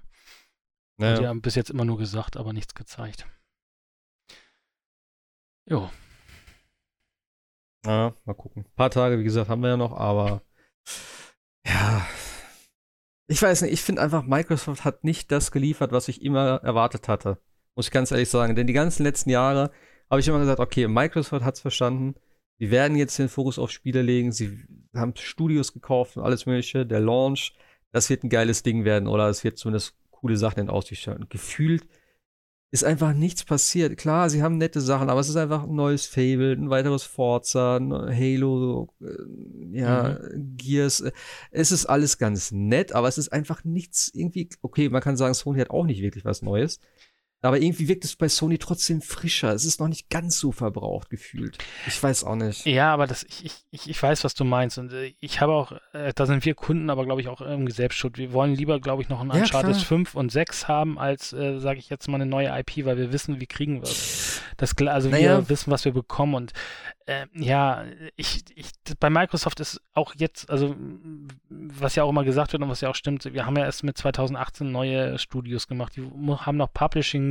[0.96, 1.18] Naja.
[1.18, 3.26] Die haben bis jetzt immer nur gesagt, aber nichts gezeigt.
[5.66, 5.90] Jo.
[7.84, 8.64] Ja, mal gucken.
[8.64, 10.42] Ein paar Tage, wie gesagt, haben wir ja noch, aber
[11.64, 12.06] ja,
[13.28, 17.08] ich weiß nicht, ich finde einfach, Microsoft hat nicht das geliefert, was ich immer erwartet
[17.08, 17.38] hatte.
[17.76, 18.56] Muss ich ganz ehrlich sagen.
[18.56, 19.70] Denn die ganzen letzten Jahre
[20.10, 22.14] habe ich immer gesagt, okay, Microsoft hat es verstanden.
[22.58, 24.32] Sie werden jetzt den Fokus auf Spiele legen.
[24.32, 24.64] Sie
[24.94, 26.86] haben Studios gekauft und alles Mögliche.
[26.86, 27.54] Der Launch,
[27.92, 31.26] das wird ein geiles Ding werden oder es wird zumindest coole Sachen in Aussicht stellen.
[31.28, 31.86] Gefühlt
[32.70, 33.96] ist einfach nichts passiert.
[33.96, 37.76] Klar, sie haben nette Sachen, aber es ist einfach ein neues Fable, ein weiteres Forza,
[37.76, 40.56] ein Halo, äh, ja, mhm.
[40.56, 41.02] Gears.
[41.50, 45.32] Es ist alles ganz nett, aber es ist einfach nichts irgendwie, okay, man kann sagen,
[45.32, 46.78] Sony hat auch nicht wirklich was Neues.
[47.40, 49.52] Aber irgendwie wirkt es bei Sony trotzdem frischer.
[49.52, 51.56] Es ist noch nicht ganz so verbraucht gefühlt.
[51.86, 52.66] Ich weiß auch nicht.
[52.66, 54.76] Ja, aber das, ich, ich, ich weiß, was du meinst.
[54.78, 57.72] Und äh, ich habe auch, äh, da sind wir Kunden, aber glaube ich auch irgendwie
[57.72, 58.18] selbst schuld.
[58.18, 59.84] Wir wollen lieber, glaube ich, noch ein ja, Uncharted klar.
[59.84, 63.12] 5 und 6 haben, als, äh, sage ich jetzt mal, eine neue IP, weil wir
[63.12, 64.42] wissen, wie kriegen wir es.
[64.56, 65.38] Das, also naja.
[65.38, 66.34] wir wissen, was wir bekommen.
[66.34, 66.52] Und
[67.06, 67.84] äh, ja,
[68.16, 70.74] ich, ich, bei Microsoft ist auch jetzt, also
[71.48, 73.84] was ja auch immer gesagt wird und was ja auch stimmt, wir haben ja erst
[73.84, 75.94] mit 2018 neue Studios gemacht.
[75.96, 76.72] Die haben noch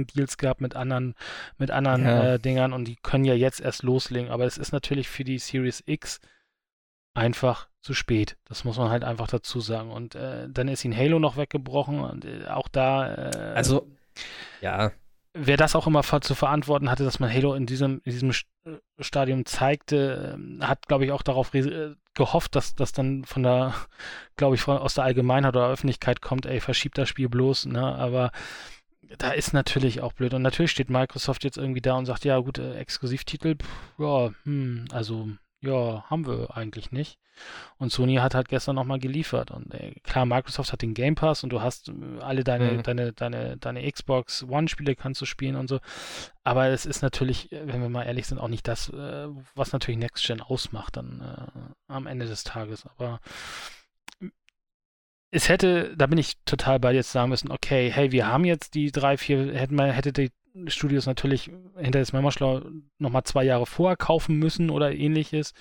[0.06, 1.16] Publishing-Deals gehabt mit anderen,
[1.58, 2.34] mit anderen ja.
[2.34, 4.30] äh, Dingern und die können ja jetzt erst loslegen.
[4.30, 6.20] Aber es ist natürlich für die Series X
[7.14, 8.38] einfach zu spät.
[8.46, 9.92] Das muss man halt einfach dazu sagen.
[9.92, 13.14] Und äh, dann ist ihnen Halo noch weggebrochen und äh, auch da.
[13.14, 13.88] Äh, also,
[14.62, 14.92] ja
[15.40, 18.78] wer das auch immer zu verantworten hatte, dass man Halo in diesem, in diesem äh,
[19.00, 23.74] Stadium zeigte, ähm, hat, glaube ich, auch darauf äh, gehofft, dass das dann von der,
[24.36, 27.84] glaube ich, von, aus der Allgemeinheit oder Öffentlichkeit kommt, ey, verschiebt das Spiel bloß, ne?
[27.84, 28.32] Aber
[29.18, 30.34] da ist natürlich auch blöd.
[30.34, 34.32] Und natürlich steht Microsoft jetzt irgendwie da und sagt, ja gut, äh, Exklusivtitel, pff, ja,
[34.44, 35.30] hm, also
[35.62, 37.18] ja, haben wir eigentlich nicht.
[37.78, 39.52] Und Sony hat halt gestern nochmal geliefert.
[39.52, 42.84] Und äh, klar, Microsoft hat den Game Pass und du hast äh, alle deine, mhm.
[42.84, 45.80] deine, deine, deine Xbox One-Spiele kannst du spielen und so.
[46.44, 49.72] Aber es ist natürlich, äh, wenn wir mal ehrlich sind, auch nicht das, äh, was
[49.72, 52.86] natürlich Next Gen ausmacht dann äh, am Ende des Tages.
[52.98, 53.20] Aber
[55.32, 58.46] es hätte, da bin ich total bei dir zu sagen müssen, okay, hey, wir haben
[58.46, 60.32] jetzt die drei, vier, hätten wir, hätte die
[60.68, 62.62] Studios natürlich hinter das Memmerschlau
[62.98, 65.54] nochmal zwei Jahre vorher kaufen müssen oder ähnliches.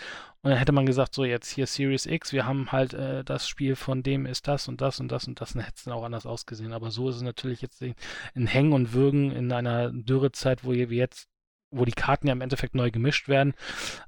[0.42, 3.48] Und dann hätte man gesagt, so jetzt hier Series X, wir haben halt äh, das
[3.48, 5.94] Spiel von dem ist das und das und das und das, dann hätte es dann
[5.94, 6.72] auch anders ausgesehen.
[6.72, 10.86] Aber so ist es natürlich jetzt in Hängen und Würgen in einer Dürrezeit, wo wir
[10.86, 11.28] jetzt
[11.70, 13.54] wo die Karten ja im Endeffekt neu gemischt werden.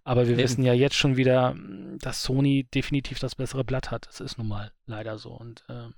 [0.04, 0.42] Aber wir Eben.
[0.42, 1.56] wissen ja jetzt schon wieder,
[2.00, 4.06] dass Sony definitiv das bessere Blatt hat.
[4.06, 5.30] Das ist nun mal leider so.
[5.30, 5.88] Und äh,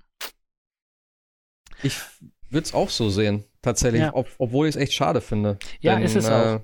[1.83, 1.97] ich
[2.49, 4.13] würde es auch so sehen, tatsächlich, ja.
[4.13, 5.57] ob, obwohl ich es echt schade finde.
[5.79, 6.61] Ja, Denn, ist es äh, auch.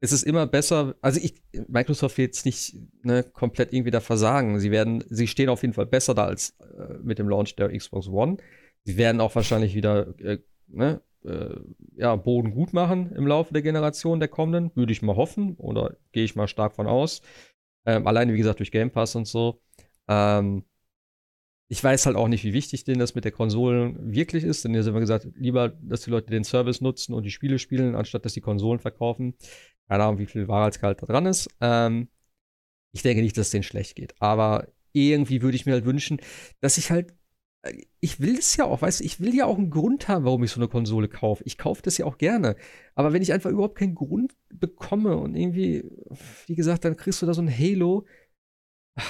[0.00, 4.58] Es ist immer besser, also ich, Microsoft will jetzt nicht ne, komplett irgendwie da versagen.
[4.58, 7.68] Sie werden, sie stehen auf jeden Fall besser da als äh, mit dem Launch der
[7.76, 8.38] Xbox One.
[8.82, 11.56] Sie werden auch wahrscheinlich wieder äh, ne, äh,
[11.96, 15.96] ja, Boden gut machen im Laufe der Generation der kommenden, würde ich mal hoffen oder
[16.12, 17.22] gehe ich mal stark von aus.
[17.86, 19.60] Ähm, alleine, wie gesagt, durch Game Pass und so.
[20.08, 20.64] Ähm,
[21.68, 24.62] ich weiß halt auch nicht, wie wichtig denen das mit der Konsole wirklich ist.
[24.64, 27.58] Denn hier sind wir gesagt, lieber, dass die Leute den Service nutzen und die Spiele
[27.58, 29.34] spielen, anstatt dass die Konsolen verkaufen.
[29.88, 31.48] Keine Ahnung, wie viel Wahrheitsgehalt da dran ist.
[31.62, 32.08] Ähm,
[32.92, 34.14] ich denke nicht, dass es denen schlecht geht.
[34.20, 36.20] Aber irgendwie würde ich mir halt wünschen,
[36.60, 37.14] dass ich halt.
[38.00, 40.42] Ich will es ja auch, weißt du, ich will ja auch einen Grund haben, warum
[40.42, 41.44] ich so eine Konsole kaufe.
[41.46, 42.56] Ich kaufe das ja auch gerne.
[42.94, 45.84] Aber wenn ich einfach überhaupt keinen Grund bekomme und irgendwie,
[46.46, 48.04] wie gesagt, dann kriegst du da so ein Halo,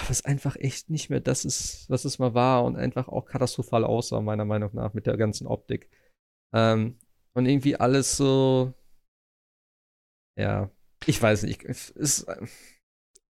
[0.09, 3.85] was einfach echt nicht mehr das ist, was es mal war und einfach auch katastrophal
[3.85, 5.91] aussah, meiner Meinung nach, mit der ganzen Optik.
[6.53, 6.99] Ähm,
[7.35, 8.75] und irgendwie alles so,
[10.37, 10.71] ja,
[11.07, 12.27] ich weiß nicht, es ist.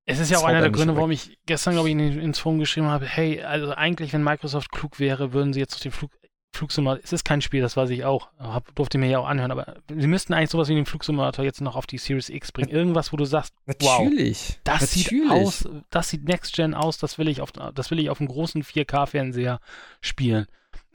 [0.05, 2.59] Es ist ja auch einer der Gründe, warum ich gestern, glaube ich, in, ins Forum
[2.59, 6.11] geschrieben habe, hey, also eigentlich, wenn Microsoft klug wäre, würden sie jetzt auf den Flug
[6.55, 9.51] Flugsimulator, es ist kein Spiel, das weiß ich auch, hab, durfte mir ja auch anhören,
[9.51, 12.69] aber sie müssten eigentlich sowas wie den Flugsimulator jetzt noch auf die Series X bringen.
[12.69, 14.49] Irgendwas, wo du sagst, Natürlich.
[14.49, 15.09] wow, das Natürlich.
[15.09, 18.21] sieht aus, das sieht Next Gen aus, das will ich auf, das will ich auf
[18.21, 19.61] einem großen 4K-Fernseher
[20.03, 20.47] spielen.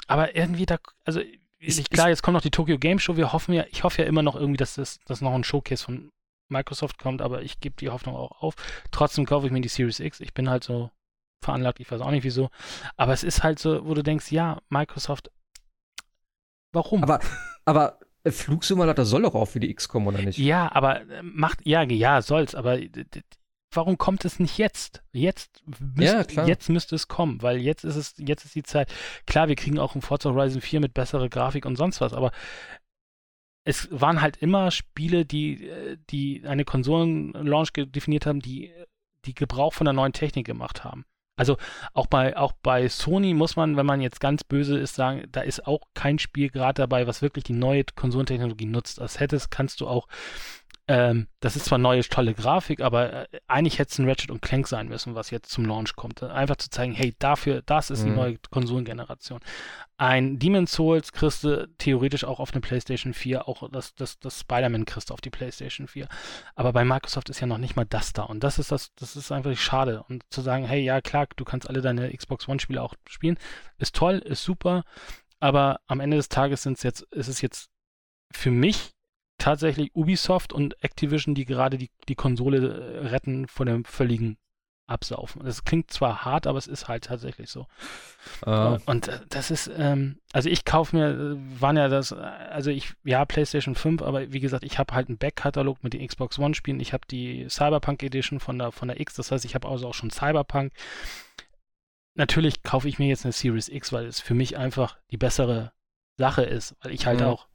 [0.06, 1.22] Aber irgendwie da, also
[1.60, 4.08] ich, klar, jetzt kommt noch die Tokyo Game Show, wir hoffen ja, ich hoffe ja
[4.08, 6.12] immer noch irgendwie, dass das dass noch ein Showcase von
[6.50, 8.56] Microsoft kommt, aber ich gebe die Hoffnung auch auf.
[8.92, 10.20] Trotzdem kaufe ich mir die Series X.
[10.20, 10.92] Ich bin halt so
[11.44, 12.50] veranlagt, ich weiß auch nicht wieso.
[12.96, 15.32] Aber es ist halt so, wo du denkst, ja, Microsoft
[16.74, 17.04] Warum?
[17.04, 17.20] Aber,
[17.66, 20.38] aber Flugsimulator soll doch auch für die X kommen, oder nicht?
[20.38, 22.78] Ja, aber äh, macht, ja, ja, soll's, aber
[23.74, 25.02] warum kommt es nicht jetzt?
[25.12, 25.64] Jetzt,
[25.96, 28.94] müsst, ja, jetzt müsste es kommen, weil jetzt ist es, jetzt ist die Zeit.
[29.26, 32.32] Klar, wir kriegen auch ein Forza Horizon 4 mit besserer Grafik und sonst was, aber
[33.68, 38.72] es waren halt immer Spiele, die, äh, die eine Konsolen-Launch definiert haben, die,
[39.26, 41.04] die Gebrauch von der neuen Technik gemacht haben.
[41.36, 41.58] Also
[41.94, 45.42] auch bei, auch bei Sony muss man, wenn man jetzt ganz böse ist, sagen, da
[45.42, 49.00] ist auch kein Spiel gerade dabei, was wirklich die neue Konsolentechnologie nutzt.
[49.00, 50.08] Das hättest, kannst du auch
[50.90, 54.42] ähm, das ist zwar neue, tolle Grafik, aber äh, eigentlich hätte es ein Ratchet und
[54.42, 56.24] Clank sein müssen, was jetzt zum Launch kommt.
[56.24, 58.06] Einfach zu zeigen, hey, dafür, das ist mhm.
[58.06, 59.42] die neue Konsolengeneration.
[59.98, 64.40] Ein Demon's Souls kriegst du theoretisch auch auf eine PlayStation 4, auch das, das, das
[64.40, 66.08] Spider-Man kriegst du auf die PlayStation 4.
[66.56, 68.24] Aber bei Microsoft ist ja noch nicht mal das da.
[68.24, 70.04] Und das ist das, das ist einfach schade.
[70.08, 73.38] Und zu sagen, hey, ja klar, du kannst alle deine Xbox One-Spiele auch spielen,
[73.78, 74.84] ist toll, ist super.
[75.42, 77.70] Aber am Ende des Tages sind's jetzt, ist es jetzt
[78.32, 78.94] für mich
[79.38, 84.38] tatsächlich Ubisoft und Activision, die gerade die, die Konsole äh, retten vor dem völligen
[84.88, 85.44] absaufen.
[85.44, 87.68] Das klingt zwar hart, aber es ist halt tatsächlich so.
[88.46, 88.78] Uh.
[88.86, 93.26] Und äh, das ist, ähm, also ich kaufe mir, waren ja das, also ich, ja,
[93.26, 96.80] PlayStation 5, aber wie gesagt, ich habe halt einen Backkatalog mit den Xbox One-Spielen.
[96.80, 99.90] Ich habe die Cyberpunk Edition von der, von der X, das heißt, ich habe also
[99.90, 100.72] auch schon Cyberpunk.
[102.16, 105.74] Natürlich kaufe ich mir jetzt eine Series X, weil es für mich einfach die bessere
[106.18, 107.28] Sache ist, weil ich halt mhm.
[107.28, 107.48] auch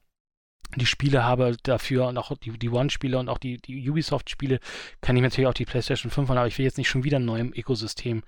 [0.76, 4.58] die Spiele habe dafür und auch die, die One-Spiele und auch die, die Ubisoft-Spiele
[5.00, 7.18] kann ich natürlich auch die PlayStation 5 haben, aber ich will jetzt nicht schon wieder
[7.18, 8.22] ein neues Ökosystem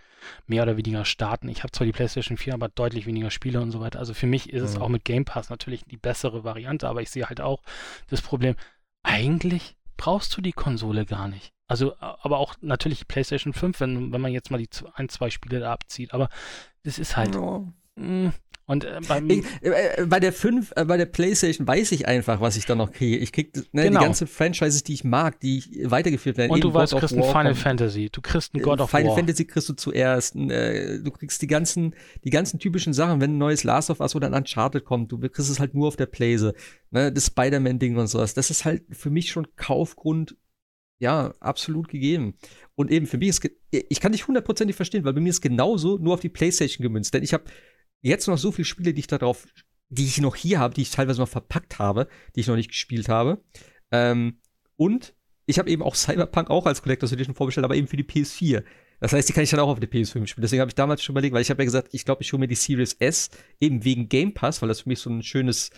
[0.46, 1.48] mehr oder weniger starten.
[1.48, 3.98] Ich habe zwar die PlayStation 4, aber deutlich weniger Spiele und so weiter.
[3.98, 4.68] Also für mich ist mhm.
[4.68, 7.62] es auch mit Game Pass natürlich die bessere Variante, aber ich sehe halt auch
[8.08, 8.56] das Problem,
[9.02, 11.52] eigentlich brauchst du die Konsole gar nicht.
[11.66, 15.30] Also, aber auch natürlich die PlayStation 5, wenn, wenn man jetzt mal die ein, zwei
[15.30, 16.28] Spiele da abzieht, aber
[16.82, 17.34] das ist halt.
[17.36, 18.32] Mh, mm,
[18.66, 22.40] und äh, ich, äh, äh, bei der 5, äh, bei der PlayStation weiß ich einfach,
[22.40, 23.18] was ich da noch kriege.
[23.18, 24.00] Ich krieg ne, genau.
[24.00, 26.50] die ganzen Franchises, die ich mag, die weitergeführt werden.
[26.50, 29.16] Und du weißt, du kriegst ein Final Fantasy, du kriegst ein God of Final War.
[29.16, 30.34] Final Fantasy kriegst du zuerst.
[30.36, 34.14] Äh, du kriegst die ganzen, die ganzen typischen Sachen, wenn ein neues Last of Us
[34.14, 36.54] oder ein Uncharted kommt, du kriegst es halt nur auf der Playse.
[36.90, 38.32] Ne, das Spider-Man-Ding und sowas.
[38.32, 40.36] Das ist halt für mich schon Kaufgrund,
[41.00, 42.34] ja, absolut gegeben.
[42.76, 45.98] Und eben für mich ist, ich kann dich hundertprozentig verstehen, weil bei mir ist genauso
[45.98, 47.12] nur auf die PlayStation gemünzt.
[47.12, 47.44] Denn ich habe
[48.04, 49.46] jetzt noch so viele Spiele, die ich da drauf,
[49.88, 52.68] die ich noch hier habe, die ich teilweise noch verpackt habe, die ich noch nicht
[52.68, 53.42] gespielt habe.
[53.90, 54.40] Ähm,
[54.76, 55.14] und
[55.46, 58.62] ich habe eben auch Cyberpunk auch als Collector's Edition vorbestellt, aber eben für die PS4.
[59.00, 60.42] Das heißt, die kann ich dann auch auf der PS5 spielen.
[60.42, 62.40] Deswegen habe ich damals schon überlegt, weil ich habe ja gesagt, ich glaube, ich hole
[62.40, 65.70] mir die Series S eben wegen Game Pass, weil das für mich so ein schönes,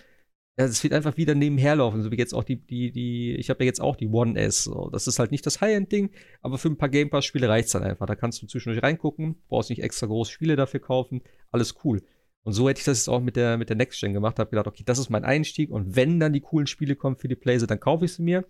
[0.58, 2.02] ja, es wird einfach wieder nebenher laufen.
[2.02, 4.64] So wie jetzt auch die, die, die, ich habe ja jetzt auch die One S.
[4.64, 4.90] So.
[4.92, 7.82] Das ist halt nicht das High-End-Ding, aber für ein paar Game Pass-Spiele reicht es dann
[7.82, 8.06] einfach.
[8.06, 12.02] Da kannst du zwischendurch reingucken, brauchst nicht extra große Spiele dafür kaufen, alles cool.
[12.46, 14.38] Und so hätte ich das jetzt auch mit der, mit der Next Gen gemacht.
[14.38, 15.68] Habe gedacht, okay, das ist mein Einstieg.
[15.68, 18.44] Und wenn dann die coolen Spiele kommen für die Playse, dann kaufe ich sie mir.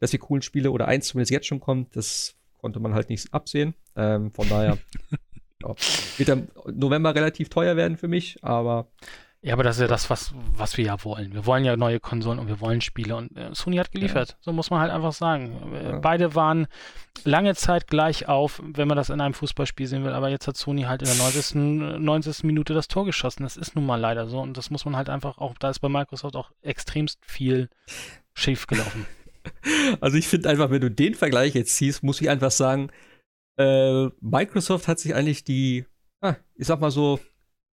[0.00, 3.32] Dass die coolen Spiele oder eins zumindest jetzt schon kommt, das konnte man halt nicht
[3.32, 3.74] absehen.
[3.94, 4.78] Ähm, von daher
[5.62, 5.74] ja,
[6.16, 6.42] wird der
[6.72, 8.90] November relativ teuer werden für mich, aber
[9.46, 11.32] ja, aber das ist ja das, was, was wir ja wollen.
[11.32, 13.14] Wir wollen ja neue Konsolen und wir wollen Spiele.
[13.14, 14.30] Und äh, Sony hat geliefert.
[14.30, 14.36] Ja.
[14.40, 15.72] So muss man halt einfach sagen.
[15.72, 15.98] Äh, ja.
[16.00, 16.66] Beide waren
[17.22, 20.14] lange Zeit gleich auf, wenn man das in einem Fußballspiel sehen will.
[20.14, 21.54] Aber jetzt hat Sony halt in der 90.
[21.54, 22.42] 90.
[22.42, 23.44] Minute das Tor geschossen.
[23.44, 24.40] Das ist nun mal leider so.
[24.40, 27.68] Und das muss man halt einfach auch, da ist bei Microsoft auch extremst viel
[28.34, 29.06] schief gelaufen.
[30.00, 32.90] Also ich finde einfach, wenn du den Vergleich jetzt ziehst, muss ich einfach sagen,
[33.56, 35.86] äh, Microsoft hat sich eigentlich die,
[36.20, 37.20] ah, ich sag mal so,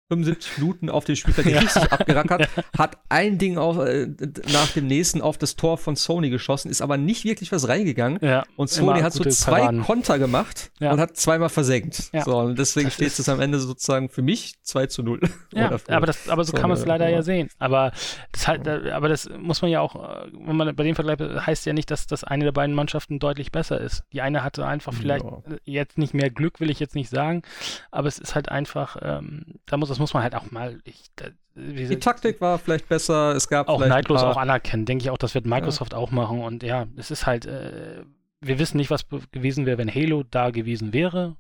[0.10, 1.60] 75 Minuten auf den Spielfeld ja.
[1.60, 4.08] richtig abgerackert, hat ein Ding auf, äh,
[4.52, 8.20] nach dem nächsten auf das Tor von Sony geschossen, ist aber nicht wirklich was reingegangen.
[8.22, 9.82] Ja, und Sony hat so zwei Paraden.
[9.84, 10.92] Konter gemacht ja.
[10.92, 12.12] und hat zweimal versenkt.
[12.26, 15.20] So, und deswegen das steht es am Ende sozusagen für mich 2 zu 0.
[15.54, 17.50] Ja, aber, das, aber so, so kann man es leider ja sehen.
[17.60, 17.92] Aber
[18.32, 21.66] das, halt, aber das muss man ja auch, äh, wenn man bei dem Vergleich heißt
[21.66, 24.04] ja nicht, dass das eine der beiden Mannschaften deutlich besser ist.
[24.14, 25.26] Die eine hatte einfach vielleicht
[25.64, 27.44] jetzt nicht mehr Glück, will ich jetzt nicht sagen,
[27.92, 30.80] aber es ist halt einfach, ähm, da muss das muss man halt auch mal.
[30.84, 33.34] Ich, da, die Taktik war vielleicht besser.
[33.36, 34.86] Es gab auch Neidlos auch anerkennen.
[34.86, 35.98] Denke ich auch, das wird Microsoft ja.
[35.98, 36.42] auch machen.
[36.42, 37.46] Und ja, es ist halt.
[37.46, 38.04] Äh,
[38.42, 41.38] wir wissen nicht, was gewesen wäre, wenn Halo da gewesen wäre.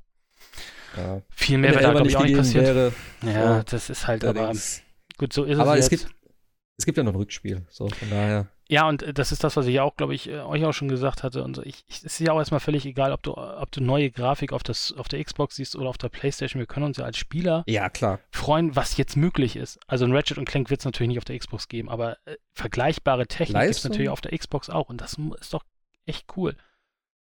[0.95, 1.21] Ja.
[1.29, 2.65] Viel mehr wäre da, glaube ich, auch nicht passiert.
[2.65, 2.93] Wäre,
[3.25, 4.53] ja, so, das ist halt, aber
[5.17, 5.67] gut, so ist aber es.
[5.69, 6.07] Aber es gibt,
[6.77, 7.65] es gibt ja noch ein Rückspiel.
[7.69, 8.47] So, von daher.
[8.73, 10.87] Ja, und äh, das ist das, was ich auch, glaube ich, äh, euch auch schon
[10.87, 11.43] gesagt hatte.
[11.43, 14.09] Und ich, ich, es ist ja auch erstmal völlig egal, ob du, ob du neue
[14.09, 16.59] Grafik auf, das, auf der Xbox siehst oder auf der Playstation.
[16.59, 18.19] Wir können uns ja als Spieler ja, klar.
[18.31, 19.79] freuen, was jetzt möglich ist.
[19.85, 22.35] Also ein Ratchet und Clank wird es natürlich nicht auf der Xbox geben, aber äh,
[22.53, 24.89] vergleichbare Technik gibt es natürlich auf der Xbox auch.
[24.89, 25.63] Und das ist doch
[26.07, 26.55] echt cool.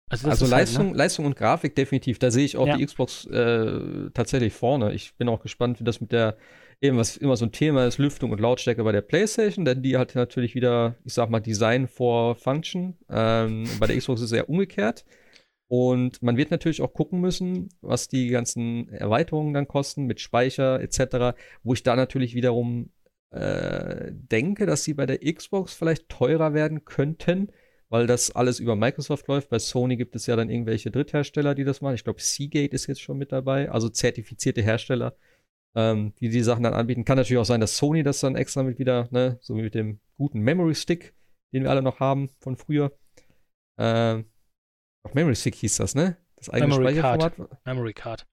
[0.08, 0.98] Also, also Leistung, halt, ne?
[0.98, 2.20] Leistung und Grafik definitiv.
[2.20, 2.76] Da sehe ich auch ja.
[2.76, 4.92] die Xbox äh, tatsächlich vorne.
[4.92, 6.36] Ich bin auch gespannt, wie das mit der
[6.80, 9.96] eben was immer so ein Thema ist, Lüftung und Lautstärke bei der PlayStation, denn die
[9.96, 12.96] hat natürlich wieder, ich sag mal, Design vor Function.
[13.10, 15.04] Ähm, bei der Xbox ist es eher umgekehrt.
[15.68, 20.80] Und man wird natürlich auch gucken müssen, was die ganzen Erweiterungen dann kosten mit Speicher
[20.80, 22.90] etc., wo ich da natürlich wiederum
[23.30, 27.52] äh, denke, dass sie bei der Xbox vielleicht teurer werden könnten,
[27.88, 29.50] weil das alles über Microsoft läuft.
[29.50, 31.94] Bei Sony gibt es ja dann irgendwelche Dritthersteller, die das machen.
[31.94, 35.14] Ich glaube, Seagate ist jetzt schon mit dabei, also zertifizierte Hersteller,
[35.74, 37.04] ähm, die die Sachen dann anbieten.
[37.04, 39.74] Kann natürlich auch sein, dass Sony das dann extra mit wieder, ne, so wie mit
[39.74, 41.14] dem guten Memory Stick,
[41.52, 42.92] den wir alle noch haben von früher.
[43.78, 44.26] Ähm,
[45.02, 46.16] auch Memory Stick hieß das, ne?
[46.36, 47.36] Das eigene Memory Speicherformat.
[47.36, 47.66] Card.
[47.66, 48.26] Memory Card.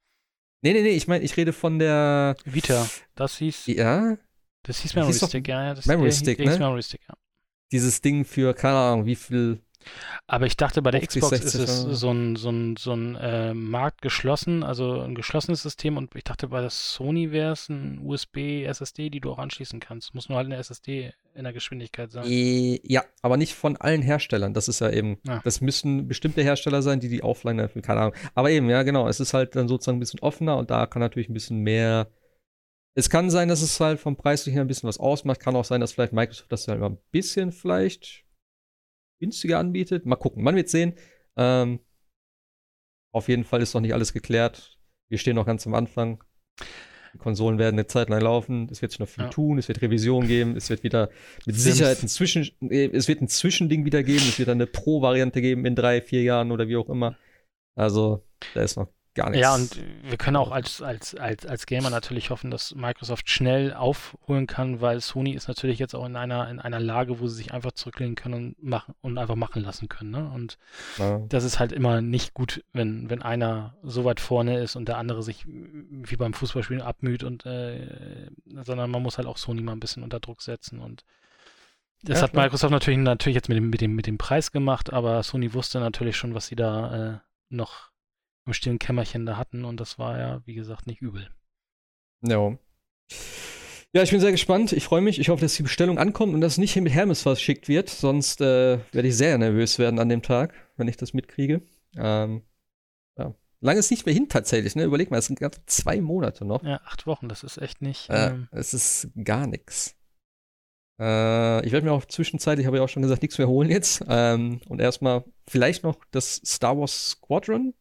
[0.64, 2.88] Nee, nee, nee, ich meine, ich rede von der Vita.
[3.16, 3.68] Das hieß.
[3.68, 4.18] Ja.
[4.64, 5.74] Das hieß Memory hieß Stick, ja.
[5.74, 6.58] Das Memory Stick, ne?
[6.58, 7.16] Memory Stick, ja.
[7.72, 9.62] Dieses Ding für, keine Ahnung, wie viel
[10.28, 13.54] Aber ich dachte, bei der Xbox ist es so ein, so ein, so ein äh,
[13.54, 18.00] Markt geschlossen, also ein geschlossenes System und ich dachte, bei der Sony wäre es ein
[18.04, 20.14] USB-SSD, die du auch anschließen kannst.
[20.14, 22.26] Muss nur halt eine SSD in der Geschwindigkeit sein.
[22.26, 24.54] Äh, ja, aber nicht von allen Herstellern.
[24.54, 25.40] Das ist ja eben, ja.
[25.44, 28.16] das müssen bestimmte Hersteller sein, die die offline erfüllen, keine Ahnung.
[28.36, 31.02] Aber eben, ja, genau, es ist halt dann sozusagen ein bisschen offener und da kann
[31.02, 32.08] natürlich ein bisschen mehr
[32.98, 35.40] es kann sein, dass es halt vom Preis her ein bisschen was ausmacht.
[35.40, 38.24] Kann auch sein, dass vielleicht Microsoft das halt mal ein bisschen vielleicht
[39.20, 40.06] günstiger anbietet.
[40.06, 40.94] Mal gucken, man wird sehen.
[41.36, 41.80] Ähm,
[43.14, 44.80] auf jeden Fall ist noch nicht alles geklärt.
[45.10, 46.24] Wir stehen noch ganz am Anfang.
[47.14, 48.68] Die Konsolen werden eine Zeit lang laufen.
[48.70, 49.30] Es wird sich noch viel ja.
[49.30, 49.58] tun.
[49.58, 50.56] Es wird Revision geben.
[50.56, 51.10] Es wird wieder
[51.46, 54.26] mit Sicherheit ein Zwischen, äh, es wird ein Zwischending wieder geben.
[54.28, 57.18] Es wird eine Pro-Variante geben in drei, vier Jahren oder wie auch immer.
[57.76, 58.24] Also,
[58.54, 59.42] da ist noch gar nichts.
[59.42, 63.74] Ja, und wir können auch als, als, als, als Gamer natürlich hoffen, dass Microsoft schnell
[63.74, 67.36] aufholen kann, weil Sony ist natürlich jetzt auch in einer, in einer Lage, wo sie
[67.36, 70.12] sich einfach zurücklehnen können und machen und einfach machen lassen können.
[70.12, 70.32] Ne?
[70.34, 70.58] Und
[70.98, 71.20] ja.
[71.28, 74.98] das ist halt immer nicht gut, wenn, wenn einer so weit vorne ist und der
[74.98, 78.30] andere sich wie beim Fußballspielen abmüht und äh,
[78.64, 81.04] sondern man muss halt auch Sony mal ein bisschen unter Druck setzen und
[82.04, 84.94] das ja, hat Microsoft natürlich, natürlich jetzt mit dem, mit, dem, mit dem Preis gemacht,
[84.94, 87.18] aber Sony wusste natürlich schon, was sie da äh,
[87.50, 87.90] noch
[88.48, 91.30] im stillen Kämmerchen da hatten und das war ja, wie gesagt, nicht übel.
[92.22, 92.58] Ja.
[93.94, 94.74] Ja, ich bin sehr gespannt.
[94.74, 95.20] Ich freue mich.
[95.20, 97.90] Ich hoffe, dass die Bestellung ankommt und dass nicht mit Hermes verschickt wird.
[97.90, 101.62] Sonst äh, werde ich sehr nervös werden an dem Tag, wenn ich das mitkriege.
[101.96, 102.42] Ähm,
[103.18, 103.34] ja.
[103.62, 104.76] Lange ist nicht mehr hin tatsächlich.
[104.76, 104.84] Ne?
[104.84, 106.64] Überleg mal, es sind gerade zwei Monate noch.
[106.64, 107.30] Ja, acht Wochen.
[107.30, 108.10] Das ist echt nicht.
[108.10, 109.96] Äh, ähm, es ist gar nichts.
[111.00, 114.04] Äh, ich werde mir auch zwischenzeitlich, habe ich auch schon gesagt, nichts mehr holen jetzt.
[114.08, 117.74] Ähm, und erstmal vielleicht noch das Star Wars Squadron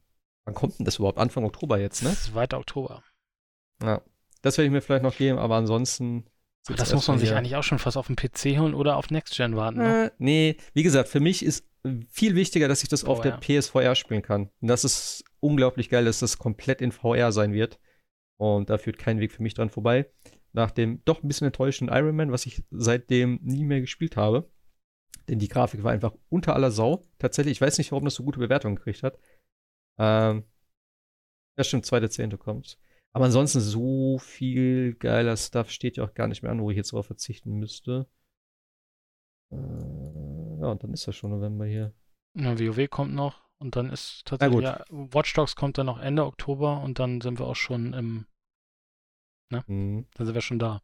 [0.47, 1.19] Wann kommt denn das überhaupt?
[1.19, 2.15] Anfang Oktober jetzt, ne?
[2.15, 2.57] 2.
[2.57, 3.03] Oktober.
[3.83, 4.01] Ja.
[4.43, 6.25] Das werde ich mir vielleicht noch geben, aber ansonsten.
[6.69, 9.11] Aber das muss man sich eigentlich auch schon fast auf den PC holen oder auf
[9.11, 9.79] Next Gen warten.
[9.79, 10.07] Ne?
[10.07, 11.69] Äh, nee, wie gesagt, für mich ist
[12.09, 14.51] viel wichtiger, dass ich das auf der PSVR spielen kann.
[14.61, 17.79] Und das ist unglaublich geil, dass das komplett in VR sein wird.
[18.37, 20.11] Und da führt kein Weg für mich dran vorbei.
[20.53, 24.51] Nach dem doch ein bisschen enttäuschenden Iron Man, was ich seitdem nie mehr gespielt habe.
[25.29, 27.09] Denn die Grafik war einfach unter aller Sau.
[27.19, 29.19] Tatsächlich, ich weiß nicht, warum das so gute Bewertungen gekriegt hat.
[29.99, 30.45] Ähm,
[31.57, 32.79] ja, stimmt, zweite Zehnte kommt.
[33.13, 36.77] Aber ansonsten so viel geiler Stuff steht ja auch gar nicht mehr an, wo ich
[36.77, 38.07] jetzt drauf verzichten müsste.
[39.51, 41.95] Äh, ja, und dann ist das schon November hier.
[42.35, 46.27] Ja, WoW kommt noch und dann ist tatsächlich ja, Watch Dogs kommt dann noch Ende
[46.27, 48.27] Oktober und dann sind wir auch schon im
[49.51, 49.65] ne?
[49.67, 50.07] Mhm.
[50.15, 50.83] Dann sind wir schon da.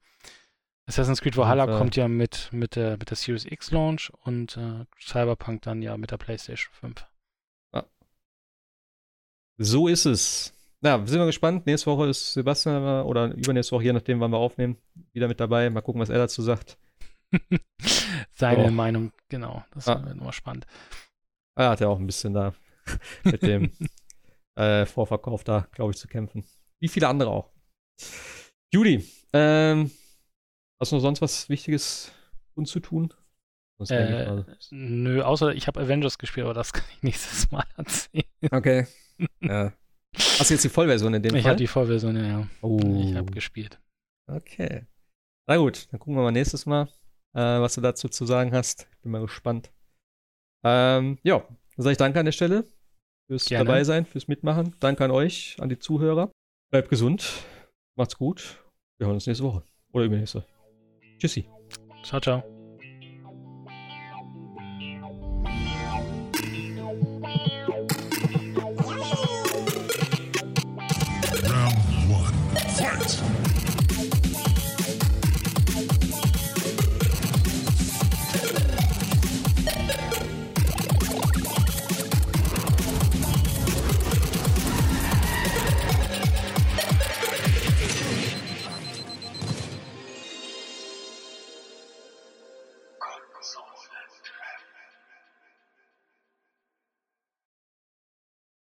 [0.86, 4.10] Assassin's Creed Valhalla und, äh, kommt ja mit, mit, der, mit der Series X Launch
[4.24, 7.06] und äh, Cyberpunk dann ja mit der PlayStation 5.
[9.62, 10.52] So ist es.
[10.80, 11.66] Na, ja, sind wir gespannt.
[11.66, 14.76] Nächste Woche ist Sebastian oder übernächste Woche, je nachdem, wann wir aufnehmen,
[15.12, 15.70] wieder mit dabei.
[15.70, 16.76] Mal gucken, was er dazu sagt.
[18.34, 18.70] Seine oh.
[18.70, 19.64] Meinung, genau.
[19.72, 20.04] Das ah.
[20.04, 20.66] wird nochmal spannend.
[21.54, 22.54] Er hat ja auch ein bisschen da
[23.22, 23.70] mit dem
[24.56, 26.44] äh, Vorverkauf da, glaube ich, zu kämpfen.
[26.80, 27.50] Wie viele andere auch.
[28.74, 29.92] Judy, ähm,
[30.80, 32.10] hast du noch sonst was Wichtiges
[32.54, 33.14] uns zu tun?
[33.88, 38.24] Äh, nö, außer ich habe Avengers gespielt, aber das kann ich nächstes Mal erzählen.
[38.50, 38.86] Okay.
[39.40, 39.72] Ja.
[40.14, 41.40] Hast du jetzt die Vollversion in dem ich Fall?
[41.40, 42.46] Ich habe die Vollversion, ja.
[42.60, 42.78] Oh.
[43.02, 43.80] Ich habe gespielt.
[44.26, 44.86] Okay.
[45.48, 46.88] Na gut, dann gucken wir mal nächstes Mal,
[47.34, 48.88] äh, was du dazu zu sagen hast.
[49.02, 49.72] Bin mal gespannt.
[50.64, 52.66] Ähm, ja, dann sage ich danke an der Stelle
[53.26, 53.64] fürs Gerne.
[53.64, 54.76] dabei sein, fürs Mitmachen.
[54.80, 56.30] Danke an euch, an die Zuhörer.
[56.70, 57.44] Bleibt gesund,
[57.96, 58.62] macht's gut.
[58.98, 59.62] Wir hören uns nächste Woche
[59.92, 60.44] oder übernächste.
[61.18, 61.46] Tschüssi.
[62.04, 62.51] Ciao, ciao.